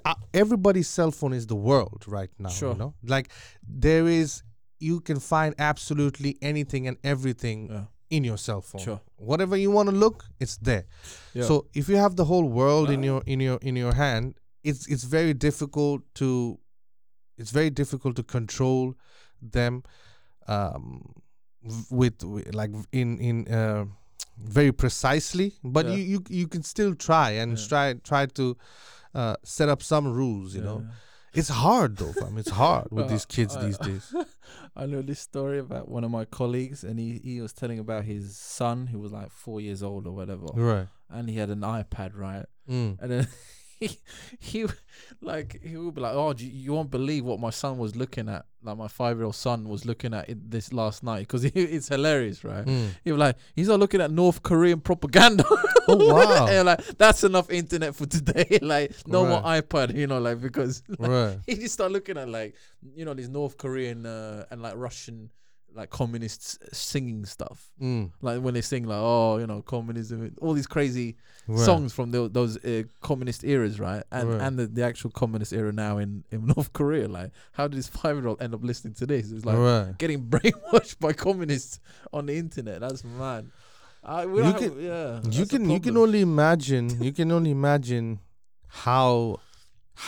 uh, 0.04 0.14
everybody's 0.32 0.88
cell 0.88 1.10
phone 1.10 1.32
is 1.34 1.46
the 1.46 1.56
world 1.56 2.04
right 2.06 2.30
now 2.38 2.48
Sure. 2.48 2.72
you 2.72 2.78
know 2.78 2.94
like 3.02 3.30
there 3.62 4.06
is 4.08 4.42
you 4.78 5.00
can 5.00 5.20
find 5.20 5.54
absolutely 5.58 6.38
anything 6.40 6.86
and 6.88 6.96
everything 7.04 7.68
yeah 7.70 7.84
in 8.12 8.24
your 8.24 8.36
cell 8.38 8.60
phone. 8.60 8.80
Sure. 8.80 9.00
Whatever 9.18 9.56
you 9.56 9.70
want 9.70 9.88
to 9.88 9.94
look, 9.94 10.24
it's 10.40 10.56
there. 10.56 10.84
Yeah. 11.32 11.44
So 11.44 11.68
if 11.74 11.88
you 11.88 11.94
have 11.94 12.16
the 12.16 12.24
whole 12.24 12.48
world 12.48 12.90
in 12.90 12.98
Uh, 13.02 13.04
your 13.04 13.22
in 13.24 13.38
your 13.38 13.58
in 13.62 13.76
your 13.76 13.94
hand, 13.94 14.34
it's 14.64 14.88
it's 14.88 15.04
very 15.04 15.32
difficult 15.32 16.02
to 16.14 16.58
it's 17.38 17.52
very 17.52 17.70
difficult 17.70 18.16
to 18.16 18.24
control 18.24 18.94
them 19.40 19.84
um 20.48 21.19
v- 21.62 21.84
with, 21.90 22.22
like 22.54 22.70
in 22.92 23.18
in 23.18 23.48
uh, 23.48 23.84
very 24.38 24.72
precisely 24.72 25.52
but 25.62 25.86
Yeah. 25.86 25.92
you, 25.94 26.02
you 26.12 26.22
you 26.40 26.48
can 26.48 26.62
still 26.62 26.94
try 26.94 27.30
and 27.42 27.58
Yeah. 27.58 27.66
try 27.68 27.94
try 28.04 28.26
to 28.26 28.56
uh, 29.14 29.36
set 29.44 29.68
up 29.68 29.82
some 29.82 30.06
rules 30.12 30.54
you 30.54 30.62
know 30.62 30.84
it's 31.32 31.48
hard 31.48 31.96
though 31.98 32.12
fam. 32.12 32.38
it's 32.38 32.50
hard 32.50 32.88
with 32.90 33.08
these 33.12 33.24
kids 33.26 33.56
I- 33.56 33.64
these 33.64 33.78
days 33.78 34.14
I 34.76 34.86
know 34.86 35.02
this 35.02 35.20
story 35.20 35.58
about 35.58 35.88
one 35.88 36.04
of 36.04 36.10
my 36.10 36.24
colleagues, 36.24 36.82
and 36.84 36.98
he, 36.98 37.20
he 37.22 37.40
was 37.40 37.52
telling 37.52 37.78
about 37.78 38.04
his 38.04 38.36
son 38.36 38.86
who 38.88 38.98
was 38.98 39.12
like 39.12 39.30
four 39.30 39.60
years 39.60 39.82
old 39.82 40.06
or 40.06 40.12
whatever, 40.14 40.46
right 40.54 40.88
and 41.08 41.28
he 41.28 41.36
had 41.36 41.50
an 41.50 41.60
iPad, 41.60 42.16
right? 42.16 42.46
mm. 42.68 42.96
And 43.00 43.10
then 43.10 43.28
he, 43.80 43.98
he 44.38 44.66
like 45.22 45.60
he 45.62 45.76
would 45.76 45.94
be 45.94 46.00
like, 46.00 46.14
"Oh, 46.14 46.34
you, 46.36 46.72
won't 46.72 46.90
believe 46.90 47.24
what 47.24 47.40
my 47.40 47.50
son 47.50 47.78
was 47.78 47.96
looking 47.96 48.28
at. 48.28 48.44
Like 48.62 48.76
my 48.76 48.88
five 48.88 49.16
year 49.16 49.24
old 49.24 49.34
son 49.34 49.68
was 49.68 49.86
looking 49.86 50.12
at 50.12 50.28
it 50.28 50.50
this 50.50 50.72
last 50.72 51.02
night 51.02 51.20
because 51.20 51.44
it's 51.54 51.88
hilarious, 51.88 52.44
right? 52.44 52.64
Mm. 52.64 52.90
He 53.02 53.10
was 53.12 53.18
like, 53.18 53.36
he's 53.56 53.68
not 53.68 53.80
looking 53.80 54.00
at 54.00 54.10
North 54.10 54.42
Korean 54.42 54.80
propaganda. 54.80 55.44
Oh, 55.92 56.14
wow. 56.14 56.46
and 56.46 56.66
like 56.66 56.84
that's 56.98 57.24
enough 57.24 57.50
internet 57.50 57.96
for 57.96 58.06
today. 58.06 58.60
like 58.62 58.92
no 59.08 59.26
more 59.26 59.42
iPad, 59.42 59.92
you 59.92 60.06
know, 60.06 60.20
like 60.20 60.40
because 60.40 60.84
right 61.00 61.36
he 61.46 61.56
just 61.56 61.74
start 61.74 61.90
looking 61.90 62.16
at 62.16 62.28
like 62.28 62.54
you 62.94 63.04
know 63.04 63.12
these 63.12 63.28
North 63.28 63.56
Korean 63.56 64.06
uh, 64.06 64.44
and 64.52 64.62
like 64.62 64.74
Russian 64.76 65.30
like 65.74 65.90
communists 65.90 66.58
singing 66.72 67.24
stuff. 67.24 67.70
mm. 67.80 68.10
Like 68.20 68.40
when 68.42 68.54
they 68.54 68.60
sing 68.60 68.84
like 68.86 68.98
oh 69.00 69.38
you 69.38 69.46
know 69.46 69.62
communism, 69.62 70.34
all 70.40 70.52
these 70.52 70.66
crazy 70.66 71.16
right. 71.46 71.58
songs 71.64 71.92
from 71.92 72.10
tho- 72.10 72.28
those 72.28 72.56
uh, 72.64 72.82
communist 73.00 73.44
eras, 73.44 73.78
right? 73.78 74.02
And 74.10 74.28
Right. 74.30 74.40
and 74.40 74.58
the, 74.58 74.66
the 74.66 74.82
actual 74.84 75.10
communist 75.10 75.52
era 75.52 75.72
now 75.72 75.98
in, 75.98 76.24
in 76.30 76.46
North 76.56 76.72
Korea. 76.72 77.06
Like, 77.08 77.30
how 77.52 77.68
did 77.68 77.78
this 77.78 77.88
five 77.88 78.16
year 78.16 78.26
old 78.28 78.42
end 78.42 78.54
up 78.54 78.62
listening 78.64 78.94
to 78.94 79.06
this? 79.06 79.30
It's 79.30 79.44
like 79.44 79.56
right 79.58 79.96
getting 79.98 80.22
brainwashed 80.32 80.98
by 80.98 81.12
communists 81.12 81.78
on 82.12 82.26
the 82.26 82.36
internet. 82.36 82.80
That's 82.80 83.04
mad. 83.04 83.50
I, 84.02 84.26
we 84.26 84.42
You 84.44 84.52
can- 84.54 84.62
have, 84.62 84.80
yeah, 84.80 85.20
you 85.30 85.46
can 85.46 85.68
you 85.70 85.78
can 85.80 85.96
only 85.96 86.20
imagine 86.22 87.02
you 87.02 87.12
can 87.12 87.30
only 87.32 87.50
imagine 87.52 88.18
how 88.68 89.38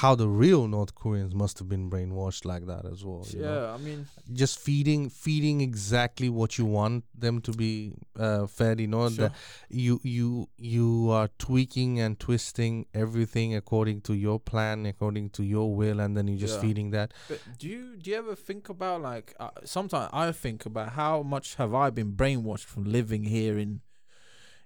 how 0.01 0.15
the 0.15 0.27
real 0.27 0.67
North 0.69 0.95
Koreans 0.95 1.35
must 1.35 1.59
have 1.59 1.69
been 1.69 1.91
brainwashed 1.91 2.47
like 2.47 2.65
that 2.67 2.87
as 2.87 3.05
well. 3.05 3.27
you 3.31 3.41
yeah. 3.41 3.47
know? 3.47 3.75
I 3.75 3.77
mean, 3.77 4.07
just 4.33 4.59
feeding 4.59 5.11
feeding 5.11 5.61
exactly 5.61 6.29
what 6.31 6.57
you 6.59 6.65
want 6.65 7.05
them 7.15 7.41
to 7.43 7.53
be 7.53 7.93
uh, 8.19 8.47
fed. 8.47 8.81
You 8.81 8.87
know 8.87 9.09
Sure. 9.11 9.29
that 9.29 9.33
you 9.69 10.01
you 10.03 10.49
you 10.57 11.11
are 11.11 11.29
tweaking 11.39 12.01
and 12.01 12.19
twisting 12.19 12.87
everything 12.95 13.55
according 13.55 14.01
to 14.03 14.15
your 14.15 14.41
plan, 14.41 14.87
according 14.87 15.31
to 15.31 15.43
your 15.43 15.75
will, 15.75 16.01
and 16.01 16.17
then 16.17 16.27
you're 16.29 16.39
just 16.47 16.55
Yeah. 16.57 16.69
feeding 16.69 16.91
that. 16.93 17.13
But 17.29 17.41
do 17.59 17.69
you 17.69 17.97
do 17.97 18.11
you 18.11 18.17
ever 18.17 18.35
think 18.35 18.69
about 18.71 19.03
like 19.03 19.35
uh, 19.39 19.51
sometimes 19.65 20.09
I 20.13 20.33
think 20.33 20.65
about 20.65 20.93
how 20.93 21.23
much 21.23 21.57
have 21.57 21.75
I 21.75 21.91
been 21.91 22.13
brainwashed 22.13 22.65
from 22.65 22.85
living 22.85 23.25
here 23.25 23.59
in 23.59 23.81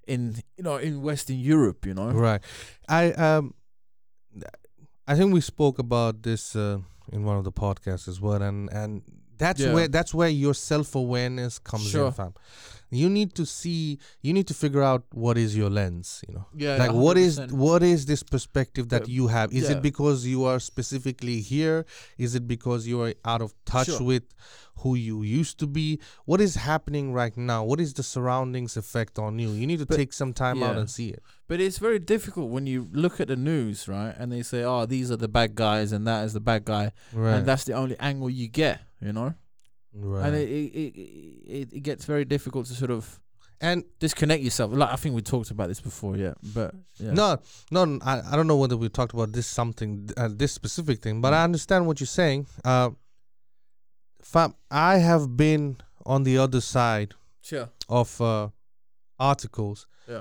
in 0.06 0.36
you 0.56 0.62
know 0.62 0.76
in 0.76 1.02
Western 1.02 1.38
Europe, 1.38 1.84
you 1.84 1.94
know? 1.94 2.10
Right. 2.12 2.42
I 2.88 3.10
um 3.12 3.54
I 5.08 5.14
think 5.14 5.32
we 5.32 5.40
spoke 5.40 5.78
about 5.78 6.22
this 6.22 6.56
uh, 6.56 6.78
in 7.12 7.24
one 7.24 7.36
of 7.36 7.44
the 7.44 7.52
podcasts 7.52 8.08
as 8.08 8.20
well 8.20 8.42
and 8.42 8.68
and 8.72 9.02
that's 9.38 9.60
Yeah. 9.60 9.74
where 9.74 9.88
that's 9.88 10.12
where 10.14 10.28
your 10.28 10.54
self-awareness 10.54 11.58
comes 11.60 11.88
Sure. 11.90 12.06
in 12.06 12.12
fam. 12.12 12.34
You 12.90 13.08
need 13.10 13.34
to 13.34 13.44
see 13.46 13.98
you 14.22 14.32
need 14.32 14.46
to 14.46 14.54
figure 14.54 14.82
out 14.82 15.04
what 15.12 15.36
is 15.36 15.56
your 15.56 15.70
lens, 15.70 16.22
you 16.28 16.34
know. 16.34 16.46
Yeah, 16.54 16.76
like 16.76 16.92
what 16.92 17.16
is 17.18 17.38
100%. 17.38 17.52
what 17.52 17.82
is 17.82 18.06
this 18.06 18.22
perspective 18.22 18.88
that 18.90 19.02
But- 19.02 19.08
you 19.10 19.26
have 19.28 19.52
is 19.52 19.64
yeah. 19.64 19.76
it 19.76 19.82
because 19.82 20.26
you 20.26 20.44
are 20.44 20.60
specifically 20.60 21.40
here 21.40 21.84
is 22.18 22.34
it 22.34 22.46
because 22.46 22.86
you 22.86 23.00
are 23.02 23.14
out 23.24 23.42
of 23.42 23.54
touch 23.64 23.86
Sure. 23.88 24.02
with 24.02 24.22
who 24.80 24.94
you 24.94 25.22
used 25.22 25.58
to 25.58 25.66
be 25.66 25.98
what 26.26 26.40
is 26.40 26.54
happening 26.56 27.12
right 27.12 27.36
now 27.36 27.64
what 27.64 27.80
is 27.80 27.94
the 27.94 28.02
surroundings 28.02 28.76
effect 28.76 29.18
on 29.18 29.38
you 29.38 29.50
you 29.50 29.66
need 29.66 29.78
to 29.78 29.86
But- 29.86 29.96
take 29.96 30.12
some 30.12 30.32
time 30.32 30.62
out 30.62 30.76
and 30.76 30.88
see 30.88 31.08
it 31.08 31.22
But 31.48 31.60
it's 31.60 31.78
very 31.78 31.98
difficult 31.98 32.50
when 32.50 32.66
you 32.66 32.88
look 32.92 33.20
at 33.20 33.28
the 33.28 33.36
news, 33.36 33.86
right? 33.88 34.12
And 34.18 34.32
they 34.32 34.42
say, 34.42 34.64
"Oh, 34.64 34.84
these 34.84 35.12
are 35.12 35.16
the 35.16 35.28
bad 35.28 35.54
guys, 35.54 35.92
and 35.92 36.04
that 36.06 36.24
is 36.26 36.32
the 36.32 36.40
bad 36.40 36.64
guy," 36.64 36.90
right 37.12 37.36
and 37.36 37.46
that's 37.46 37.62
the 37.64 37.72
only 37.72 37.96
angle 38.00 38.28
you 38.28 38.48
get, 38.48 38.80
you 39.00 39.12
know. 39.12 39.34
Right. 39.96 40.26
And 40.26 40.36
it 40.36 40.48
it, 40.48 40.96
it 41.56 41.72
it 41.72 41.82
gets 41.82 42.04
very 42.04 42.24
difficult 42.24 42.66
to 42.66 42.74
sort 42.74 42.90
of 42.90 43.20
and 43.60 43.84
disconnect 43.98 44.42
yourself. 44.42 44.70
Like 44.72 44.92
I 44.92 44.96
think 44.96 45.14
we 45.14 45.22
talked 45.22 45.50
about 45.50 45.68
this 45.68 45.80
before, 45.80 46.16
yeah. 46.16 46.34
But 46.54 46.74
yeah, 46.98 47.12
no 47.12 47.38
no 47.70 47.98
I, 48.04 48.20
I 48.32 48.36
don't 48.36 48.46
know 48.46 48.56
whether 48.58 48.76
we 48.76 48.88
talked 48.88 49.14
about 49.14 49.32
this 49.32 49.46
something 49.46 50.10
uh, 50.16 50.28
this 50.30 50.52
specific 50.52 51.00
thing 51.02 51.20
but 51.20 51.32
i 51.32 51.38
Mm. 51.40 51.44
understand 51.44 51.86
what 51.86 51.98
you're 52.00 52.06
saying. 52.22 52.46
Uh 52.64 52.90
fam, 54.22 54.54
i 54.70 54.98
have 54.98 55.36
been 55.36 55.76
on 56.04 56.22
the 56.24 56.36
other 56.38 56.60
side 56.60 57.14
sure, 57.42 57.68
of 57.88 58.20
uh, 58.20 58.48
articles 59.18 59.86
yeah, 60.08 60.20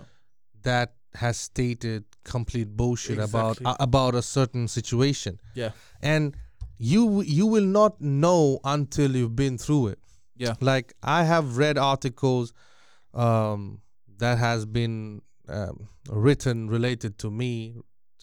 that 0.63 0.93
has 1.15 1.37
stated 1.37 2.03
complete 2.23 2.69
bullshit 2.75 3.19
about 3.19 3.57
uh, 3.65 3.75
about 3.79 4.15
a 4.15 4.21
certain 4.21 4.67
situation. 4.67 5.39
Yeah, 5.53 5.71
and 6.01 6.35
you 6.77 7.21
you 7.21 7.45
will 7.45 7.65
not 7.65 7.99
know 8.01 8.59
until 8.63 9.15
you've 9.15 9.35
been 9.35 9.57
through 9.57 9.87
it. 9.87 9.99
Yeah, 10.37 10.55
like 10.59 10.93
i 11.01 11.23
have 11.23 11.57
read 11.57 11.77
articles 11.77 12.51
um 13.13 13.79
that 14.17 14.37
has 14.37 14.65
been 14.65 15.21
um, 15.47 15.87
written 16.09 16.69
related 16.69 17.17
to 17.19 17.31
me. 17.31 17.75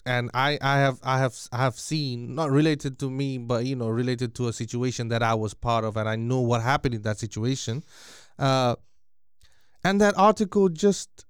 And 0.05 0.29
i 0.33 0.59
i 0.61 0.77
have 0.77 0.99
i 1.03 1.17
have 1.17 1.33
i 1.51 1.57
have 1.57 1.75
seen 1.75 2.35
not 2.35 2.51
related 2.51 2.99
to 2.99 3.09
me 3.09 3.37
but 3.37 3.65
you 3.65 3.75
know 3.75 3.87
related 3.87 4.35
to 4.35 4.47
a 4.49 4.53
situation 4.53 5.07
that 5.07 5.23
i 5.23 5.33
was 5.33 5.53
part 5.53 5.85
of 5.85 5.95
and 5.95 6.09
i 6.09 6.15
know 6.15 6.41
what 6.41 6.61
happened 6.61 6.93
in 6.93 7.01
that 7.03 7.17
situation. 7.17 7.83
Uh 8.37 8.75
and 9.83 9.99
that 10.01 10.17
article 10.17 10.69
just 10.69 11.25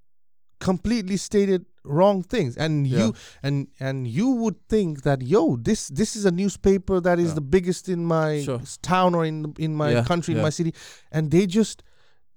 completely 0.60 1.18
stated 1.18 1.66
wrong 1.84 2.24
things 2.24 2.56
and 2.58 2.88
Yeah. 2.88 2.98
you 3.00 3.14
and 3.44 3.68
and 3.80 4.08
you 4.08 4.30
would 4.30 4.56
think 4.70 5.02
that 5.04 5.22
yo 5.22 5.58
this 5.58 5.88
this 5.90 6.16
is 6.16 6.26
a 6.26 6.32
newspaper 6.32 7.00
that 7.02 7.20
is 7.20 7.30
Yeah. 7.30 7.36
the 7.36 7.42
biggest 7.42 7.90
in 7.90 8.06
my 8.06 8.42
Sure. 8.44 8.62
town 8.82 9.14
or 9.16 9.26
in 9.26 9.54
in 9.58 9.76
my 9.76 9.92
Yeah, 9.92 10.04
country 10.04 10.34
in 10.36 10.42
my 10.42 10.50
city 10.50 10.74
and 11.12 11.30
they 11.32 11.46
just 11.46 11.84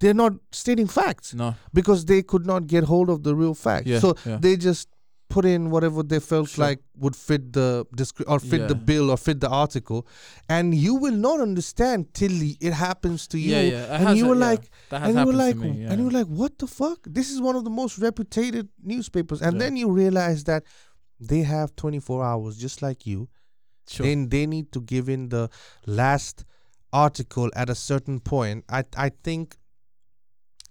they're 0.01 0.15
not 0.25 0.33
stating 0.53 0.87
facts 0.89 1.33
no, 1.35 1.55
because 1.73 2.05
they 2.07 2.23
could 2.23 2.45
not 2.45 2.67
get 2.67 2.85
hold 2.85 3.09
of 3.09 3.23
the 3.23 3.35
real 3.35 3.55
facts 3.55 4.01
so 4.01 4.15
they 4.41 4.57
just 4.57 4.89
put 5.29 5.45
in 5.45 5.71
whatever 5.71 6.03
they 6.03 6.21
felt 6.21 6.49
Sure. 6.49 6.65
like 6.67 6.81
would 6.97 7.17
fit 7.17 7.53
the 7.53 7.85
descri- 7.97 8.25
or 8.29 8.39
fit 8.39 8.69
the 8.69 8.75
bill 8.75 9.11
or 9.11 9.17
fit 9.17 9.41
the 9.41 9.49
article 9.49 10.07
and 10.49 10.75
you 10.75 10.95
will 10.95 11.15
not 11.29 11.41
understand 11.41 12.13
till 12.15 12.31
it 12.69 12.73
happens 12.73 13.27
to 13.27 13.39
you 13.39 13.51
yeah, 13.55 13.61
yeah. 13.63 14.09
And 14.09 14.19
you 14.19 14.27
were 14.29 14.35
yeah, 14.37 14.51
like 14.51 14.71
and 14.93 15.19
you 15.19 15.27
were 15.27 15.33
like 15.33 15.57
me, 15.57 15.71
yeah. 15.83 15.91
and 15.91 15.99
you 15.99 16.05
were 16.07 16.13
like 16.21 16.27
what 16.27 16.59
the 16.59 16.67
fuck 16.69 17.01
this 17.19 17.31
is 17.31 17.41
one 17.41 17.57
of 17.57 17.65
the 17.65 17.71
most 17.71 17.99
reputed 17.99 18.69
newspapers 18.83 19.43
and 19.43 19.55
Yeah. 19.55 19.59
then 19.67 19.77
you 19.77 19.91
realize 19.91 20.45
that 20.45 20.63
they 21.19 21.43
have 21.43 21.75
24 21.77 22.25
hours 22.25 22.57
just 22.57 22.81
like 22.83 23.05
you 23.07 23.29
sure. 23.89 24.07
then 24.07 24.29
they 24.29 24.47
need 24.47 24.71
to 24.73 24.81
give 24.81 25.09
in 25.09 25.29
the 25.31 25.49
last 25.87 26.45
article 26.93 27.51
at 27.57 27.69
a 27.69 27.75
certain 27.75 28.21
point 28.21 28.65
i 28.69 28.85
i 28.97 29.11
think 29.25 29.57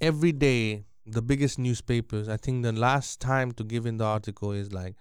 every 0.02 0.32
day 0.32 0.86
the 1.06 1.22
biggest 1.22 1.60
newspapers 1.60 2.28
i 2.28 2.38
think 2.38 2.64
the 2.64 2.72
last 2.72 3.20
time 3.22 3.52
to 3.52 3.64
give 3.64 3.86
in 3.86 3.98
the 3.98 4.04
article 4.06 4.52
is 4.52 4.72
like 4.74 4.96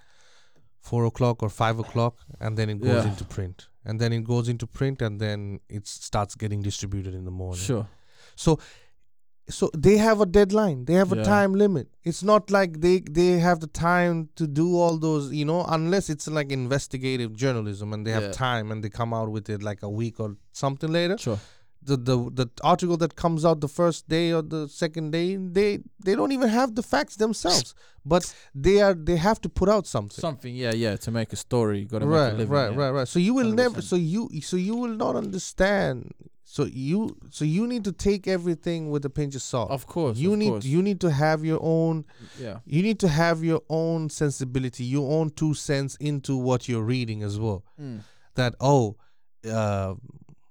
four 0.81 1.05
o'clock 1.07 1.43
or 1.43 1.49
five 1.49 1.79
o'clock 1.79 2.19
and 2.41 2.59
then 2.59 2.69
it 2.69 2.79
goes 2.81 3.05
Yeah. 3.05 3.11
into 3.11 3.25
print 3.25 3.69
and 3.85 4.01
then 4.01 4.13
it 4.13 4.25
goes 4.25 4.49
into 4.49 4.67
print 4.67 5.01
and 5.01 5.19
then 5.21 5.61
it 5.69 5.87
starts 5.87 6.35
getting 6.35 6.61
distributed 6.63 7.15
in 7.15 7.25
the 7.25 7.31
morning 7.31 7.61
sure. 7.61 7.89
so 8.37 8.59
so 9.49 9.71
they 9.77 9.97
have 9.99 10.21
a 10.23 10.27
deadline 10.27 10.85
they 10.87 10.95
have 10.95 11.13
a 11.13 11.23
time 11.23 11.53
limit 11.55 11.89
it's 12.03 12.23
not 12.23 12.51
like 12.51 12.81
they 12.81 13.01
they 13.11 13.33
have 13.39 13.61
the 13.61 13.67
time 13.67 14.29
to 14.37 14.47
do 14.47 14.77
all 14.79 14.97
those 14.99 15.33
you 15.33 15.45
know 15.45 15.65
unless 15.69 16.09
it's 16.09 16.27
like 16.29 16.51
investigative 16.51 17.35
journalism 17.37 17.93
and 17.93 18.07
they 18.07 18.11
have 18.11 18.23
Yeah. 18.23 18.33
time 18.33 18.71
and 18.73 18.83
they 18.83 18.89
come 18.89 19.13
out 19.13 19.31
with 19.31 19.51
it 19.51 19.63
like 19.63 19.83
a 19.83 19.89
week 19.91 20.19
or 20.19 20.37
something 20.53 20.91
later 20.91 21.19
Sure. 21.19 21.39
The 21.85 21.97
the 21.97 22.17
the 22.41 22.47
article 22.63 22.97
that 22.97 23.13
comes 23.15 23.45
out 23.45 23.61
the 23.61 23.69
first 23.81 24.09
day 24.09 24.33
or 24.33 24.43
the 24.43 24.69
second 24.69 25.11
day 25.13 25.37
they 25.37 25.71
they 26.05 26.15
don't 26.19 26.33
even 26.33 26.49
have 26.49 26.75
the 26.75 26.83
facts 26.83 27.17
themselves 27.17 27.75
but 28.05 28.23
they 28.55 28.77
are 28.81 28.95
they 29.09 29.17
have 29.17 29.39
to 29.41 29.49
put 29.49 29.69
out 29.69 29.87
something 29.87 30.21
Something, 30.29 30.55
yeah, 30.65 30.73
yeah. 30.85 30.97
To 31.05 31.11
make 31.11 31.33
a 31.33 31.37
story, 31.37 31.77
you 31.81 31.87
got 31.87 32.01
to 32.01 32.07
make 32.07 32.17
a 32.17 32.21
right 32.23 32.35
living. 32.35 32.49
right 32.59 32.71
yeah. 32.73 32.79
right 32.83 32.91
right 32.99 33.09
so 33.09 33.19
you 33.19 33.33
will 33.39 33.53
never 33.53 33.81
100%. 33.81 33.85
so 33.91 33.97
you 33.97 34.29
so 34.51 34.57
you 34.57 34.75
will 34.83 34.97
not 35.05 35.15
understand 35.25 36.13
so 36.57 36.65
you 36.65 36.99
so 37.31 37.45
you 37.57 37.67
need 37.67 37.85
to 37.85 37.93
take 37.93 38.23
everything 38.37 38.91
with 38.93 39.05
a 39.05 39.11
pinch 39.11 39.35
of 39.35 39.43
salt 39.43 39.71
Of 39.71 39.87
course, 39.87 40.17
you 40.19 40.33
of 40.35 40.39
need 40.39 40.51
course. 40.51 40.65
you 40.65 40.81
need 40.83 41.01
to 41.01 41.11
have 41.11 41.45
your 41.45 41.59
own 41.63 42.05
yeah, 42.39 42.59
you 42.67 42.83
need 42.83 42.99
to 43.01 43.09
have 43.09 43.43
your 43.43 43.63
own 43.69 44.11
sensibility 44.11 44.85
your 44.85 45.07
own 45.19 45.31
two 45.31 45.55
cents 45.55 45.97
into 46.11 46.33
what 46.37 46.61
you're 46.69 46.89
reading 46.97 47.23
as 47.23 47.35
well 47.45 47.65
mm. 47.81 48.01
that 48.35 48.55
oh 48.61 48.97
uh 49.51 49.95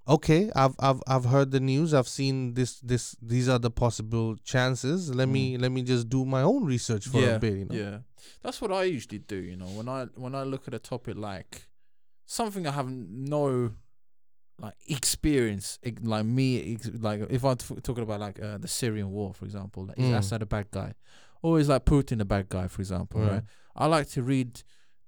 okay, 0.08 0.52
I've 0.56 0.76
I've 0.80 1.02
I've 1.08 1.26
heard 1.26 1.52
the 1.52 1.60
news. 1.60 1.94
I've 1.94 2.08
seen 2.08 2.54
this 2.54 2.80
this 2.80 3.16
these 3.22 3.48
are 3.50 3.60
the 3.60 3.72
possible 3.72 4.36
chances. 4.44 5.14
Let 5.14 5.30
me 5.30 5.58
let 5.58 5.72
me 5.72 5.82
just 5.84 6.10
do 6.10 6.26
my 6.26 6.42
own 6.42 6.66
research 6.66 7.08
for 7.08 7.18
Mm. 7.20 7.22
yeah, 7.22 7.36
a 7.36 7.40
bit. 7.40 7.54
You 7.54 7.66
know? 7.66 7.76
yeah. 7.76 7.98
That's 8.42 8.62
what 8.62 8.72
I 8.72 8.84
usually 8.84 9.20
do. 9.20 9.36
You 9.36 9.56
know, 9.58 9.68
when 9.68 9.88
I 9.90 10.06
when 10.16 10.36
I 10.36 10.44
look 10.44 10.68
at 10.68 10.74
a 10.74 10.80
topic 10.80 11.16
like 11.18 11.68
something 12.26 12.66
I 12.68 12.72
have 12.72 12.90
no 12.90 13.72
like 14.60 14.76
experience, 14.88 15.80
like 16.04 16.26
me, 16.26 16.78
like 17.00 17.22
if 17.30 17.44
I'm 17.44 17.58
t- 17.58 17.76
talking 17.82 18.04
about 18.04 18.20
like 18.20 18.40
uh, 18.42 18.58
the 18.60 18.68
Syrian 18.68 19.10
war, 19.12 19.34
for 19.34 19.46
example, 19.46 19.86
like, 19.88 19.98
is 20.00 20.06
Mm. 20.06 20.18
Assad 20.18 20.42
a 20.42 20.46
bad 20.46 20.70
guy, 20.72 20.94
or 21.42 21.60
is 21.60 21.70
like 21.70 21.86
Putin 21.86 22.22
a 22.22 22.26
bad 22.26 22.50
guy, 22.50 22.68
for 22.68 22.82
example, 22.82 23.22
Right. 23.22 23.32
right? 23.32 23.44
I 23.76 23.88
like 23.88 24.08
to 24.12 24.22
read 24.22 24.62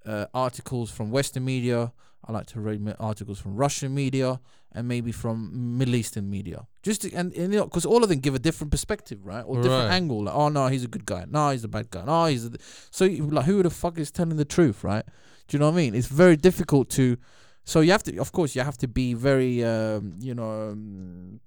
uh, 0.05 0.25
articles 0.33 0.89
from 0.91 1.11
Western 1.11 1.45
media. 1.45 1.93
I 2.27 2.31
like 2.31 2.47
to 2.47 2.59
read 2.59 2.95
articles 2.99 3.39
from 3.39 3.55
Russian 3.55 3.93
media 3.93 4.39
and 4.71 4.87
maybe 4.87 5.11
from 5.11 5.77
Middle 5.77 5.95
Eastern 5.95 6.29
media. 6.29 6.65
Just 6.81 7.01
to, 7.03 7.13
and, 7.13 7.31
and 7.33 7.53
you 7.53 7.59
know, 7.59 7.65
because 7.65 7.85
all 7.85 8.01
of 8.03 8.09
them 8.09 8.19
give 8.19 8.33
a 8.35 8.39
different 8.39 8.71
perspective, 8.71 9.19
right, 9.23 9.43
or 9.47 9.61
different 9.61 9.89
Right. 9.89 9.95
angle. 9.95 10.23
Like, 10.23 10.35
oh 10.35 10.49
no, 10.49 10.67
he's 10.67 10.83
a 10.83 10.87
good 10.87 11.05
guy. 11.05 11.25
No, 11.29 11.51
he's 11.51 11.63
a 11.63 11.67
bad 11.67 11.89
guy. 11.91 12.03
No, 12.05 12.25
he's 12.25 12.45
a 12.45 12.49
th-" 12.49 12.61
so 12.91 13.05
like 13.05 13.45
who 13.45 13.61
the 13.63 13.69
fuck 13.69 13.97
is 13.99 14.11
telling 14.11 14.37
the 14.37 14.45
truth, 14.45 14.83
right? 14.83 15.05
Do 15.47 15.55
you 15.55 15.59
know 15.59 15.67
what 15.69 15.75
I 15.79 15.83
mean? 15.83 15.93
It's 15.95 16.07
very 16.07 16.35
difficult 16.35 16.89
to. 16.97 17.17
So 17.63 17.79
you 17.81 17.91
have 17.91 18.03
to, 18.03 18.17
of 18.17 18.31
course, 18.31 18.55
you 18.55 18.63
have 18.63 18.77
to 18.79 18.87
be 18.87 19.13
very, 19.13 19.63
um, 19.63 20.13
you 20.19 20.33
know, 20.35 20.71
um, 20.71 21.39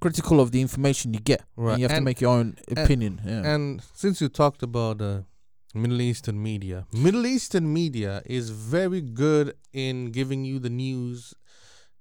critical 0.00 0.40
of 0.40 0.50
the 0.52 0.60
information 0.60 1.12
you 1.14 1.20
get. 1.20 1.42
Right. 1.56 1.72
And 1.72 1.80
you 1.80 1.88
have 1.88 1.96
to 1.98 2.04
make 2.04 2.20
your 2.20 2.32
own 2.38 2.56
opinion. 2.70 3.20
yeah. 3.24 3.42
And 3.54 3.82
since 3.94 4.20
you 4.20 4.28
talked 4.28 4.62
about 4.62 5.00
uh, 5.02 5.22
Middle 5.74 6.00
Eastern 6.00 6.42
media, 6.42 6.86
Middle 6.92 7.26
Eastern 7.26 7.72
media 7.72 8.22
is 8.24 8.50
very 8.50 9.00
good 9.00 9.54
in 9.72 10.10
giving 10.10 10.44
you 10.44 10.58
the 10.58 10.70
news 10.70 11.34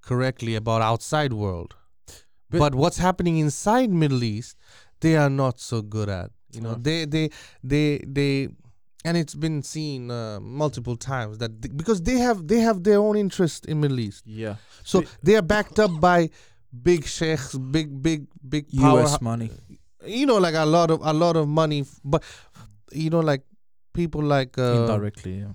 correctly 0.02 0.56
about 0.56 0.82
outside 0.82 1.34
world. 1.34 1.76
But, 2.50 2.60
But- 2.60 2.76
what's 2.76 2.98
happening 2.98 3.38
inside 3.38 3.90
Middle 3.92 4.24
East, 4.24 4.56
they 5.02 5.18
are 5.18 5.30
not 5.30 5.60
so 5.60 5.82
good 5.82 6.10
at. 6.10 6.32
You 6.54 6.62
know, 6.62 6.72
Oh. 6.72 6.80
they 6.82 7.04
they 7.06 7.30
they 7.62 8.00
they 8.08 8.48
and 9.04 9.18
it's 9.18 9.36
been 9.36 9.62
seen 9.64 10.10
uh, 10.10 10.40
multiple 10.40 10.96
times 10.96 11.38
that 11.40 11.62
th- 11.62 11.76
because 11.76 12.02
they 12.02 12.18
have 12.20 12.48
they 12.48 12.62
have 12.62 12.84
their 12.84 13.00
own 13.00 13.18
interest 13.18 13.66
in 13.66 13.82
Middle 13.82 14.00
East. 14.00 14.24
yeah. 14.26 14.56
So 14.84 15.02
They- 15.02 15.08
they 15.24 15.36
are 15.36 15.42
backed 15.42 15.78
up 15.78 15.92
by 16.00 16.30
big 16.72 17.06
sheikhs, 17.06 17.54
big 17.58 18.02
big 18.02 18.28
big 18.48 18.66
power 18.72 19.02
U.S. 19.02 19.22
money. 19.22 19.52
you 20.06 20.26
know 20.26 20.38
like 20.38 20.56
a 20.56 20.66
lot 20.66 20.90
of 20.90 21.02
a 21.04 21.12
lot 21.12 21.36
of 21.36 21.48
money 21.50 21.84
but 22.06 22.24
you 22.94 23.10
know 23.10 23.20
like 23.20 23.44
people 24.02 24.22
like 24.36 24.58
uh, 24.58 24.68
Indirectly, 24.82 25.34
yeah. 25.44 25.54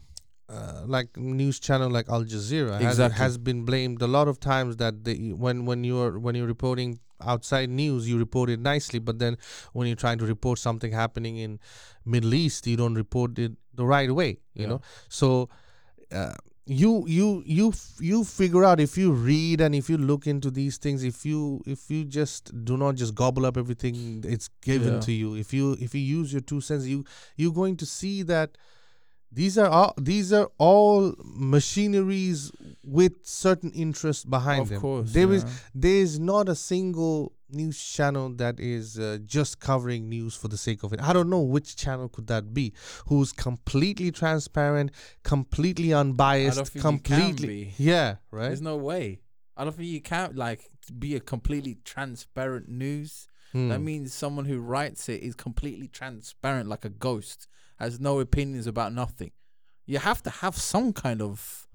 uh, 0.57 0.83
like 0.97 1.09
news 1.17 1.59
channel 1.67 1.91
like 1.97 2.09
Al 2.17 2.25
Jazeera 2.33 2.81
has, 2.89 2.99
has 3.23 3.39
been 3.49 3.61
blamed 3.71 4.03
a 4.03 4.11
lot 4.19 4.27
of 4.33 4.37
times 4.53 4.77
that 4.83 4.95
they 5.05 5.17
when 5.45 5.65
when 5.71 5.81
you're 5.91 6.19
when 6.27 6.35
you're 6.41 6.53
reporting 6.57 6.99
outside 7.33 7.69
news 7.71 8.09
you 8.11 8.19
report 8.27 8.51
it 8.55 8.61
nicely 8.69 8.99
but 9.09 9.19
then 9.25 9.37
when 9.79 9.87
you're 9.89 10.01
trying 10.05 10.19
to 10.23 10.27
report 10.35 10.59
something 10.69 10.93
happening 11.03 11.37
in 11.45 11.53
Middle 12.15 12.35
East 12.45 12.67
you 12.71 12.77
don't 12.83 12.97
report 13.05 13.39
it 13.45 13.53
the 13.83 13.87
right 13.97 14.11
way 14.21 14.31
you 14.55 14.63
Yeah. 14.65 14.71
know 14.73 14.81
so 15.21 15.29
uh, 16.21 16.35
you 16.65 17.05
you 17.09 17.43
you 17.45 17.73
you 17.99 18.23
figure 18.25 18.65
out 18.65 18.79
if 18.79 18.97
you 18.97 19.11
read 19.13 19.61
and 19.61 19.75
if 19.75 19.91
you 19.91 19.97
look 19.99 20.27
into 20.29 20.49
these 20.51 20.79
things 20.79 21.03
if 21.03 21.27
you 21.27 21.61
if 21.67 21.91
you 21.91 22.05
just 22.05 22.53
do 22.65 22.77
not 22.77 22.95
just 22.95 23.15
gobble 23.17 23.45
up 23.45 23.57
everything 23.57 24.23
it's 24.25 24.49
given 24.61 24.95
Yeah. 24.95 25.01
to 25.01 25.13
you 25.13 25.35
if 25.35 25.53
you 25.53 25.77
if 25.81 25.93
you 25.93 26.01
use 26.01 26.33
your 26.33 26.41
two 26.41 26.61
senses 26.61 26.89
you 26.89 27.05
you're 27.37 27.53
going 27.53 27.77
to 27.79 27.87
see 27.87 28.23
that 28.23 28.57
these 29.33 29.57
are 29.59 29.69
all 29.69 29.95
these 29.97 30.33
are 30.33 30.51
all 30.59 31.15
machineries 31.25 32.53
with 32.85 33.13
certain 33.23 33.71
interest 33.73 34.29
behind 34.29 34.63
Of 34.63 34.69
them 34.71 34.81
course. 34.81 35.13
there 35.13 35.33
is 35.33 35.45
yeah. 35.45 35.51
there 35.75 36.01
is 36.07 36.19
not 36.19 36.49
a 36.49 36.55
single 36.55 37.33
news 37.49 37.83
channel 37.83 38.31
that 38.37 38.59
is 38.59 38.99
uh, 38.99 39.19
just 39.25 39.61
covering 39.61 40.09
news 40.09 40.35
for 40.35 40.49
the 40.49 40.57
sake 40.57 40.83
of 40.83 40.93
it. 40.93 41.01
I 41.03 41.13
don't 41.13 41.29
know 41.29 41.41
which 41.41 41.77
channel 41.77 42.09
could 42.09 42.27
that 42.29 42.55
be, 42.55 42.73
who's 43.07 43.31
completely 43.33 44.11
transparent, 44.11 44.91
completely 45.23 45.93
unbiased, 45.93 46.57
think 46.57 46.75
you 46.75 46.81
can 46.81 46.99
completely 46.99 47.75
yeah, 47.77 48.17
right. 48.31 48.49
There's 48.49 48.63
no 48.63 48.77
way. 48.77 49.21
I 49.57 49.65
don't 49.65 49.75
think 49.77 49.89
you 49.89 50.01
can 50.01 50.35
like 50.35 50.71
be 50.99 51.15
a 51.15 51.21
completely 51.21 51.79
transparent 51.85 52.69
news. 52.69 53.29
Hmm. 53.53 53.69
That 53.69 53.81
means 53.81 54.15
someone 54.15 54.47
who 54.47 54.61
writes 54.61 55.11
it 55.11 55.23
is 55.23 55.35
completely 55.35 55.89
transparent, 55.89 56.69
like 56.71 56.87
a 56.87 56.89
ghost, 56.89 57.49
has 57.83 58.01
no 58.01 58.21
opinions 58.21 58.67
about 58.67 58.93
nothing. 58.93 59.33
You 59.87 59.99
have 59.99 60.23
to 60.23 60.31
have 60.31 60.57
some 60.57 60.93
kind 60.93 61.21
of 61.21 61.67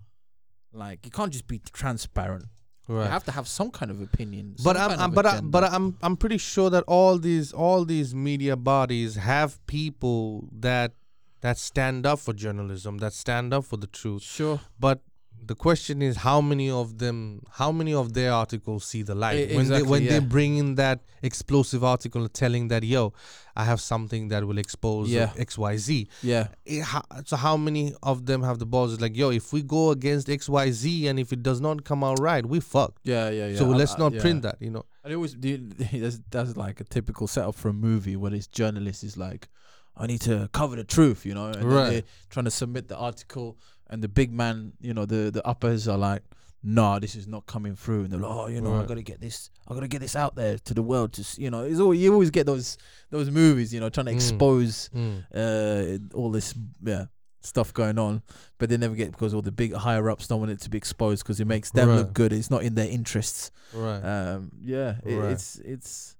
like 0.73 1.05
you 1.05 1.11
can't 1.11 1.31
just 1.31 1.47
be 1.47 1.59
transparent. 1.59 2.45
right. 2.87 3.03
You 3.03 3.09
have 3.09 3.25
to 3.25 3.31
have 3.31 3.47
some 3.47 3.69
kind 3.71 3.91
of 3.91 4.01
opinion. 4.01 4.55
but 4.63 4.77
I'm, 4.77 4.99
I'm 4.99 5.11
but 5.11 5.25
I, 5.25 5.41
but 5.41 5.63
I'm 5.65 5.97
I'm 6.01 6.15
pretty 6.17 6.37
sure 6.37 6.69
that 6.69 6.83
all 6.87 7.17
these 7.17 7.51
all 7.51 7.85
these 7.85 8.15
media 8.15 8.55
bodies 8.55 9.15
have 9.15 9.65
people 9.67 10.47
that 10.51 10.93
that 11.41 11.57
stand 11.57 12.05
up 12.05 12.19
for 12.19 12.33
journalism, 12.33 12.97
that 12.99 13.13
stand 13.13 13.53
up 13.53 13.65
for 13.65 13.77
the 13.77 13.87
truth. 13.87 14.23
sure. 14.23 14.59
But 14.79 15.01
the 15.45 15.55
question 15.55 16.01
is 16.01 16.17
how 16.17 16.41
many 16.41 16.69
of 16.69 16.97
them 16.97 17.41
how 17.51 17.71
many 17.71 17.93
of 17.93 18.13
their 18.13 18.31
articles 18.33 18.83
see 18.85 19.01
the 19.01 19.15
light 19.15 19.37
E- 19.51 19.55
when 19.55 19.67
they 19.69 19.77
exactly, 19.77 19.89
when 19.89 20.05
they 20.05 20.19
bring 20.19 20.57
in 20.57 20.75
that 20.75 20.99
explosive 21.23 21.83
article 21.83 22.27
telling 22.27 22.67
that 22.67 22.83
yo 22.83 23.13
i 23.55 23.63
have 23.63 23.79
something 23.79 24.27
that 24.27 24.45
will 24.45 24.57
expose 24.57 25.09
Yeah. 25.09 25.31
xyz 25.37 26.07
Yeah. 26.21 26.47
Ho- 26.83 27.01
so 27.25 27.35
how 27.37 27.55
many 27.57 27.93
of 28.03 28.25
them 28.25 28.43
have 28.43 28.59
the 28.59 28.65
balls 28.65 28.93
It's 28.93 29.01
like 29.01 29.15
yo 29.15 29.29
if 29.31 29.53
we 29.53 29.61
go 29.63 29.91
against 29.91 30.27
xyz 30.27 31.05
and 31.09 31.19
if 31.19 31.31
it 31.31 31.41
does 31.43 31.61
not 31.61 31.83
come 31.85 32.03
out 32.03 32.19
right 32.19 32.45
we 32.45 32.59
fucked 32.59 32.99
Yeah. 33.03 33.29
Yeah. 33.29 33.47
Yeah. 33.47 33.57
so 33.57 33.71
I- 33.71 33.75
let's 33.77 33.95
I- 33.95 33.99
not 33.99 34.13
yeah. 34.13 34.21
print 34.21 34.41
that 34.43 34.57
you 34.61 34.69
know 34.71 34.85
And 35.03 35.13
it 35.13 35.15
always 35.15 35.33
do. 35.35 35.57
That's, 36.03 36.19
that's 36.29 36.57
like 36.57 36.81
a 36.81 36.83
typical 36.83 37.27
setup 37.27 37.55
for 37.55 37.69
a 37.69 37.73
movie 37.73 38.17
where 38.17 38.31
this 38.31 38.45
journalist 38.59 39.03
is 39.05 39.15
like, 39.15 39.47
"I 39.95 40.05
need 40.11 40.19
to 40.31 40.49
cover 40.51 40.75
the 40.75 40.83
truth," 40.83 41.25
you 41.25 41.33
know, 41.33 41.47
and 41.47 41.63
Right. 41.63 41.89
they're 41.89 42.03
trying 42.29 42.43
to 42.43 42.51
submit 42.51 42.89
the 42.89 42.97
article, 42.97 43.57
and 43.89 44.01
the 44.03 44.07
big 44.07 44.31
man, 44.31 44.73
you 44.81 44.93
know, 44.93 45.05
the 45.05 45.31
the 45.31 45.45
uppers 45.47 45.87
are 45.87 45.97
like, 45.97 46.21
"Nah, 46.63 46.99
this 46.99 47.15
is 47.15 47.27
not 47.27 47.45
coming 47.45 47.75
through," 47.75 48.03
and 48.03 48.11
they're 48.11 48.19
like, 48.19 48.31
"Oh, 48.31 48.47
you 48.47 48.61
know, 48.61 48.75
I 48.75 48.85
gotta 48.85 49.01
get 49.03 49.19
this, 49.21 49.49
I 49.67 49.73
gotta 49.73 49.87
get 49.87 50.01
this 50.01 50.15
out 50.15 50.35
there 50.35 50.57
to 50.59 50.73
the 50.73 50.81
world 50.83 51.13
to, 51.13 51.41
you 51.41 51.49
know." 51.51 51.63
It's 51.63 51.79
all 51.79 51.93
you 51.93 52.11
always 52.13 52.31
get 52.31 52.45
those 52.45 52.77
those 53.09 53.29
movies, 53.31 53.73
you 53.73 53.79
know, 53.79 53.89
trying 53.89 54.07
to 54.07 54.11
Mm. 54.13 54.15
expose 54.15 54.89
Mm. 54.95 55.23
uh 55.33 56.15
all 56.17 56.31
this 56.31 56.53
yeah 56.83 57.05
stuff 57.41 57.71
going 57.73 57.97
on, 57.97 58.21
but 58.57 58.67
they 58.69 58.75
never 58.77 58.95
get 58.95 59.11
because 59.11 59.33
all 59.33 59.41
the 59.41 59.51
big 59.53 59.73
higher 59.73 60.09
ups 60.09 60.27
don't 60.27 60.39
want 60.39 60.51
it 60.51 60.59
to 60.61 60.69
be 60.69 60.77
exposed 60.77 61.23
because 61.23 61.39
it 61.39 61.45
makes 61.47 61.71
them 61.71 61.87
look 61.95 62.11
good. 62.13 62.33
It's 62.33 62.49
not 62.51 62.63
in 62.63 62.75
their 62.75 62.89
interests. 62.89 63.51
right 63.73 64.01
Um, 64.03 64.51
yeah, 64.61 64.97
it, 65.05 65.15
Right. 65.15 65.31
it's 65.31 65.57
it's 65.63 66.15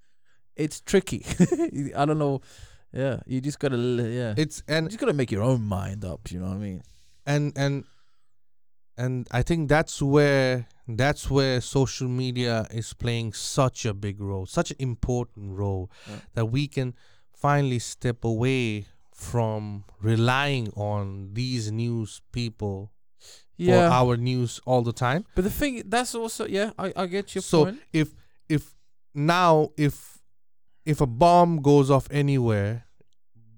it's 0.55 0.79
tricky. 0.81 1.25
I 1.95 2.05
don't 2.05 2.17
know. 2.19 2.41
Yeah, 2.93 3.19
you 3.27 3.41
just 3.41 3.59
gotta 3.59 3.75
l- 3.75 4.07
yeah, 4.07 4.33
it's 4.37 4.63
and 4.67 4.85
you 4.85 4.89
just 4.89 4.99
gotta 4.99 5.13
make 5.13 5.31
your 5.31 5.43
own 5.43 5.61
mind 5.63 6.05
up. 6.05 6.31
You 6.31 6.39
know 6.39 6.47
what 6.47 6.55
I 6.55 6.59
mean? 6.59 6.81
And 7.27 7.53
and 7.55 7.83
and 8.97 9.27
I 9.31 9.43
think 9.43 9.69
that's 9.69 10.01
where 10.01 10.67
that's 10.87 11.29
where 11.29 11.61
social 11.61 12.07
media 12.07 12.65
is 12.71 12.93
playing 12.93 13.33
such 13.33 13.85
a 13.85 13.93
big 13.93 14.19
role, 14.21 14.45
such 14.45 14.71
an 14.71 14.77
important 14.79 15.57
role 15.57 15.91
Yeah. 16.09 16.15
that 16.33 16.45
we 16.45 16.67
can 16.67 16.95
finally 17.33 17.79
step 17.79 18.23
away 18.23 18.87
from 19.13 19.83
relying 20.01 20.69
on 20.75 21.33
these 21.33 21.71
news 21.71 22.21
people 22.31 22.91
Yeah, 23.57 23.89
for 23.89 23.93
our 23.93 24.17
news 24.17 24.61
all 24.65 24.81
the 24.83 24.93
time. 24.93 25.25
but 25.35 25.43
the 25.43 25.49
thing 25.51 25.83
that's 25.89 26.15
also 26.15 26.45
yeah, 26.47 26.71
I 26.79 26.93
I 26.95 27.05
get 27.07 27.35
your 27.35 27.41
so 27.43 27.65
point. 27.65 27.79
if 27.93 28.15
if 28.49 28.73
now 29.13 29.69
if 29.77 30.17
if 30.85 31.01
a 31.01 31.07
bomb 31.07 31.61
goes 31.61 31.91
off 31.91 32.07
anywhere 32.11 32.85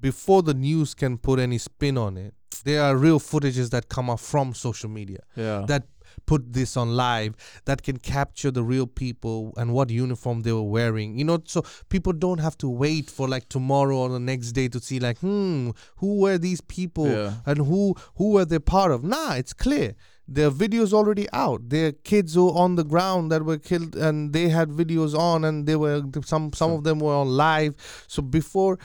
before 0.01 0.41
the 0.43 0.53
news 0.53 0.93
can 0.95 1.17
put 1.17 1.39
any 1.39 1.57
spin 1.59 1.97
on 1.97 2.17
it, 2.17 2.33
there 2.63 2.83
are 2.83 2.95
real 2.95 3.19
footages 3.19 3.69
that 3.71 3.89
come 3.89 4.09
up 4.09 4.19
from 4.19 4.53
social 4.53 4.89
media. 4.89 5.19
Yeah, 5.35 5.65
that 5.67 5.83
put 6.25 6.53
this 6.53 6.75
on 6.75 6.95
live 6.95 7.35
that 7.65 7.81
can 7.81 7.97
capture 7.97 8.51
the 8.51 8.63
real 8.63 8.85
people 8.85 9.53
and 9.57 9.73
what 9.73 9.89
uniform 9.89 10.41
they 10.41 10.51
were 10.51 10.63
wearing 10.63 11.17
you 11.17 11.23
know? 11.23 11.39
So 11.45 11.63
people 11.89 12.13
don't 12.13 12.39
have 12.39 12.57
to 12.59 12.69
wait 12.69 13.09
for 13.09 13.27
like 13.27 13.47
tomorrow 13.49 13.97
or 13.97 14.09
the 14.09 14.19
next 14.19 14.51
day 14.51 14.67
to 14.69 14.79
see 14.79 14.99
like 14.99 15.19
hmm 15.19 15.69
who 15.97 16.19
were 16.19 16.37
these 16.37 16.61
people 16.61 17.07
yeah, 17.07 17.33
and 17.45 17.59
who 17.59 17.95
who 18.15 18.31
were 18.33 18.45
they 18.45 18.59
part 18.59 18.91
of? 18.91 19.03
Nah 19.03 19.35
it's 19.35 19.53
clear. 19.53 19.95
Their 20.27 20.51
videos 20.51 20.93
already 20.93 21.27
out. 21.33 21.69
Their 21.69 21.91
kids 21.91 22.35
who 22.35 22.49
on 22.55 22.75
the 22.75 22.83
ground 22.83 23.31
that 23.31 23.43
were 23.43 23.57
killed 23.57 23.95
and 23.95 24.31
they 24.33 24.49
had 24.49 24.69
videos 24.69 25.17
on 25.17 25.43
and 25.43 25.65
they 25.65 25.75
were 25.75 26.03
some 26.23 26.53
some 26.53 26.71
of 26.71 26.83
them 26.83 26.99
were 26.99 27.13
on 27.13 27.27
live. 27.27 27.75
So 28.07 28.21
before 28.21 28.77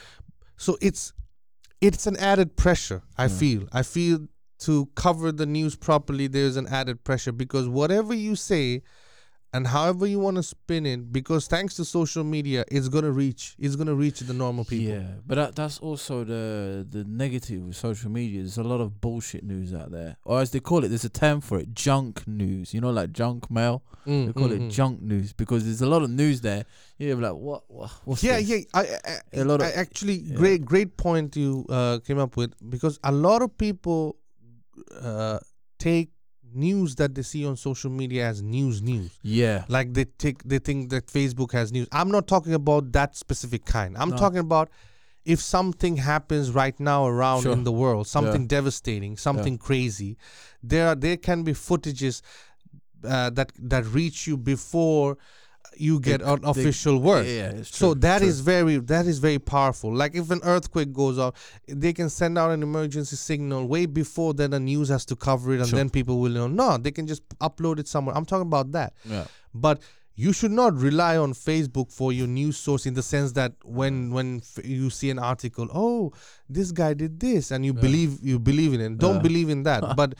so 0.56 0.78
it's 0.80 1.12
it's 1.86 2.06
an 2.06 2.16
added 2.16 2.56
pressure 2.56 3.02
i 3.18 3.28
feel. 3.28 3.68
I 3.72 3.82
feel 3.82 4.26
to 4.60 4.86
cover 4.94 5.32
the 5.32 5.46
news 5.46 5.76
properly 5.76 6.26
there's 6.26 6.56
an 6.56 6.66
added 6.68 7.04
pressure 7.04 7.32
because 7.32 7.68
whatever 7.68 8.14
you 8.14 8.36
say 8.36 8.82
and 9.54 9.66
however 9.68 10.04
you 10.06 10.18
want 10.18 10.36
to 10.36 10.42
spin 10.42 10.84
it, 10.84 11.12
because 11.12 11.46
thanks 11.46 11.76
to 11.76 11.84
social 11.84 12.24
media, 12.24 12.64
it's 12.76 12.88
gonna 12.88 13.10
reach. 13.12 13.54
It's 13.58 13.76
gonna 13.76 13.94
reach 13.94 14.18
the 14.20 14.34
normal 14.34 14.64
people. 14.64 14.94
Yeah, 14.96 15.06
but 15.26 15.36
that, 15.36 15.54
that's 15.54 15.78
also 15.78 16.24
the 16.24 16.86
the 16.90 17.04
negative 17.04 17.60
with 17.66 17.76
social 17.76 18.10
media. 18.10 18.40
There's 18.42 18.58
a 18.58 18.64
lot 18.72 18.80
of 18.80 19.00
bullshit 19.00 19.44
news 19.44 19.72
out 19.72 19.90
there, 19.92 20.16
or 20.24 20.40
as 20.42 20.50
they 20.50 20.60
call 20.60 20.84
it, 20.84 20.88
there's 20.88 21.04
a 21.04 21.08
term 21.24 21.40
for 21.40 21.56
it, 21.60 21.68
junk 21.74 22.26
news. 22.26 22.74
You 22.74 22.80
know, 22.82 22.90
like 22.90 23.12
junk 23.12 23.50
mail. 23.50 23.82
Mm, 24.06 24.26
They 24.26 24.32
call 24.34 24.48
mm, 24.50 24.56
it 24.56 24.62
mm. 24.62 24.70
junk 24.70 25.00
news 25.00 25.32
because 25.32 25.64
there's 25.64 25.80
a 25.80 25.86
lot 25.94 26.02
of 26.02 26.10
news 26.10 26.40
there. 26.42 26.64
You're 26.98 27.16
like, 27.16 27.32
what? 27.48 27.62
what 27.68 27.90
what's 28.04 28.22
Yeah, 28.22 28.38
this? 28.40 28.48
yeah. 28.50 28.58
I, 28.74 28.80
I, 28.82 29.40
A 29.40 29.44
lot 29.44 29.62
of- 29.62 29.72
actually 29.74 30.16
yeah. 30.16 30.36
great, 30.36 30.64
great 30.64 30.96
point 30.98 31.36
you 31.36 31.64
uh, 31.70 32.00
came 32.06 32.18
up 32.18 32.36
with 32.36 32.52
because 32.68 32.98
a 33.02 33.12
lot 33.12 33.40
of 33.40 33.56
people 33.56 34.16
uh, 35.00 35.38
take 35.78 36.10
news 36.54 36.94
that 36.96 37.14
they 37.14 37.22
see 37.22 37.46
on 37.46 37.56
social 37.56 37.90
media 37.90 38.26
as 38.28 38.42
news, 38.42 38.82
news. 38.82 39.18
yeah, 39.22 39.64
Like 39.68 39.94
they 39.94 40.04
take, 40.04 40.42
they 40.44 40.58
think 40.58 40.90
that 40.90 41.06
Facebook 41.06 41.52
has 41.52 41.72
news. 41.72 41.88
I'm 41.92 42.10
not 42.10 42.26
talking 42.26 42.54
about 42.54 42.92
that 42.92 43.16
specific 43.16 43.64
kind. 43.64 43.96
I'm 43.98 44.10
No. 44.10 44.16
talking 44.16 44.38
about 44.38 44.70
if 45.24 45.40
something 45.40 45.96
happens 45.96 46.50
right 46.50 46.78
now 46.78 47.06
around 47.06 47.42
Sure. 47.42 47.52
in 47.52 47.64
the 47.64 47.72
world, 47.72 48.06
something 48.06 48.46
devastating, 48.46 49.16
something 49.16 49.56
crazy. 49.58 50.16
There, 50.62 50.88
are, 50.88 50.94
there 50.94 51.16
can 51.16 51.42
be 51.44 51.52
footages 51.52 52.20
uh, 53.04 53.30
that 53.30 53.52
that 53.58 53.84
reach 53.86 54.26
you 54.26 54.36
before 54.36 55.18
you 55.76 56.00
get 56.00 56.20
They- 56.20 56.26
an 56.32 56.40
they- 56.42 56.50
official 56.50 56.98
word. 56.98 57.26
Yeah, 57.26 57.50
it's 57.50 57.76
So 57.76 57.92
true, 57.94 58.00
that 58.00 58.18
true. 58.18 58.28
is 58.28 58.40
very 58.40 58.76
that 58.78 59.06
is 59.06 59.18
very 59.18 59.38
powerful. 59.38 59.94
Like 59.94 60.14
if 60.14 60.30
an 60.30 60.40
earthquake 60.44 60.92
goes 60.92 61.18
off, 61.18 61.34
they 61.68 61.92
can 61.92 62.08
send 62.10 62.38
out 62.38 62.50
an 62.50 62.62
emergency 62.62 63.16
signal 63.16 63.66
way 63.66 63.86
before 63.86 64.34
then 64.34 64.50
the 64.50 64.60
news 64.60 64.88
has 64.88 65.04
to 65.06 65.16
cover 65.16 65.52
it, 65.54 65.60
and 65.60 65.68
Sure. 65.68 65.76
then 65.76 65.90
people 65.90 66.18
will 66.20 66.32
know. 66.32 66.46
No, 66.48 66.76
they 66.78 66.90
can 66.90 67.06
just 67.06 67.22
upload 67.40 67.78
it 67.78 67.88
somewhere. 67.88 68.16
I'm 68.16 68.24
talking 68.26 68.46
about 68.46 68.72
that. 68.72 68.94
yeah. 69.04 69.26
But 69.54 69.80
you 70.16 70.32
should 70.32 70.52
not 70.52 70.76
rely 70.76 71.16
on 71.16 71.32
Facebook 71.32 71.90
for 71.90 72.12
your 72.12 72.28
news 72.28 72.56
source 72.56 72.86
in 72.86 72.94
the 72.94 73.02
sense 73.02 73.32
that 73.32 73.52
when 73.64 74.10
mm. 74.10 74.12
when 74.12 74.36
f- 74.36 74.64
you 74.64 74.88
see 74.88 75.10
an 75.10 75.18
article, 75.18 75.66
oh, 75.74 76.12
this 76.48 76.70
guy 76.70 76.94
did 76.94 77.18
this, 77.18 77.50
and 77.50 77.66
you 77.66 77.72
Yeah. 77.74 77.80
believe 77.80 78.18
you 78.22 78.38
believe 78.38 78.72
in 78.74 78.80
it. 78.80 78.98
Don't 78.98 79.16
Yeah. 79.16 79.22
believe 79.22 79.48
in 79.48 79.64
that. 79.64 79.82
but 79.96 80.14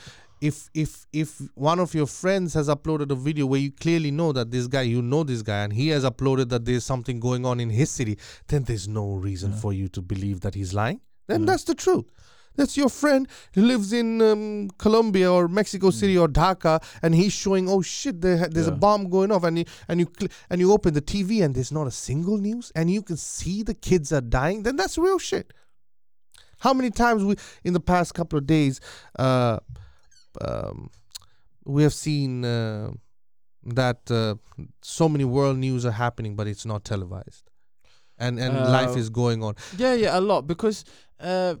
if 0.47 0.69
if 0.73 0.91
if 1.13 1.29
one 1.55 1.79
of 1.85 1.93
your 1.99 2.07
friends 2.07 2.53
has 2.53 2.67
uploaded 2.75 3.09
a 3.11 3.15
video 3.27 3.45
where 3.51 3.59
you 3.65 3.71
clearly 3.71 4.11
know 4.11 4.31
that 4.37 4.51
this 4.51 4.67
guy, 4.67 4.81
you 4.93 5.01
know 5.01 5.23
this 5.23 5.41
guy, 5.41 5.63
and 5.63 5.73
he 5.73 5.87
has 5.95 6.03
uploaded 6.11 6.49
that 6.49 6.65
there's 6.65 6.83
something 6.93 7.19
going 7.19 7.45
on 7.45 7.59
in 7.59 7.69
his 7.69 7.89
city, 7.89 8.17
then 8.47 8.63
there's 8.63 8.87
no 8.87 9.05
reason 9.15 9.51
Yeah. 9.51 9.57
for 9.63 9.73
you 9.73 9.87
to 9.89 10.01
believe 10.01 10.41
that 10.41 10.53
he's 10.55 10.73
lying. 10.73 10.99
Then 11.27 11.41
Yeah. 11.41 11.47
that's 11.51 11.63
the 11.71 11.75
truth. 11.75 12.05
That's 12.57 12.77
your 12.77 12.87
friend 12.89 13.27
who 13.53 13.63
lives 13.63 13.91
in 13.91 14.21
um, 14.21 14.69
Colombia 14.77 15.29
or 15.29 15.47
Mexico 15.49 15.89
City 15.91 16.17
or 16.17 16.29
Dhaka, 16.29 16.81
and 17.01 17.13
he's 17.13 17.33
showing, 17.33 17.67
oh 17.67 17.81
shit, 17.81 18.21
there, 18.21 18.47
there's 18.47 18.69
a 18.69 18.71
Mm. 18.71 18.79
Bomb 18.79 19.09
going 19.09 19.31
off, 19.31 19.43
and 19.43 19.57
you, 19.59 19.65
and 19.89 19.99
you 19.99 20.07
cl- 20.17 20.31
and 20.49 20.61
you 20.61 20.71
open 20.71 20.93
the 20.93 21.01
TV 21.01 21.41
and 21.43 21.53
there's 21.55 21.73
not 21.79 21.85
a 21.85 21.91
single 21.91 22.37
news, 22.37 22.71
and 22.73 22.89
you 22.89 23.01
can 23.01 23.17
see 23.17 23.61
the 23.63 23.73
kids 23.73 24.13
are 24.13 24.21
dying. 24.39 24.63
Then 24.63 24.77
that's 24.77 24.97
real 24.97 25.19
shit. 25.19 25.51
How 26.59 26.73
many 26.73 26.91
times 26.91 27.23
we 27.25 27.35
in 27.65 27.73
the 27.73 27.81
past 27.81 28.13
couple 28.13 28.39
of 28.39 28.45
days, 28.47 28.79
uh, 29.19 29.57
um, 30.41 30.89
we 31.65 31.83
have 31.83 31.93
seen 31.93 32.45
uh, 32.45 32.91
that 33.63 34.09
uh, 34.11 34.35
so 34.81 35.09
many 35.09 35.25
world 35.25 35.57
news 35.57 35.85
are 35.85 35.91
happening, 35.91 36.35
but 36.35 36.47
it's 36.47 36.65
not 36.65 36.83
televised, 36.83 37.49
and 38.17 38.39
and 38.39 38.53
life 38.71 38.95
Uh, 38.95 38.99
is 38.99 39.09
going 39.09 39.43
on. 39.43 39.55
Yeah, 39.77 39.93
yeah, 39.93 40.17
a 40.17 40.21
lot 40.21 40.47
because 40.47 40.85
uh, 41.19 41.55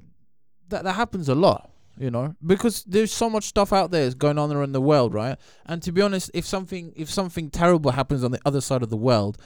that 0.69 0.83
that 0.83 0.93
happens 0.95 1.29
a 1.29 1.35
lot. 1.35 1.71
You 1.97 2.11
know, 2.11 2.35
because 2.45 2.83
there's 2.83 3.13
so 3.13 3.29
much 3.29 3.45
stuff 3.45 3.71
out 3.71 3.89
there 3.91 4.03
is 4.03 4.15
going 4.15 4.37
on 4.37 4.51
around 4.51 4.73
the 4.73 4.81
world, 4.81 5.13
right? 5.13 5.37
And 5.65 5.81
to 5.83 5.93
be 5.93 6.01
honest, 6.01 6.29
if 6.33 6.45
something 6.45 6.91
if 6.97 7.09
something 7.09 7.49
terrible 7.49 7.91
happens 7.91 8.21
on 8.23 8.31
the 8.31 8.39
other 8.45 8.59
side 8.59 8.83
of 8.83 8.89
the 8.89 8.97
world, 8.97 9.37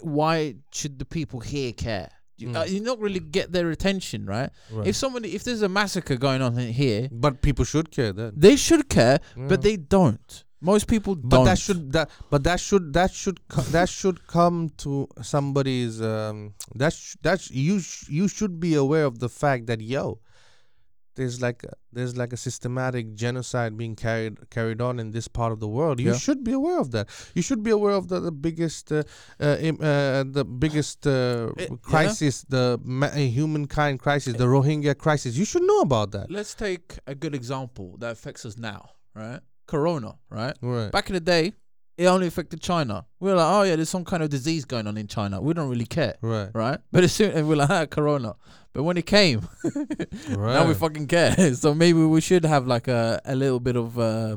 why 0.00 0.54
should 0.72 0.98
the 0.98 1.04
people 1.04 1.40
here 1.40 1.72
care? 1.74 2.08
You, 2.36 2.48
Mm. 2.48 2.56
uh, 2.60 2.64
you 2.64 2.80
not 2.80 2.98
really 2.98 3.20
get 3.20 3.52
their 3.52 3.70
attention, 3.70 4.26
right? 4.26 4.50
Right. 4.72 4.86
If 4.88 4.96
somebody, 4.96 5.34
if 5.36 5.44
there's 5.44 5.62
a 5.62 5.68
massacre 5.68 6.16
going 6.16 6.42
on 6.42 6.58
in 6.58 6.72
here, 6.72 7.08
but 7.12 7.42
people 7.42 7.64
should 7.64 7.90
care 7.92 8.12
then. 8.12 8.32
they 8.36 8.56
should 8.56 8.88
care, 8.88 9.20
Yeah. 9.36 9.46
but 9.48 9.62
they 9.62 9.76
don't. 9.76 10.44
Most 10.60 10.86
people 10.88 11.14
but 11.14 11.28
don't. 11.28 11.40
But 11.40 11.44
that 11.50 11.58
should 11.58 11.92
that 11.92 12.10
but 12.30 12.42
that 12.44 12.58
should 12.58 12.92
that 12.94 13.12
should 13.12 13.38
co- 13.48 13.62
that 13.76 13.88
should 13.88 14.26
come 14.26 14.70
to 14.78 15.06
somebody's 15.22 16.00
um 16.00 16.54
that 16.74 16.92
sh- 16.94 17.16
that 17.22 17.40
sh- 17.42 17.50
you 17.68 17.80
sh- 17.80 18.08
you 18.08 18.26
should 18.28 18.58
be 18.58 18.74
aware 18.74 19.04
of 19.04 19.18
the 19.18 19.28
fact 19.28 19.66
that 19.66 19.80
yo 19.80 20.18
there's 21.16 21.40
like 21.40 21.62
a, 21.64 21.72
there's 21.92 22.16
like 22.16 22.32
a 22.32 22.36
systematic 22.36 23.14
genocide 23.14 23.76
being 23.76 23.94
carried 23.96 24.34
carried 24.50 24.80
on 24.80 24.98
in 24.98 25.10
this 25.10 25.28
part 25.28 25.52
of 25.52 25.60
the 25.60 25.68
world 25.68 26.00
you 26.00 26.10
Yeah. 26.10 26.16
should 26.18 26.42
be 26.44 26.52
aware 26.52 26.78
of 26.80 26.90
that 26.92 27.08
you 27.34 27.42
should 27.42 27.62
be 27.62 27.70
aware 27.70 27.92
of 27.94 28.08
the, 28.08 28.18
the 28.20 28.32
biggest 28.32 28.90
uh, 28.92 29.02
uh, 29.40 29.56
im- 29.60 29.80
uh, 29.80 30.24
the 30.38 30.44
biggest 30.44 31.06
uh, 31.06 31.12
Eh, 31.58 31.66
yeah. 31.70 31.76
crisis 31.82 32.44
the 32.48 32.78
ma- 32.82 33.06
uh, 33.06 33.16
humankind 33.38 34.00
crisis 34.00 34.32
the 34.36 34.46
rohingya 34.46 34.94
crisis 34.96 35.36
you 35.36 35.44
should 35.44 35.62
know 35.62 35.80
about 35.80 36.10
that 36.12 36.26
Let's 36.30 36.54
take 36.54 36.98
a 37.06 37.14
good 37.14 37.34
example 37.34 37.96
that 38.00 38.10
affects 38.12 38.44
us 38.44 38.56
now, 38.58 38.90
right? 39.14 39.40
Corona, 39.66 40.16
right? 40.30 40.54
right 40.60 40.90
Back 40.92 41.08
in 41.10 41.14
the 41.14 41.20
day, 41.20 41.52
it 41.96 42.06
only 42.06 42.26
affected 42.26 42.60
China. 42.60 43.06
We 43.20 43.30
were 43.30 43.36
like, 43.36 43.52
oh 43.56 43.62
yeah, 43.62 43.76
there's 43.76 43.88
some 43.88 44.04
kind 44.04 44.22
of 44.22 44.28
disease 44.28 44.64
going 44.64 44.86
on 44.86 44.96
in 44.96 45.06
China. 45.06 45.40
We 45.40 45.54
don't 45.54 45.70
really 45.70 45.86
care, 45.86 46.16
right 46.20 46.50
right? 46.52 46.78
But 46.92 47.04
as 47.04 47.12
soon 47.12 47.30
and 47.32 47.48
we're 47.48 47.56
like, 47.56 47.70
ah, 47.78 47.86
Corona. 47.86 48.34
But 48.74 48.82
when 48.82 48.96
it 48.96 49.06
came, 49.06 49.48
right 49.64 50.26
now 50.54 50.66
we 50.66 50.74
fucking 50.74 51.06
care. 51.06 51.54
so 51.62 51.74
maybe 51.74 52.00
we 52.04 52.20
should 52.20 52.44
have 52.44 52.66
like 52.66 52.88
a, 52.88 53.20
a 53.24 53.34
little 53.34 53.60
bit 53.60 53.76
of 53.76 53.98
uh, 53.98 54.36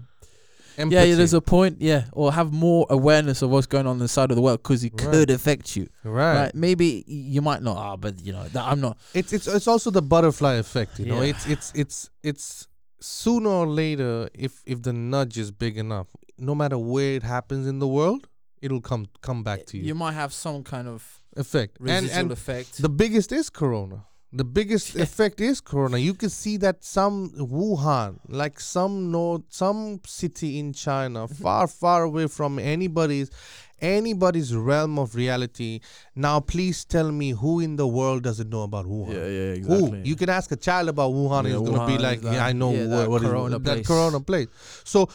yeah, 0.78 1.04
yeah. 1.04 1.16
There's 1.16 1.34
a 1.34 1.42
point, 1.42 1.82
yeah, 1.82 2.06
or 2.14 2.32
have 2.32 2.54
more 2.54 2.86
awareness 2.92 3.42
of 3.42 3.50
what's 3.50 3.66
going 3.66 3.88
on 3.88 3.94
in 3.96 4.00
the 4.00 4.08
side 4.08 4.30
of 4.30 4.36
the 4.36 4.44
world 4.44 4.62
because 4.62 4.84
it 4.84 4.94
Right. 4.94 5.12
could 5.12 5.30
affect 5.32 5.76
you, 5.76 5.88
right 6.04 6.36
right? 6.42 6.56
Maybe 6.56 7.04
you 7.08 7.42
might 7.42 7.64
not, 7.64 7.78
ah, 7.78 7.96
but 7.98 8.20
you 8.24 8.32
know, 8.32 8.44
that 8.50 8.64
I'm 8.64 8.80
not. 8.80 8.98
it's 9.16 9.34
it's 9.34 9.48
it's 9.48 9.68
also 9.68 9.90
the 9.90 10.04
butterfly 10.04 10.54
effect 10.54 11.00
you 11.00 11.08
know 11.08 11.22
it's 11.22 11.48
it's 11.48 11.72
it's 11.74 12.10
it's 12.22 12.68
sooner 13.00 13.50
or 13.50 13.66
later 13.68 14.30
if 14.36 14.62
if 14.68 14.84
the 14.84 14.94
nudge 14.94 15.38
is 15.40 15.50
big 15.52 15.78
enough 15.80 16.08
no 16.38 16.54
matter 16.54 16.78
where 16.78 17.14
it 17.16 17.24
happens 17.24 17.66
in 17.68 17.80
the 17.80 17.88
world 17.88 18.28
it'll 18.62 18.82
come 18.82 19.08
come 19.22 19.42
back 19.44 19.66
to 19.68 19.78
you, 19.78 19.84
You 19.84 19.96
might 19.96 20.14
have 20.14 20.32
some 20.32 20.64
kind 20.64 20.88
of 20.88 21.02
effect 21.36 21.78
and 21.80 21.88
residual 21.90 22.20
and 22.20 22.32
effect. 22.32 22.82
the 22.82 22.90
biggest 22.90 23.32
is 23.32 23.50
corona 23.50 24.06
the 24.34 24.44
biggest 24.44 24.96
effect 24.96 25.40
is 25.40 25.62
corona 25.62 25.98
you 25.98 26.14
can 26.14 26.30
see 26.30 26.58
that 26.58 26.84
some 26.84 27.30
wuhan 27.38 28.20
like 28.28 28.60
some 28.60 29.10
north 29.12 29.44
some 29.50 30.02
city 30.06 30.60
in 30.60 30.74
china 30.74 31.28
mm-hmm. 31.28 31.44
far 31.44 31.68
far 31.68 32.04
away 32.04 32.28
from 32.28 32.60
anybody's 32.60 33.32
anybody's 33.80 34.54
realm 34.56 35.00
of 35.00 35.16
reality 35.16 35.80
now 36.16 36.40
please 36.40 36.84
tell 36.84 37.12
me 37.12 37.30
who 37.30 37.60
in 37.60 37.76
the 37.78 37.88
world 37.88 38.24
doesn't 38.24 38.50
know 38.50 38.64
about 38.64 38.86
wuhan 38.86 39.14
yeah, 39.14 39.28
yeah, 39.28 39.54
exactly. 39.54 40.02
who 40.02 40.08
you 40.10 40.16
can 40.16 40.30
ask 40.30 40.52
a 40.52 40.56
child 40.56 40.90
about 40.90 41.12
Wuhan, 41.12 41.40
and 41.40 41.50
Yeah, 41.50 41.60
he's 41.60 41.70
gonna 41.70 41.88
be 41.88 41.98
like, 41.98 42.22
that- 42.22 42.34
"Yeah, 42.34 42.46
I 42.46 42.54
know 42.54 42.72
yeah, 42.74 42.88
what, 42.88 42.98
that 42.98 43.10
what 43.10 43.22
is 43.24 43.30
corona 43.30 43.60
that. 43.60 43.86
Corona 43.86 44.20
place." 44.20 44.48
So, 44.84 45.10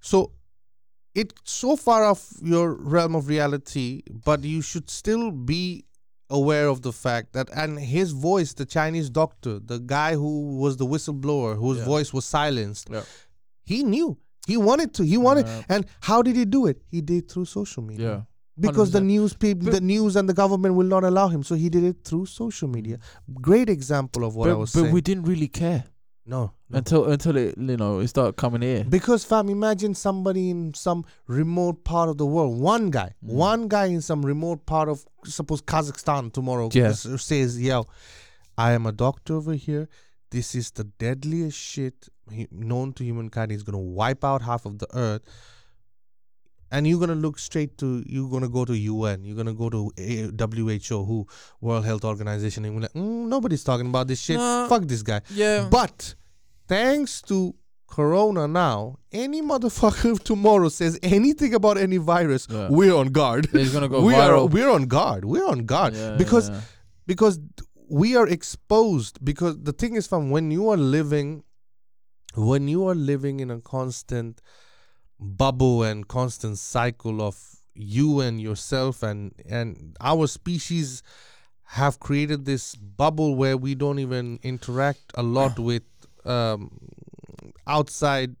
so 0.00 0.32
it 1.14 1.32
so 1.44 1.76
far 1.76 2.04
off 2.04 2.32
your 2.42 2.74
realm 2.74 3.14
of 3.14 3.28
reality, 3.28 4.02
but 4.24 4.44
you 4.44 4.62
should 4.62 4.88
still 4.90 5.30
be 5.30 5.84
aware 6.30 6.68
of 6.68 6.82
the 6.82 6.92
fact 6.92 7.32
that 7.32 7.48
and 7.54 7.78
his 7.78 8.12
voice, 8.12 8.52
the 8.54 8.64
Chinese 8.66 9.10
doctor, 9.10 9.58
the 9.58 9.78
guy 9.78 10.14
who 10.14 10.56
was 10.58 10.76
the 10.76 10.86
whistleblower, 10.86 11.56
whose 11.56 11.78
Yeah. 11.78 11.84
voice 11.84 12.12
was 12.12 12.24
silenced, 12.24 12.88
Yeah. 12.90 13.02
he 13.64 13.82
knew. 13.82 14.16
He 14.46 14.56
wanted 14.56 14.94
to. 14.94 15.04
He 15.04 15.16
wanted. 15.18 15.46
And 15.68 15.86
how 16.00 16.22
did 16.22 16.36
he 16.36 16.44
do 16.44 16.66
it? 16.66 16.82
He 16.90 17.00
did 17.00 17.28
through 17.30 17.44
social 17.44 17.82
media 17.82 18.08
Yeah. 18.08 18.22
because 18.58 18.90
the 18.90 18.98
100%. 19.00 19.06
news 19.06 19.34
people 19.34 19.64
But- 19.66 19.74
the 19.74 19.80
news 19.80 20.16
and 20.16 20.28
the 20.28 20.34
government 20.34 20.74
will 20.76 20.86
not 20.86 21.04
allow 21.04 21.28
him 21.28 21.42
so 21.42 21.54
he 21.54 21.68
did 21.68 21.84
it 21.84 22.04
through 22.04 22.26
social 22.26 22.68
media 22.68 22.98
great 23.40 23.68
example 23.70 24.24
of 24.24 24.34
what 24.36 24.48
i 24.50 24.54
was 24.54 24.72
but 24.72 24.80
saying 24.82 24.94
we 24.94 25.00
didn't 25.00 25.24
really 25.24 25.48
care 25.48 25.84
no, 26.30 26.40
no. 26.70 26.78
until 26.78 27.04
until 27.14 27.36
it 27.36 27.56
you 27.58 27.76
know 27.82 27.98
it 28.04 28.08
started 28.08 28.36
coming 28.42 28.62
here. 28.62 28.84
because 28.96 29.24
fam 29.30 29.48
imagine 29.54 29.94
somebody 29.94 30.44
in 30.54 30.72
some 30.74 31.04
remote 31.38 31.82
part 31.84 32.08
of 32.12 32.16
the 32.22 32.26
world 32.34 32.58
one 32.60 32.90
guy 32.98 33.08
Mm. 33.24 33.32
one 33.50 33.62
guy 33.68 33.86
in 33.96 34.00
some 34.10 34.24
remote 34.32 34.64
part 34.74 34.88
of 34.88 35.04
suppose 35.24 35.60
kazakhstan 35.72 36.32
tomorrow 36.38 36.68
Yeah. 36.72 36.92
says 36.92 37.60
yo 37.68 37.86
i 38.56 38.72
am 38.78 38.86
a 38.86 38.92
doctor 39.04 39.34
over 39.42 39.54
here 39.68 39.84
this 40.30 40.54
is 40.54 40.70
the 40.80 40.84
deadliest 41.06 41.58
shit 41.58 42.08
known 42.72 42.92
to 42.98 43.02
humankind 43.10 43.50
he's 43.50 43.64
gonna 43.70 43.86
wipe 44.02 44.24
out 44.32 44.42
half 44.50 44.64
of 44.72 44.78
the 44.78 44.86
earth 45.06 45.22
and 46.70 46.86
you're 46.86 47.00
gonna 47.00 47.16
look 47.16 47.38
straight 47.38 47.76
to 47.78 48.02
you're 48.06 48.30
gonna 48.30 48.48
go 48.48 48.64
to 48.64 48.74
UN, 48.78 49.24
you're 49.24 49.36
gonna 49.36 49.52
go 49.62 49.68
to 49.70 49.90
WHO, 49.96 51.04
who 51.04 51.26
World 51.60 51.84
Health 51.84 52.04
Organization, 52.04 52.64
and 52.64 52.74
you're 52.74 52.82
like, 52.82 52.92
mm, 52.92 53.26
nobody's 53.26 53.64
talking 53.64 53.88
about 53.88 54.06
this 54.06 54.20
shit. 54.20 54.36
No. 54.36 54.66
Fuck 54.68 54.84
this 54.84 55.02
guy. 55.02 55.20
Yeah, 55.34 55.66
But 55.68 56.14
thanks 56.74 57.12
to 57.30 57.36
Corona 57.96 58.46
now, 58.46 58.78
any 59.24 59.40
motherfucker 59.42 60.14
tomorrow 60.30 60.68
says 60.68 60.94
anything 61.02 61.52
about 61.60 61.76
any 61.86 61.96
virus, 61.96 62.46
Yeah. 62.48 62.68
we're 62.78 62.94
on 63.02 63.08
guard. 63.20 63.48
it's 63.52 63.72
gonna 63.72 63.88
go 63.94 64.00
we 64.10 64.14
are 64.14 64.30
viral. 64.30 64.50
we're 64.56 64.70
on 64.78 64.84
guard. 64.96 65.22
We're 65.24 65.48
on 65.54 65.60
guard 65.72 65.94
Yeah, 65.94 66.16
because 66.22 66.46
yeah. 66.50 66.60
because 67.12 67.34
we 68.02 68.08
are 68.20 68.28
exposed 68.38 69.14
because 69.30 69.54
the 69.68 69.72
thing 69.80 69.96
is 70.00 70.06
from 70.06 70.30
when 70.34 70.46
you 70.56 70.64
are 70.72 70.76
living 70.98 71.42
when 72.36 72.68
you 72.68 72.80
are 72.88 72.94
living 73.12 73.40
in 73.40 73.50
a 73.50 73.60
constant 73.60 74.40
bubble 75.18 75.82
and 75.82 76.06
constant 76.06 76.56
cycle 76.58 77.20
of 77.20 77.36
you 77.74 78.20
and 78.20 78.40
yourself 78.40 79.02
and 79.02 79.32
and 79.58 79.96
our 80.00 80.26
species 80.28 81.02
have 81.80 81.98
created 81.98 82.44
this 82.44 82.64
bubble 82.76 83.34
where 83.34 83.56
we 83.56 83.74
don't 83.74 83.98
even 83.98 84.38
interact 84.42 85.06
a 85.14 85.22
lot 85.38 85.58
with 85.70 85.82
um, 86.24 86.70
outside 87.66 88.36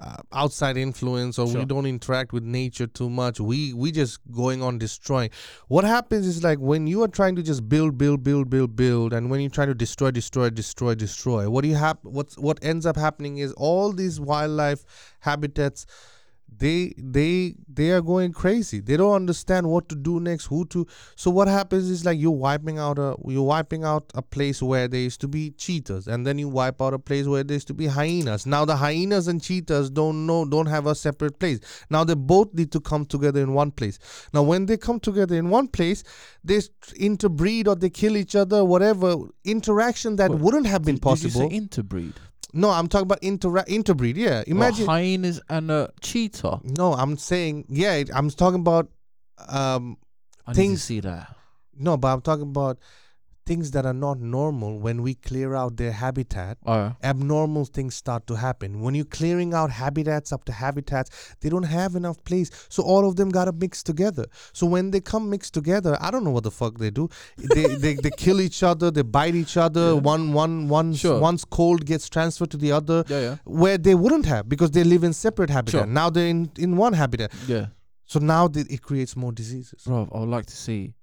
uh, 0.00 0.16
outside 0.32 0.76
influence 0.76 1.38
or 1.38 1.46
we 1.46 1.64
don't 1.64 1.86
interact 1.86 2.32
with 2.32 2.44
nature 2.44 2.86
too 2.86 3.10
much 3.10 3.40
we 3.40 3.72
we 3.72 3.90
just 3.90 4.20
going 4.30 4.62
on 4.62 4.78
destroying. 4.78 5.28
What 5.66 5.84
happens 5.84 6.26
is 6.26 6.44
like 6.44 6.58
when 6.58 6.86
you 6.86 7.02
are 7.02 7.08
trying 7.08 7.34
to 7.36 7.42
just 7.42 7.68
build 7.68 7.98
build 7.98 8.22
build 8.22 8.48
build 8.48 8.76
build 8.76 9.12
and 9.12 9.28
when 9.28 9.40
you're 9.40 9.50
trying 9.50 9.68
to 9.68 9.74
destroy 9.74 10.12
destroy 10.12 10.50
destroy 10.50 10.94
destroy 10.94 11.50
what 11.50 11.62
do 11.62 11.68
you 11.68 11.74
have 11.74 11.98
what's 12.02 12.38
what 12.38 12.58
ends 12.62 12.86
up 12.86 12.96
happening 12.96 13.38
is 13.38 13.52
all 13.54 13.92
these 13.92 14.20
wildlife 14.20 14.84
habitats 15.20 15.84
they 16.56 16.92
they 16.98 17.54
they 17.72 17.90
are 17.92 18.00
going 18.00 18.32
crazy. 18.32 18.80
They 18.80 18.96
don't 18.96 19.14
understand 19.14 19.68
what 19.68 19.88
to 19.90 19.94
do 19.94 20.18
next 20.18 20.46
who 20.46 20.64
to 20.66 20.86
so 21.14 21.30
what 21.30 21.46
happens 21.46 21.88
is 21.88 22.04
like 22.04 22.18
you're 22.18 22.30
wiping 22.32 22.78
out 22.78 22.98
a 22.98 23.14
you're 23.26 23.42
wiping 23.44 23.84
out 23.84 24.10
a 24.14 24.22
place 24.22 24.60
where 24.60 24.88
there 24.88 25.00
used 25.00 25.20
to 25.20 25.28
be 25.28 25.50
cheetahs 25.50 26.08
and 26.08 26.26
then 26.26 26.38
you 26.38 26.48
wipe 26.48 26.82
out 26.82 26.94
a 26.94 26.98
place 26.98 27.26
where 27.26 27.44
there 27.44 27.54
used 27.54 27.68
to 27.68 27.74
be 27.74 27.86
hyenas. 27.86 28.44
Now 28.46 28.64
the 28.64 28.76
hyenas 28.76 29.28
and 29.28 29.40
cheetahs 29.40 29.90
don't 29.90 30.26
know 30.26 30.44
don't 30.44 30.66
have 30.66 30.86
a 30.86 30.94
separate 30.94 31.38
place. 31.38 31.60
Now 31.90 32.02
they 32.02 32.14
both 32.14 32.52
need 32.54 32.72
to 32.72 32.80
come 32.80 33.04
together 33.06 33.40
in 33.40 33.52
one 33.54 33.70
place. 33.70 33.98
Now 34.32 34.42
when 34.42 34.66
they 34.66 34.76
come 34.76 34.98
together 34.98 35.36
in 35.36 35.50
one 35.50 35.68
place 35.68 36.02
they 36.42 36.60
interbreed 36.96 37.68
or 37.68 37.76
they 37.76 37.90
kill 37.90 38.16
each 38.16 38.34
other 38.34 38.64
whatever 38.64 39.14
interaction 39.44 40.16
that 40.16 40.30
What, 40.30 40.40
wouldn't 40.40 40.66
have 40.66 40.82
been 40.84 40.96
Did- 40.96 41.02
Did 41.02 41.22
you 41.24 41.28
possible. 41.30 41.50
say 41.50 41.56
interbreed? 41.56 42.14
No 42.52 42.70
i'm 42.70 42.88
talking 42.88 43.04
about 43.06 43.20
intera- 43.22 43.66
interbreed 43.68 44.16
yeah 44.16 44.42
imagine 44.46 44.56
imagine 44.56 44.86
hyenas 44.86 45.40
and 45.48 45.70
a 45.70 45.90
cheetah. 46.00 46.60
no, 46.64 46.92
I'm 46.94 47.16
saying 47.16 47.66
yeah. 47.68 48.02
I'm 48.14 48.30
talking 48.30 48.60
about 48.60 48.88
um 49.48 49.96
I 50.46 50.54
Things- 50.54 50.82
see 50.82 51.00
that. 51.00 51.34
no, 51.76 51.96
but 51.96 52.08
I'm 52.12 52.20
talking 52.22 52.44
about 52.48 52.78
things 53.48 53.70
that 53.74 53.84
are 53.90 53.98
not 54.06 54.18
normal 54.20 54.72
when 54.86 54.96
we 55.06 55.12
clear 55.28 55.50
out 55.60 55.72
their 55.82 55.92
habitat. 56.04 56.58
Oh, 56.66 56.92
Abnormal 57.12 57.64
things 57.76 57.94
start 58.02 58.22
to 58.30 58.34
happen 58.46 58.80
when 58.82 58.94
you're 58.98 59.12
clearing 59.20 59.54
out 59.60 59.70
habitats 59.82 60.32
up 60.36 60.42
to 60.48 60.52
habitats. 60.52 61.08
They 61.40 61.48
don't 61.54 61.68
have 61.78 61.96
enough 62.02 62.18
place, 62.30 62.50
so 62.68 62.82
all 62.82 63.08
of 63.08 63.16
them 63.20 63.30
gotta 63.38 63.52
mix 63.64 63.82
together. 63.90 64.26
So 64.52 64.66
when 64.74 64.90
they 64.92 65.00
come 65.12 65.24
mixed 65.34 65.54
together, 65.54 65.96
I 66.00 66.10
don't 66.12 66.24
know 66.28 66.34
what 66.38 66.44
the 66.44 66.50
fuck 66.60 66.78
they 66.84 66.90
do. 67.00 67.08
They 67.54 67.64
they, 67.84 67.94
they 67.94 68.10
kill 68.24 68.40
each 68.48 68.62
other. 68.62 68.90
They 68.90 69.06
bite 69.18 69.34
each 69.42 69.56
other. 69.66 69.86
Yeah. 69.94 70.00
One 70.14 70.32
one 70.44 70.68
one 70.68 70.94
Sure. 70.94 71.18
one's 71.28 71.44
cold 71.58 71.86
gets 71.92 72.08
transferred 72.16 72.50
to 72.56 72.56
the 72.66 72.72
other. 72.80 72.98
yeah, 73.08 73.20
yeah, 73.26 73.36
Where 73.62 73.78
they 73.78 73.94
wouldn't 74.04 74.26
have 74.34 74.44
because 74.54 74.70
they 74.76 74.84
live 74.94 75.02
in 75.10 75.12
separate 75.26 75.50
habitat. 75.58 75.80
Sure. 75.80 75.86
Now 75.86 76.10
they're 76.10 76.28
in, 76.36 76.50
in 76.58 76.76
one 76.76 76.92
habitat. 76.92 77.30
yeah. 77.46 77.66
So 78.04 78.18
now 78.20 78.42
it 78.72 78.82
creates 78.82 79.16
more 79.16 79.32
diseases. 79.32 79.80
Bro, 79.86 80.08
I 80.14 80.18
would 80.20 80.28
like 80.36 80.46
to 80.46 80.56
see 80.66 80.94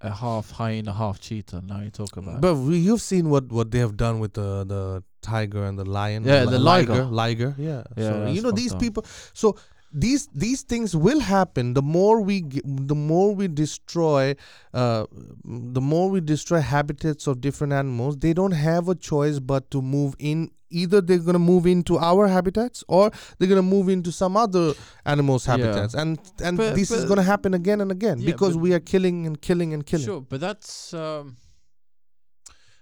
a 0.00 0.10
half 0.10 0.50
hyena, 0.50 0.92
half 0.92 1.20
cheetah. 1.20 1.62
Now 1.62 1.80
you 1.80 1.90
talk 1.90 2.16
about. 2.16 2.40
But 2.40 2.56
we, 2.56 2.78
you've 2.78 3.00
seen 3.00 3.30
what, 3.30 3.50
what 3.50 3.70
they 3.70 3.78
have 3.78 3.96
done 3.96 4.20
with 4.20 4.34
the, 4.34 4.64
the 4.64 5.02
tiger 5.22 5.64
and 5.64 5.78
the 5.78 5.84
lion. 5.84 6.24
Yeah, 6.24 6.44
li- 6.44 6.50
the 6.50 6.58
liger. 6.58 7.04
liger. 7.04 7.54
Yeah. 7.58 7.82
Yeah, 7.96 8.10
so, 8.10 8.26
you 8.26 8.42
know 8.42 8.50
these 8.50 8.74
people. 8.74 9.04
So 9.32 9.56
these 9.92 10.28
these 10.34 10.62
things 10.62 10.94
will 10.94 11.20
happen. 11.20 11.72
The 11.74 11.82
more 11.82 12.20
we 12.20 12.42
the 12.64 12.94
more 12.94 13.34
we 13.34 13.48
destroy, 13.48 14.36
uh, 14.74 15.06
the 15.44 15.80
more 15.80 16.10
we 16.10 16.20
destroy 16.20 16.60
habitats 16.60 17.26
of 17.26 17.40
different 17.40 17.72
animals. 17.72 18.18
They 18.18 18.34
don't 18.34 18.52
have 18.52 18.88
a 18.88 18.94
choice 18.94 19.38
but 19.38 19.70
to 19.70 19.80
move 19.80 20.14
in. 20.18 20.50
Either 20.70 21.00
they're 21.00 21.18
gonna 21.18 21.38
move 21.38 21.66
into 21.66 21.96
our 21.98 22.26
habitats, 22.28 22.82
or 22.88 23.10
they're 23.38 23.48
gonna 23.48 23.62
move 23.62 23.88
into 23.88 24.10
some 24.10 24.36
other 24.36 24.74
animals' 25.04 25.46
Yeah. 25.46 25.56
habitats, 25.56 25.94
and 25.94 26.18
and 26.42 26.56
But- 26.56 26.74
this 26.74 26.90
is 26.90 27.04
gonna 27.04 27.22
happen 27.22 27.54
again 27.54 27.80
and 27.80 27.90
again 27.92 28.18
Yeah, 28.18 28.26
because 28.32 28.54
but- 28.54 28.62
we 28.62 28.74
are 28.74 28.80
killing 28.80 29.26
and 29.26 29.40
killing 29.40 29.72
and 29.72 29.86
killing. 29.86 30.04
Sure, 30.06 30.20
but 30.20 30.40
that's 30.40 30.92
um 30.94 31.36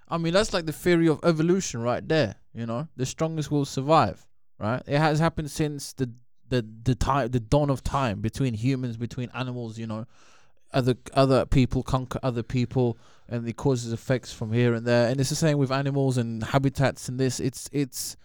I 0.09 0.19
mean 0.19 0.33
that's 0.33 0.53
like 0.53 0.67
the 0.67 0.73
theory 0.73 1.09
of 1.09 1.21
evolution 1.25 1.81
right 1.81 2.07
there, 2.07 2.37
you 2.55 2.67
know. 2.67 2.89
The 2.97 3.07
strongest 3.07 3.51
will 3.51 3.65
survive, 3.65 4.25
right? 4.59 4.83
It 4.87 4.99
has 4.99 5.19
happened 5.19 5.51
since 5.51 5.93
the 5.95 6.11
the 6.49 6.67
the 6.85 6.95
time 6.95 7.29
the 7.31 7.41
dawn 7.41 7.71
of 7.71 7.83
time 7.83 8.21
between 8.21 8.55
humans, 8.55 8.97
between 8.97 9.31
animals, 9.35 9.79
you 9.79 9.87
know. 9.87 10.05
Other 10.75 10.95
other 11.15 11.47
people 11.47 11.83
conquer 11.83 12.19
other 12.23 12.43
people 12.43 12.99
and 13.29 13.49
it 13.49 13.57
causes 13.57 13.93
effects 13.93 14.33
from 14.33 14.53
here 14.53 14.75
and 14.75 14.85
there. 14.87 15.09
And 15.09 15.21
it's 15.21 15.31
the 15.31 15.37
same 15.37 15.57
with 15.59 15.71
animals 15.71 16.19
and 16.19 16.43
habitats 16.45 17.09
and 17.09 17.19
this. 17.19 17.41
It's 17.41 17.69
it's 17.73 18.17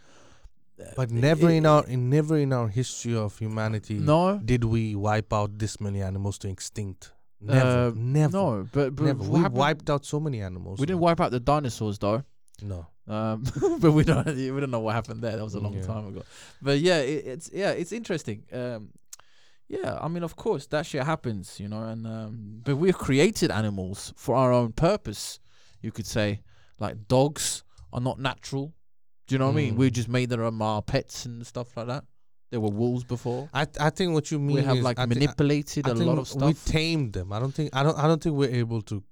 But 0.95 1.11
never 1.11 1.49
it- 1.49 1.55
in 1.57 1.65
our 1.65 1.85
in 1.85 2.09
never 2.09 2.37
in 2.37 2.51
our 2.53 2.67
history 2.67 3.15
of 3.15 3.37
humanity 3.37 3.95
No. 3.99 4.39
did 4.43 4.63
we 4.63 4.95
wipe 4.95 5.31
out 5.33 5.57
this 5.59 5.79
many 5.79 6.01
animals 6.01 6.37
to 6.39 6.49
extinct. 6.49 7.11
Never, 7.41 7.69
Uh, 7.69 7.91
never, 7.95 8.37
No, 8.37 8.67
but, 8.73 8.95
but 8.95 9.05
never. 9.05 9.23
We 9.23 9.39
happened- 9.39 9.57
wiped 9.57 9.89
out 9.89 10.05
so 10.05 10.19
many 10.19 10.41
animals. 10.41 10.79
we 10.79 10.85
didn't 10.85 10.99
wipe 11.01 11.21
out 11.21 11.31
the 11.31 11.39
dinosaurs 11.39 11.97
though. 11.99 12.23
No. 12.61 12.87
Um, 13.07 13.43
but 13.81 13.91
we 13.93 14.03
don't 14.03 14.25
we 14.27 14.59
don't 14.61 14.71
know 14.71 14.81
what 14.81 14.93
happened 14.95 15.21
there. 15.23 15.35
That 15.37 15.43
was 15.43 15.55
a 15.55 15.59
long 15.59 15.73
Yeah. 15.75 15.83
time 15.93 16.07
ago. 16.07 16.23
But 16.61 16.79
yeah, 16.79 16.99
it, 16.99 17.25
it's 17.33 17.49
yeah, 17.53 17.71
it's 17.71 17.91
interesting. 17.91 18.43
Um, 18.51 18.89
yeah, 19.69 19.97
I 20.01 20.07
mean, 20.07 20.23
of 20.23 20.35
course, 20.35 20.65
that 20.67 20.85
shit 20.85 21.03
happens, 21.03 21.59
you 21.59 21.67
know. 21.67 21.83
And 21.83 22.05
um, 22.07 22.61
but 22.63 22.75
we've 22.77 22.97
created 22.97 23.51
animals 23.51 24.13
for 24.17 24.35
our 24.35 24.51
own 24.51 24.71
purpose. 24.73 25.39
You 25.81 25.91
could 25.91 26.07
say, 26.07 26.41
like 26.79 27.07
dogs 27.07 27.63
are 27.93 28.01
not 28.01 28.19
natural. 28.19 28.73
Do 29.27 29.35
you 29.35 29.39
know 29.39 29.45
what 29.45 29.53
I 29.53 29.55
mean? 29.57 29.75
We 29.75 29.89
Mm. 29.89 29.93
just 29.93 30.09
made 30.09 30.29
them 30.29 30.61
our 30.61 30.81
pets 30.81 31.25
and 31.25 31.45
stuff 31.45 31.77
like 31.77 31.87
that. 31.87 32.03
There 32.51 32.59
were 32.59 32.71
wolves 32.71 33.03
before. 33.03 33.47
I 33.53 33.67
I 33.79 33.91
think 33.91 34.13
what 34.13 34.31
you 34.31 34.39
mean 34.39 34.55
we 34.55 34.63
have 34.63 34.77
like 34.79 34.97
I 34.97 35.05
manipulated 35.05 35.87
I 35.87 35.91
a 35.91 35.95
think 35.95 36.07
lot 36.07 36.17
of 36.17 36.27
stuff. 36.27 36.47
We 36.47 36.53
tamed 36.71 37.13
them. 37.13 37.31
I 37.31 37.39
don't 37.39 37.53
think 37.53 37.69
I 37.73 37.83
don't 37.83 37.95
I 37.97 38.07
don't 38.07 38.21
think 38.23 38.35
we're 38.35 38.49
able 38.63 38.81
to. 38.83 39.03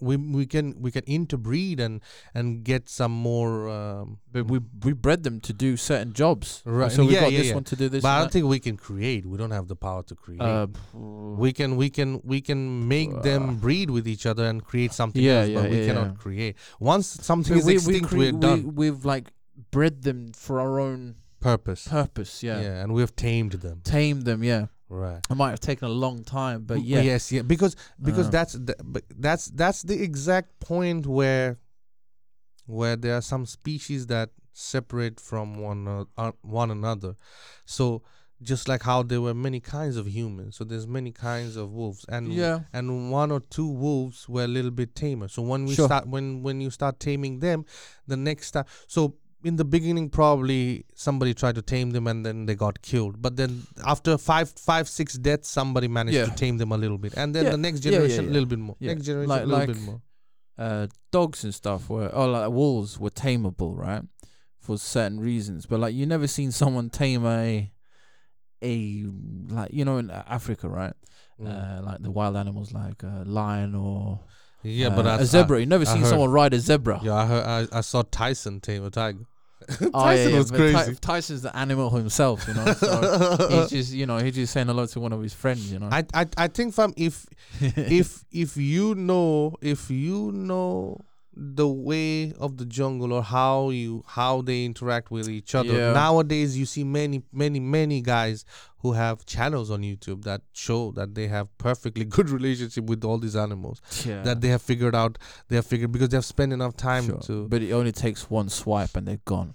We 0.00 0.16
we 0.16 0.46
can 0.46 0.74
we 0.80 0.90
can 0.90 1.02
interbreed 1.06 1.80
and 1.80 2.00
and 2.34 2.64
get 2.64 2.88
some 2.88 3.12
more. 3.12 3.68
Um, 3.68 4.18
but 4.32 4.46
we 4.46 4.60
we 4.84 4.92
bred 4.92 5.22
them 5.22 5.40
to 5.40 5.52
do 5.52 5.76
certain 5.76 6.12
jobs. 6.12 6.62
Right. 6.64 6.92
So 6.92 7.04
we 7.04 7.14
Yeah, 7.14 7.20
got 7.20 7.32
yeah, 7.32 7.38
this 7.38 7.48
yeah. 7.48 7.54
one 7.54 7.64
to 7.64 7.76
do 7.76 7.88
this. 7.88 8.02
but 8.02 8.08
I 8.08 8.18
don't 8.20 8.32
think 8.32 8.46
we 8.46 8.60
can 8.60 8.76
create. 8.76 9.26
We 9.26 9.36
don't 9.38 9.50
have 9.52 9.68
the 9.68 9.76
power 9.76 10.02
to 10.04 10.14
create. 10.14 10.40
Uh, 10.40 10.66
we 10.94 11.52
can 11.52 11.76
we 11.76 11.90
can 11.90 12.20
we 12.24 12.40
can 12.40 12.86
make 12.88 13.10
Uh, 13.12 13.22
them 13.22 13.56
breed 13.58 13.90
with 13.90 14.06
each 14.06 14.26
other 14.26 14.44
and 14.46 14.62
create 14.64 14.92
something 14.92 15.22
Yeah, 15.22 15.40
else, 15.42 15.50
but 15.54 15.64
yeah, 15.64 15.70
we 15.70 15.78
yeah, 15.80 15.86
cannot 15.94 16.18
create. 16.18 16.56
Once 16.80 17.06
something 17.22 17.54
we, 17.54 17.60
is 17.60 17.66
we, 17.66 17.74
extinct, 17.96 18.12
we, 18.12 18.18
we, 18.18 18.28
are 18.28 18.32
cre- 18.32 18.38
done. 18.38 18.62
we, 18.74 18.90
we've 18.90 19.04
like 19.04 19.32
bred 19.70 20.02
them 20.02 20.32
for 20.32 20.60
our 20.60 20.78
own 20.80 21.16
Purpose. 21.40 21.86
purpose. 21.88 22.42
Yeah. 22.42 22.60
Yeah. 22.60 22.82
and 22.82 22.92
we've 22.92 23.14
tamed 23.14 23.52
them. 23.62 23.80
Tamed 23.84 24.24
them. 24.24 24.42
Yeah. 24.42 24.66
Right. 24.90 25.20
It 25.30 25.34
might 25.34 25.50
have 25.50 25.60
taken 25.60 25.86
a 25.86 25.90
long 25.92 26.24
time, 26.24 26.64
but 26.64 26.80
yeah. 26.82 27.02
Yes, 27.02 27.30
yeah. 27.30 27.42
Because 27.42 27.76
because 28.00 28.28
Uh. 28.28 28.30
that's 28.30 28.52
the, 28.54 29.02
that's 29.16 29.46
that's 29.46 29.82
the 29.82 30.02
exact 30.02 30.58
point 30.60 31.06
where 31.06 31.58
where 32.66 32.96
there 32.96 33.14
are 33.16 33.22
some 33.22 33.46
species 33.46 34.06
that 34.08 34.30
separate 34.52 35.20
from 35.20 35.60
one 35.60 35.86
uh, 35.86 36.04
uh, 36.16 36.32
one 36.42 36.70
another. 36.70 37.14
So 37.64 38.02
just 38.40 38.68
like 38.68 38.82
how 38.84 39.02
there 39.02 39.20
were 39.20 39.34
many 39.34 39.60
kinds 39.60 39.96
of 39.96 40.06
humans, 40.06 40.56
so 40.56 40.64
there's 40.64 40.86
many 40.86 41.10
kinds 41.12 41.56
of 41.56 41.70
wolves, 41.72 42.04
and 42.08 42.32
Yeah. 42.32 42.60
and 42.72 43.10
one 43.10 43.30
or 43.32 43.40
two 43.40 43.68
wolves 43.68 44.28
were 44.28 44.44
a 44.44 44.48
little 44.48 44.70
bit 44.70 44.94
tamer. 44.94 45.28
So 45.28 45.42
when 45.42 45.64
we 45.66 45.74
Sure. 45.74 45.86
start 45.86 46.06
when 46.08 46.42
when 46.42 46.60
you 46.60 46.70
start 46.70 47.00
taming 47.00 47.40
them, 47.40 47.64
the 48.06 48.16
next 48.16 48.52
time 48.52 48.64
so 48.86 49.16
in 49.44 49.56
the 49.56 49.64
beginning 49.64 50.10
probably 50.10 50.84
somebody 50.94 51.32
tried 51.32 51.54
to 51.54 51.62
tame 51.62 51.90
them 51.90 52.06
and 52.06 52.26
then 52.26 52.46
they 52.46 52.54
got 52.54 52.82
killed. 52.82 53.22
But 53.22 53.36
then 53.36 53.62
after 53.86 54.18
five 54.18 54.50
five 54.50 54.88
six 54.88 55.14
deaths 55.14 55.48
somebody 55.48 55.86
managed 55.88 56.16
Yeah. 56.16 56.24
to 56.26 56.34
tame 56.34 56.58
them 56.58 56.72
a 56.72 56.76
little 56.76 56.98
bit. 56.98 57.14
And 57.16 57.34
then 57.34 57.44
Yeah. 57.44 57.50
the 57.52 57.56
next 57.58 57.80
generation 57.80 58.24
a 58.24 58.26
yeah. 58.28 58.32
little 58.32 58.48
bit 58.48 58.58
more. 58.58 58.76
Yeah. 58.80 58.94
Next 58.94 59.06
generation 59.06 59.28
Like- 59.30 59.42
a 59.42 59.46
little 59.46 59.58
like- 59.66 59.68
bit 59.68 59.82
more. 59.82 60.02
Uh, 60.58 60.88
dogs 61.12 61.44
and 61.44 61.54
stuff 61.54 61.88
were, 61.88 62.08
or 62.08 62.26
like 62.26 62.50
wolves 62.50 62.98
were 62.98 63.10
tameable, 63.10 63.76
right? 63.76 64.02
For 64.58 64.76
certain 64.76 65.20
reasons, 65.20 65.66
but 65.66 65.78
like 65.78 65.94
you 65.94 66.04
never 66.04 66.26
seen 66.26 66.50
someone 66.50 66.90
tame 66.90 67.24
a, 67.24 67.70
a 68.60 69.04
like 69.48 69.72
you 69.72 69.84
know 69.84 69.98
in 69.98 70.10
Africa, 70.10 70.68
right? 70.68 70.94
Mm. 71.40 71.46
Uh, 71.46 71.82
like 71.84 72.02
the 72.02 72.10
wild 72.10 72.36
animals, 72.36 72.72
like 72.72 73.02
a 73.04 73.22
lion 73.24 73.76
or 73.76 74.20
yeah, 74.62 74.88
uh, 74.88 74.96
but 74.96 75.06
I, 75.06 75.16
a 75.20 75.24
zebra. 75.24 75.60
you 75.60 75.66
never 75.66 75.82
I 75.82 75.92
seen 75.92 76.02
heard- 76.02 76.08
someone 76.08 76.30
ride 76.30 76.54
a 76.54 76.58
zebra. 76.60 77.00
Yeah, 77.02 77.14
I 77.14 77.26
heard 77.26 77.44
I, 77.72 77.78
I 77.78 77.80
saw 77.82 78.02
Tyson 78.10 78.60
tame 78.60 78.84
a 78.84 78.90
tiger. 78.90 79.24
Oh, 79.82 79.90
Tyson 79.92 80.34
was 80.36 80.50
but 80.50 80.56
Ty- 80.72 80.72
crazy. 80.84 80.94
Tyson's 81.00 81.42
the 81.42 81.54
animal 81.56 81.90
himself, 81.90 82.46
you 82.48 82.54
know. 82.54 82.72
So 82.72 83.48
he's 83.50 83.70
just, 83.70 83.92
you 83.92 84.06
know, 84.06 84.18
he's 84.18 84.34
just 84.34 84.52
saying 84.52 84.66
hello 84.68 84.86
to 84.86 85.00
one 85.00 85.12
of 85.12 85.22
his 85.22 85.34
friends, 85.34 85.70
you 85.70 85.78
know. 85.78 85.88
I, 85.92 86.04
I 86.14 86.26
I 86.36 86.48
think 86.48 86.74
fam 86.74 86.94
if 86.96 87.26
if 87.60 88.24
if 88.32 88.56
you 88.56 88.94
know 88.94 89.56
if 89.60 89.90
you 89.90 90.32
know 90.32 90.98
the 91.40 91.68
way 91.68 92.32
of 92.40 92.56
the 92.56 92.64
jungle 92.64 93.12
or 93.12 93.22
how 93.22 93.70
you 93.70 94.02
how 94.08 94.42
they 94.42 94.64
interact 94.64 95.10
with 95.12 95.28
each 95.28 95.54
other 95.54 95.72
Yeah. 95.72 95.92
nowadays 95.92 96.58
you 96.58 96.66
see 96.66 96.82
many 96.82 97.22
many 97.32 97.60
many 97.60 98.00
guys 98.00 98.44
who 98.80 98.92
have 98.92 99.24
channels 99.26 99.70
on 99.70 99.82
youtube 99.82 100.22
that 100.24 100.40
show 100.52 100.92
that 100.92 101.14
they 101.14 101.26
have 101.28 101.46
perfectly 101.58 102.04
good 102.16 102.30
relationship 102.30 102.84
with 102.84 103.04
all 103.04 103.18
these 103.18 103.36
animals 103.36 103.80
yeah. 104.06 104.22
that 104.22 104.40
they 104.40 104.48
have 104.48 104.62
figured 104.62 104.94
out 104.94 105.18
they 105.48 105.56
have 105.56 105.66
figured 105.66 105.90
because 105.92 106.08
they 106.10 106.16
have 106.16 106.24
spent 106.24 106.52
enough 106.52 106.76
time 106.76 107.06
Sure. 107.06 107.18
to 107.20 107.48
But 107.48 107.62
it 107.62 107.72
only 107.72 107.92
takes 107.92 108.30
one 108.30 108.48
swipe 108.48 108.96
and 108.96 109.06
they're 109.08 109.20
gone. 109.24 109.54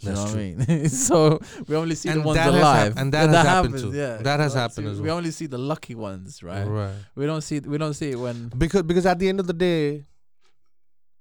You 0.00 0.08
That's 0.08 0.20
know 0.34 0.56
what 0.56 0.68
I 0.68 0.74
mean? 0.74 0.88
so 1.08 1.38
we 1.68 1.76
only 1.76 1.94
see 1.94 2.10
the 2.10 2.20
ones 2.20 2.36
that 2.36 2.48
alive, 2.52 2.92
hap- 2.94 2.98
and 3.00 3.12
that 3.14 3.28
has 3.30 3.46
happened 3.46 3.74
happens, 3.74 3.82
too. 3.82 3.96
Yeah, 3.96 4.16
That 4.18 4.40
has 4.40 4.52
happened 4.54 4.86
see- 4.88 4.92
as 4.92 5.00
We 5.00 5.10
only 5.10 5.30
see 5.30 5.46
the 5.46 5.56
lucky 5.58 5.94
ones, 5.94 6.42
right? 6.42 6.64
Right. 6.66 6.94
We 7.14 7.24
don't 7.26 7.40
see 7.42 7.60
we 7.60 7.78
don't 7.78 7.94
see 7.94 8.10
it 8.10 8.18
when 8.18 8.48
Because 8.58 8.82
because 8.82 9.06
at 9.06 9.18
the 9.20 9.28
end 9.28 9.40
of 9.40 9.46
the 9.46 9.52
day, 9.54 10.04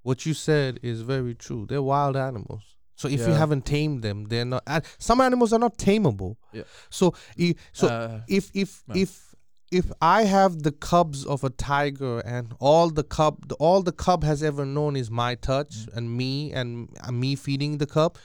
what 0.01 0.25
you 0.25 0.33
said 0.33 0.79
is 0.83 1.01
very 1.01 1.35
true. 1.35 1.65
They're 1.69 1.81
wild 1.81 2.17
animals. 2.17 2.63
So 2.95 3.07
if 3.07 3.19
you 3.21 3.27
Yeah. 3.33 3.37
haven't 3.37 3.65
tamed 3.65 4.01
them, 4.03 4.25
they're 4.25 4.45
not. 4.45 4.63
Uh, 4.67 4.81
some 4.99 5.19
animals 5.21 5.51
are 5.53 5.59
not 5.59 5.77
tameable. 5.77 6.35
Yeah. 6.51 6.63
So 6.89 7.13
i- 7.39 7.55
so 7.71 7.87
uh, 7.87 8.21
if 8.27 8.51
if 8.53 8.83
Yeah. 8.87 9.01
if 9.03 9.35
if 9.71 9.91
I 10.01 10.25
have 10.25 10.61
the 10.61 10.71
cubs 10.71 11.25
of 11.25 11.43
a 11.43 11.49
tiger 11.49 12.19
and 12.19 12.53
all 12.59 12.91
the 12.91 13.03
cub 13.03 13.47
the, 13.49 13.55
all 13.55 13.81
the 13.81 13.91
cub 13.91 14.23
has 14.23 14.43
ever 14.43 14.65
known 14.65 14.95
is 14.95 15.09
my 15.09 15.33
touch 15.35 15.73
Mm. 15.87 15.97
and 15.97 16.17
me 16.17 16.51
and 16.53 16.89
uh, 17.03 17.11
me 17.11 17.35
feeding 17.35 17.79
the 17.79 17.87
cub, 17.87 18.17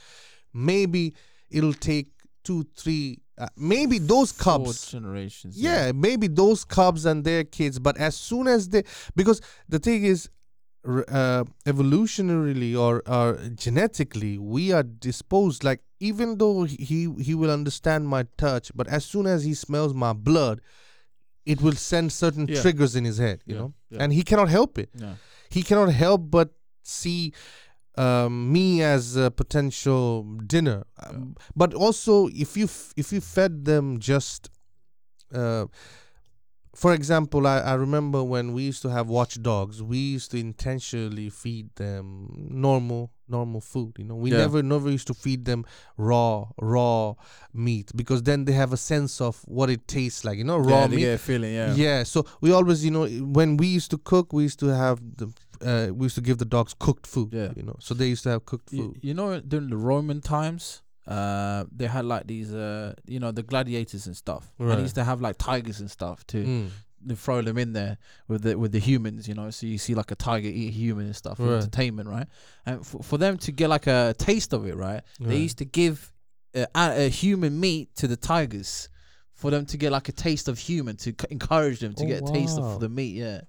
maybe 0.53 1.15
it'll 1.51 1.73
take 1.93 2.09
two 2.45 2.65
three 2.77 3.21
uh, 3.39 3.47
maybe 3.57 3.99
those 3.99 4.33
four 4.33 4.59
cubs 4.65 4.91
generations. 4.91 5.57
yeah, 5.57 5.93
maybe 5.95 6.27
those 6.27 6.65
cubs 6.65 7.07
and 7.07 7.25
their 7.25 7.45
kids 7.45 7.79
but 7.79 7.97
as 7.97 8.15
soon 8.17 8.47
as 8.49 8.69
they 8.71 8.83
because 9.15 9.41
the 9.69 9.79
thing 9.79 10.05
is 10.05 10.29
uh, 10.87 11.45
evolutionarily 11.67 12.79
or, 12.79 13.03
or 13.07 13.37
genetically 13.55 14.39
we 14.39 14.73
are 14.73 14.83
disposed 14.83 15.65
like 15.65 15.81
even 16.01 16.39
though 16.39 16.63
he 16.65 17.13
he 17.21 17.35
will 17.35 17.51
understand 17.51 18.09
my 18.09 18.25
touch 18.37 18.71
but 18.75 18.87
as 18.89 19.05
soon 19.05 19.27
as 19.27 19.45
he 19.45 19.55
smells 19.55 19.93
my 19.93 20.13
blood 20.13 20.61
it 21.45 21.61
will 21.61 21.73
send 21.75 22.13
certain 22.13 22.47
Yeah. 22.49 22.61
triggers 22.63 22.95
in 22.95 23.05
his 23.05 23.19
head 23.19 23.43
you 23.47 23.55
Yeah, 23.55 23.61
know 23.61 23.73
yeah. 23.91 24.03
and 24.03 24.13
he 24.13 24.23
cannot 24.23 24.49
help 24.49 24.79
it 24.79 24.91
he 25.51 25.63
cannot 25.63 25.93
help 25.93 26.31
but 26.31 26.51
see 26.83 27.33
um, 27.97 28.53
me 28.53 28.81
as 28.81 29.17
a 29.17 29.29
potential 29.29 30.23
dinner. 30.47 30.85
Um, 31.03 31.35
But 31.57 31.75
also, 31.75 32.29
if 32.29 32.57
you 32.57 32.67
f- 32.67 32.93
if 32.97 33.13
you 33.13 33.21
fed 33.21 33.65
them 33.65 33.99
just, 33.99 34.51
uh, 35.35 35.67
for 36.83 36.93
example, 36.99 37.43
I, 37.55 37.59
I 37.73 37.75
remember 37.87 38.21
when 38.35 38.47
we 38.57 38.63
used 38.71 38.83
to 38.83 38.91
have 38.97 39.07
watchdogs, 39.19 39.77
we 39.93 39.99
used 40.17 40.31
to 40.33 40.39
intentionally 40.39 41.29
feed 41.43 41.67
them 41.83 42.07
normal 42.67 43.03
normal 43.31 43.61
food. 43.73 43.93
You 44.01 44.07
know, 44.09 44.19
we 44.25 44.31
Yeah. 44.31 44.39
never 44.45 44.63
never 44.75 44.89
used 44.97 45.09
to 45.13 45.15
feed 45.25 45.41
them 45.51 45.61
raw 46.11 46.33
raw 46.75 47.15
meat 47.53 47.89
because 48.01 48.21
then 48.29 48.45
they 48.47 48.55
have 48.63 48.73
a 48.73 48.77
sense 48.93 49.15
of 49.29 49.35
what 49.57 49.69
it 49.75 49.83
tastes 49.97 50.23
like. 50.27 50.37
You 50.39 50.45
know, 50.51 50.59
raw 50.71 50.81
yeah, 50.83 50.87
they 50.87 50.97
meat. 50.97 51.03
get 51.09 51.15
a 51.15 51.25
feeling. 51.31 51.53
Yeah. 51.61 51.75
Yeah. 51.85 51.99
So 52.13 52.19
we 52.45 52.49
always, 52.59 52.79
you 52.87 52.93
know, 52.97 53.07
when 53.39 53.51
we 53.61 53.67
used 53.79 53.91
to 53.95 53.99
cook, 54.13 54.33
we 54.33 54.45
used 54.49 54.61
to 54.61 54.69
have 54.85 54.97
the, 55.21 55.27
uh, 55.71 55.89
we 55.99 56.05
used 56.09 56.15
to 56.21 56.25
give 56.29 56.39
the 56.39 56.51
dogs 56.57 56.73
cooked 56.87 57.07
food. 57.15 57.31
Yeah. 57.35 57.51
You 57.59 57.65
know, 57.69 57.77
so 57.87 57.93
they 57.95 58.09
used 58.15 58.23
to 58.27 58.31
have 58.35 58.43
cooked 58.53 58.73
You, 58.73 58.83
food. 58.83 58.99
you 59.09 59.15
know, 59.19 59.29
during 59.41 59.69
the 59.75 59.77
Roman 59.91 60.21
times, 60.23 60.83
uh, 61.09 61.65
they 61.75 61.87
had 61.87 62.05
like 62.05 62.27
these, 62.27 62.53
uh, 62.55 62.93
you 63.07 63.19
know, 63.19 63.33
the 63.33 63.43
gladiators 63.43 64.07
and 64.07 64.17
stuff. 64.17 64.53
And 64.59 64.69
Right. 64.69 64.77
they 64.77 64.83
used 64.83 64.95
to 64.97 65.05
have 65.05 65.21
like 65.21 65.37
tigers 65.39 65.81
and 65.81 65.91
stuff 65.91 66.27
too. 66.27 66.45
Mm. 66.45 66.69
They 67.01 67.15
throw 67.15 67.41
them 67.43 67.57
in 67.59 67.73
there 67.73 67.97
with 68.27 68.43
the 68.43 68.59
with 68.59 68.73
the 68.73 68.81
humans, 68.81 69.27
you 69.29 69.35
know. 69.35 69.51
So 69.51 69.67
you 69.67 69.79
see 69.79 69.95
like 69.95 70.11
a 70.11 70.17
tiger 70.17 70.49
eat 70.49 70.69
a 70.69 70.73
human 70.73 71.07
and 71.07 71.17
stuff 71.17 71.37
for 71.39 71.45
Right. 71.45 71.59
entertainment, 71.63 72.09
right? 72.09 72.27
And 72.67 72.85
for, 72.87 73.03
for 73.03 73.19
them 73.19 73.39
to 73.39 73.53
get 73.53 73.69
like 73.71 73.87
a 73.87 74.15
taste 74.19 74.53
of 74.53 74.67
it, 74.67 74.77
right? 74.77 75.03
They 75.19 75.37
used 75.39 75.59
to 75.59 75.65
give 75.65 76.13
uh, 76.55 76.67
a, 76.75 77.07
a 77.07 77.09
human 77.09 77.59
meat 77.59 77.95
to 77.97 78.09
the 78.09 78.17
tigers 78.17 78.89
for 79.33 79.51
them 79.53 79.65
to 79.67 79.77
get 79.77 79.93
like 79.93 80.09
a 80.09 80.13
taste 80.13 80.49
of 80.49 80.59
human 80.59 80.97
to 80.97 81.11
c- 81.11 81.27
encourage 81.31 81.79
them 81.81 81.95
to 81.95 82.05
Oh, 82.05 82.09
get 82.09 82.29
a 82.29 82.33
taste 82.33 82.59
of 82.59 82.81
the 82.81 82.89
meat. 82.89 83.15
Yeah, 83.15 83.43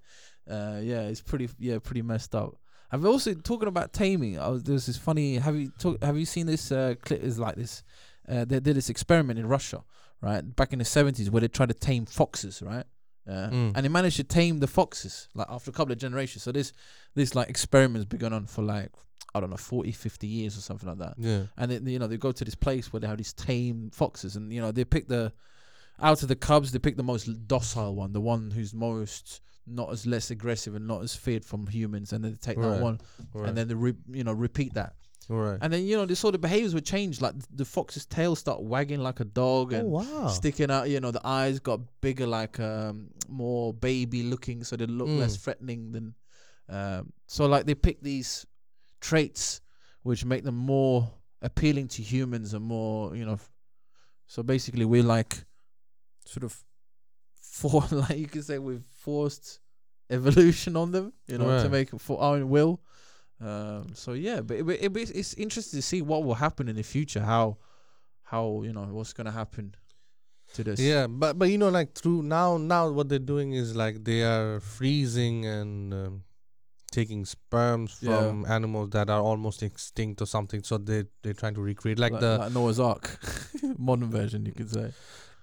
uh, 0.49 0.79
yeah, 0.81 1.01
it's 1.09 1.21
pretty 1.21 1.49
yeah 1.59 1.79
pretty 1.79 2.03
messed 2.03 2.35
up. 2.35 2.55
I've 2.91 3.05
also 3.05 3.33
talking 3.33 3.67
about 3.67 3.93
taming. 3.93 4.39
I 4.39 4.47
was, 4.47 4.63
there's 4.63 4.85
this 4.87 4.97
funny. 4.97 5.35
Have 5.37 5.55
you 5.55 5.71
talk, 5.77 6.01
Have 6.03 6.17
you 6.17 6.25
seen 6.25 6.45
this 6.47 6.71
uh, 6.71 6.95
clip? 7.03 7.21
Is 7.23 7.37
like 7.39 7.55
this. 7.55 7.83
Uh, 8.27 8.45
they 8.45 8.59
did 8.59 8.75
this 8.75 8.89
experiment 8.89 9.39
in 9.39 9.47
Russia, 9.47 9.83
right, 10.21 10.41
back 10.55 10.71
in 10.73 10.79
the 10.79 10.85
seventies, 10.85 11.29
where 11.31 11.41
they 11.41 11.47
tried 11.47 11.69
to 11.69 11.73
tame 11.75 12.05
foxes, 12.05 12.61
right, 12.61 12.85
uh, 13.27 13.49
Mm. 13.49 13.71
and 13.75 13.85
they 13.85 13.89
managed 13.89 14.17
to 14.17 14.23
tame 14.23 14.59
the 14.59 14.67
foxes 14.67 15.27
like 15.35 15.47
after 15.49 15.69
a 15.71 15.73
couple 15.73 15.91
of 15.91 15.97
generations. 15.97 16.43
So 16.43 16.51
this 16.51 16.73
this 17.15 17.33
like 17.35 17.49
experiments 17.49 18.05
been 18.05 18.19
going 18.19 18.33
on 18.33 18.45
for 18.45 18.61
like 18.61 18.91
I 19.35 19.39
don't 19.39 19.49
know 19.51 19.57
40, 19.57 19.91
50 19.91 20.25
years 20.27 20.57
or 20.57 20.61
something 20.61 20.89
like 20.89 20.97
that 20.99 21.13
Yeah. 21.19 21.43
and 21.57 21.69
then 21.71 21.85
you 21.85 21.99
know 21.99 22.07
they 22.07 22.17
go 22.17 22.31
to 22.31 22.43
this 22.45 22.55
place 22.55 22.91
where 22.91 22.99
they 22.99 23.07
have 23.07 23.17
these 23.17 23.33
tame 23.33 23.91
foxes, 23.93 24.35
and 24.35 24.51
you 24.53 24.61
know 24.61 24.71
they 24.71 24.85
pick 24.85 25.07
the 25.07 25.31
out 26.01 26.21
of 26.23 26.27
the 26.29 26.35
cubs, 26.35 26.71
they 26.71 26.79
pick 26.79 26.97
the 26.97 27.03
most 27.03 27.25
docile 27.47 27.93
one, 27.95 28.13
the 28.13 28.21
one 28.21 28.51
who's 28.51 28.73
most 28.73 29.41
not 29.69 29.91
as 29.91 30.05
less 30.05 30.31
aggressive 30.31 30.75
and 30.75 30.87
not 30.87 31.01
as 31.03 31.15
feared 31.15 31.45
from 31.45 31.67
humans, 31.67 32.13
and 32.13 32.23
then 32.23 32.31
they 32.31 32.37
take 32.37 32.57
Right. 32.57 32.69
that 32.77 32.81
one, 32.81 32.99
Right. 33.33 33.49
and 33.49 33.57
then 33.57 33.67
they 33.67 33.73
re- 33.75 33.95
you 34.11 34.23
know 34.23 34.33
repeat 34.33 34.73
that, 34.73 34.95
right. 35.29 35.57
and 35.61 35.71
then 35.71 35.85
you 35.85 35.95
know 35.97 36.05
the 36.05 36.15
sort 36.15 36.35
of 36.35 36.41
behaviors 36.41 36.73
would 36.73 36.85
change, 36.85 37.21
like 37.21 37.35
the 37.55 37.65
fox's 37.65 38.05
tail 38.05 38.35
start 38.35 38.61
wagging 38.61 38.99
like 38.99 39.19
a 39.19 39.25
dog, 39.25 39.73
oh 39.73 39.77
and 39.77 39.89
wow. 39.89 40.27
sticking 40.27 40.69
out. 40.71 40.89
You 40.89 40.99
know, 40.99 41.11
the 41.11 41.25
eyes 41.25 41.59
got 41.59 41.79
bigger, 42.01 42.27
like 42.27 42.59
um, 42.59 43.09
more 43.27 43.73
baby 43.73 44.23
looking, 44.23 44.63
so 44.63 44.75
they 44.75 44.85
look 44.85 45.07
less 45.09 45.37
Mm. 45.37 45.41
threatening 45.41 45.91
than. 45.91 46.15
Um, 46.67 47.13
so 47.27 47.47
like 47.47 47.65
they 47.65 47.73
pick 47.75 48.01
these 48.01 48.45
traits 49.01 49.61
which 50.03 50.23
make 50.25 50.43
them 50.43 50.55
more 50.55 51.11
appealing 51.41 51.87
to 51.87 52.01
humans 52.03 52.53
and 52.53 52.63
more, 52.63 53.15
you 53.15 53.25
know. 53.25 53.33
f- 53.33 53.51
So 54.27 54.43
basically, 54.43 54.85
we're 54.85 55.01
like 55.03 55.45
sort 56.25 56.43
of 56.43 56.63
for 57.59 57.83
like 58.03 58.17
you 58.17 58.27
could 58.27 58.45
say 58.45 58.57
we've 58.59 58.83
forced 59.05 59.59
evolution 60.09 60.75
on 60.75 60.91
them, 60.91 61.13
you 61.27 61.37
know, 61.37 61.61
to 61.63 61.69
make 61.69 61.93
it 61.93 62.01
for 62.01 62.19
our 62.21 62.35
own 62.35 62.49
will. 62.49 62.81
Um, 63.41 63.87
so 63.93 64.13
yeah, 64.13 64.41
but 64.41 64.57
it, 64.57 64.69
it, 64.69 64.97
it's- 64.97 65.11
it's 65.11 65.33
interesting 65.35 65.77
to 65.79 65.81
see 65.91 66.01
what 66.01 66.23
will 66.25 66.35
happen 66.45 66.67
in 66.67 66.75
the 66.75 66.83
future. 66.83 67.21
How, 67.21 67.57
how 68.23 68.61
you 68.65 68.73
know 68.73 68.85
what's 68.91 69.13
gonna 69.13 69.31
happen 69.31 69.75
to 70.55 70.63
this. 70.63 70.79
Yeah, 70.79 71.07
but 71.07 71.37
but 71.39 71.49
you 71.49 71.57
know, 71.57 71.69
like 71.69 71.93
through 71.93 72.23
now 72.23 72.57
now 72.57 72.89
what 72.91 73.07
they're 73.09 73.27
doing 73.33 73.53
is 73.53 73.75
like 73.75 74.03
they 74.03 74.23
are 74.23 74.59
freezing 74.59 75.45
and 75.45 75.93
um, 75.93 76.23
taking 76.91 77.23
sperms 77.25 77.99
Yeah. 78.01 78.17
from 78.19 78.45
animals 78.45 78.89
that 78.91 79.09
are 79.09 79.21
almost 79.21 79.63
extinct 79.63 80.21
or 80.21 80.25
something. 80.27 80.63
So 80.63 80.77
they 80.77 81.05
they're 81.21 81.33
trying 81.41 81.55
to 81.55 81.61
recreate 81.61 81.99
like, 81.99 82.11
like, 82.13 82.21
the 82.21 82.37
like 82.39 82.51
Noah's 82.53 82.79
Ark, 82.79 83.05
modern 83.77 84.09
version, 84.09 84.45
you 84.45 84.51
could 84.53 84.69
say. 84.71 84.91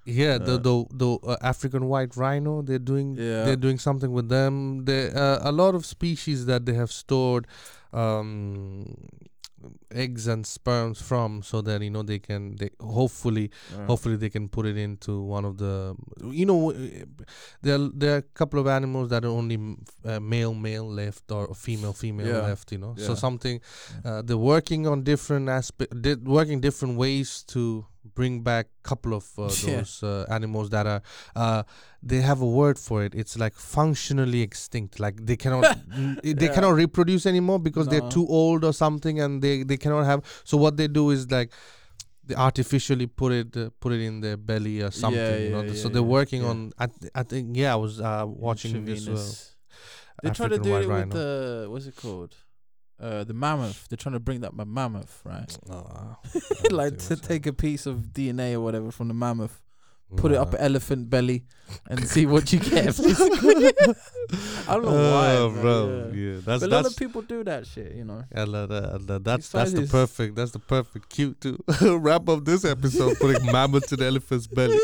Yeah 0.07 0.38
the 0.38 0.57
the 0.59 0.74
the 1.02 1.11
uh, 1.26 1.36
African 1.42 1.86
white 1.88 2.16
rhino. 2.16 2.62
They're 2.62 2.78
doing 2.92 3.16
Yeah. 3.16 3.44
they're 3.44 3.57
doing 3.66 3.78
something 3.78 4.12
with 4.12 4.28
them. 4.28 4.84
They 4.84 5.11
uh, 5.11 5.38
a 5.42 5.52
lot 5.52 5.74
of 5.74 5.84
species 5.84 6.46
that 6.46 6.64
they 6.66 6.74
have 6.74 6.90
stored 6.92 7.46
um 7.92 8.94
eggs 9.90 10.28
and 10.28 10.46
sperms 10.46 11.00
from 11.02 11.42
so 11.42 11.61
that 11.61 11.80
you 11.82 11.90
know 11.90 12.02
they 12.02 12.18
can 12.20 12.54
they 12.57 12.70
hopefully 12.80 13.50
hopefully 13.86 14.14
they 14.16 14.30
can 14.30 14.48
put 14.48 14.64
it 14.66 14.76
into 14.76 15.22
one 15.22 15.44
of 15.44 15.57
the 15.59 15.96
you 16.30 16.46
know 16.46 16.70
there 17.62 17.74
are, 17.80 17.88
there 17.92 18.14
are 18.14 18.18
a 18.18 18.22
couple 18.22 18.61
of 18.61 18.66
animals 18.68 19.09
that 19.09 19.24
are 19.24 19.28
only 19.40 19.59
uh, 20.04 20.20
male 20.20 20.54
male 20.54 20.88
left 20.88 21.32
or 21.32 21.52
female 21.54 21.92
female 21.92 22.26
Yeah. 22.28 22.42
left 22.42 22.70
you 22.70 22.78
know 22.78 22.94
so 22.96 23.14
something 23.16 23.61
uh, 24.04 24.22
they're 24.22 24.36
working 24.36 24.86
on 24.86 25.02
different 25.02 25.48
aspect 25.48 25.92
working 26.24 26.61
different 26.61 26.96
ways 26.96 27.42
to 27.48 27.86
bring 28.14 28.42
back 28.42 28.66
a 28.84 28.88
couple 28.88 29.14
of 29.14 29.26
uh, 29.38 29.42
Yeah. 29.62 29.76
those 29.76 30.02
uh, 30.02 30.24
animals 30.30 30.70
that 30.70 30.86
are 30.86 31.02
uh, 31.34 31.62
they 32.02 32.20
have 32.20 32.40
a 32.40 32.46
word 32.46 32.78
for 32.78 33.02
it 33.04 33.14
it's 33.14 33.36
like 33.38 33.54
functionally 33.54 34.40
extinct 34.42 35.00
like 35.00 35.24
they 35.26 35.36
cannot 35.36 35.64
n- 35.96 36.18
they 36.22 36.46
Yeah. 36.46 36.54
cannot 36.54 36.74
reproduce 36.74 37.26
anymore 37.26 37.59
because 37.59 37.88
they're 37.88 38.09
too 38.11 38.26
old 38.28 38.64
or 38.64 38.72
something 38.72 39.20
and 39.20 39.42
they 39.42 39.62
they 39.62 39.76
cannot 39.76 40.04
have 40.04 40.24
so 40.44 40.57
what 40.57 40.76
they 40.76 40.88
do 40.88 41.11
is 41.11 41.30
like 41.30 41.52
they 42.24 42.34
artificially 42.34 43.07
put 43.07 43.32
it 43.32 43.57
uh, 43.57 43.70
put 43.80 43.92
it 43.92 44.00
in 44.00 44.20
their 44.20 44.36
belly 44.36 44.82
or 44.82 44.90
something 44.90 45.42
you 45.44 45.50
know 45.50 45.62
yeah, 45.62 45.72
so 45.74 45.88
yeah, 45.88 45.92
they're 45.94 46.02
working 46.02 46.42
yeah. 46.42 46.48
on 46.48 46.72
I, 46.78 46.86
th- 46.86 47.11
I 47.14 47.22
think 47.22 47.57
yeah 47.57 47.72
i 47.72 47.76
was 47.76 48.00
uh, 48.00 48.24
watching 48.26 48.84
this 48.84 49.07
uh, 49.09 49.14
They're 50.22 50.32
trying 50.34 50.50
to 50.50 50.59
do 50.59 50.74
it 50.76 50.86
rhino. 50.88 51.07
with 51.07 51.11
the 51.12 51.66
what's 51.70 51.86
it 51.86 51.96
called? 51.96 52.34
Uh, 52.99 53.24
the 53.24 53.34
mammoth. 53.34 53.88
They're 53.88 53.97
trying 53.97 54.14
to 54.14 54.20
bring 54.20 54.40
that 54.40 54.55
ma- 54.55 54.64
mammoth, 54.64 55.20
right? 55.24 55.55
Oh, 55.70 56.16
like 56.70 56.97
to 56.99 57.16
take 57.16 57.47
a 57.47 57.53
piece 57.53 57.84
of 57.84 58.12
DNA 58.14 58.55
or 58.55 58.61
whatever 58.61 58.90
from 58.90 59.09
the 59.09 59.14
mammoth, 59.14 59.61
put 60.16 60.30
it 60.32 60.38
up 60.38 60.52
an 60.54 60.61
elephant 60.61 61.11
belly, 61.11 61.44
and 61.88 62.07
see 62.09 62.26
what 62.26 62.52
you 62.52 62.61
get. 62.61 62.98
I 64.68 64.74
don't 64.74 64.84
know 64.84 65.12
why, 65.12 65.36
Oh, 65.36 65.50
bro 65.50 66.11
yeah. 66.12 66.20
yeah, 66.34 66.40
that's 66.44 66.62
but 66.62 66.70
a 66.72 66.74
lot 66.74 66.86
of 66.86 66.96
people 66.96 67.22
do 67.22 67.44
that 67.44 67.66
shit, 67.66 67.92
you 67.94 68.04
know. 68.04 68.22
yeah, 68.34 68.44
la- 68.44 68.64
la- 68.64 68.96
la- 69.09 69.18
that's 69.18 69.48
that's 69.50 69.72
the 69.72 69.86
perfect 69.86 70.34
that's 70.36 70.50
the 70.52 70.59
perfect 70.59 71.09
cute 71.09 71.40
to 71.42 71.59
wrap 71.98 72.28
up 72.28 72.44
this 72.44 72.64
episode 72.64 73.16
putting 73.20 73.44
mammoth 73.52 73.86
to 73.88 73.96
the 73.96 74.04
elephant's 74.07 74.46
belly 74.48 74.78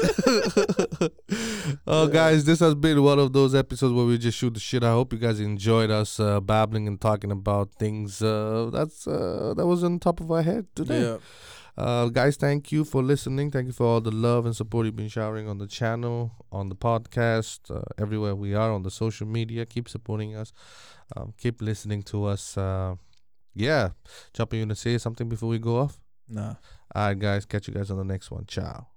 oh 1.87 2.07
Yeah. 2.07 2.13
guys 2.13 2.45
this 2.45 2.61
has 2.61 2.75
been 2.75 3.03
one 3.03 3.19
of 3.19 3.33
those 3.33 3.55
episodes 3.55 3.93
where 3.95 4.05
we 4.07 4.19
just 4.19 4.39
shoot 4.39 4.55
the 4.55 4.61
shit 4.61 4.85
i 4.85 4.91
hope 4.93 5.13
you 5.13 5.19
guys 5.19 5.41
enjoyed 5.41 5.91
us 5.91 6.21
uh, 6.21 6.41
babbling 6.41 6.87
and 6.89 7.01
talking 7.01 7.33
about 7.33 7.73
things 7.79 8.23
uh, 8.23 8.71
that's 8.73 9.07
uh, 9.07 9.55
that 9.57 9.67
was 9.67 9.83
on 9.85 9.99
top 9.99 10.21
of 10.21 10.31
our 10.31 10.43
head 10.43 10.67
today 10.75 11.03
Yeah. 11.03 11.17
Uh, 11.77 12.09
guys, 12.09 12.37
thank 12.37 12.71
you 12.71 12.85
for 12.85 13.03
listening. 13.03 13.51
Thank 13.51 13.67
you 13.67 13.73
for 13.73 13.87
all 13.87 14.01
the 14.01 14.11
love 14.11 14.45
and 14.45 14.55
support 14.55 14.85
you've 14.87 14.97
been 14.97 15.09
showering 15.09 15.49
on 15.49 15.59
the 15.59 15.67
channel, 15.67 16.33
on 16.51 16.69
the 16.69 16.77
podcast, 16.77 17.75
uh, 17.75 17.83
everywhere 17.99 18.35
we 18.35 18.55
are 18.55 18.71
on 18.71 18.83
the 18.83 18.91
social 18.91 19.27
media. 19.27 19.65
Keep 19.65 19.89
supporting 19.89 20.37
us. 20.37 20.53
Um, 21.17 21.33
keep 21.39 21.63
listening 21.63 22.03
to 22.05 22.27
us. 22.27 22.59
Uh, 22.59 22.97
yeah, 23.55 23.91
Chopper, 24.35 24.57
you 24.57 24.63
want 24.63 24.71
to 24.71 24.77
say 24.77 24.99
something 24.99 25.29
before 25.29 25.49
we 25.49 25.59
go 25.59 25.79
off? 25.79 25.99
Nah. 26.29 26.55
All 26.95 27.07
right, 27.09 27.19
guys. 27.19 27.47
Catch 27.47 27.69
you 27.69 27.75
guys 27.75 27.91
on 27.91 27.97
the 27.97 28.05
next 28.05 28.31
one. 28.31 28.45
Ciao. 28.47 28.92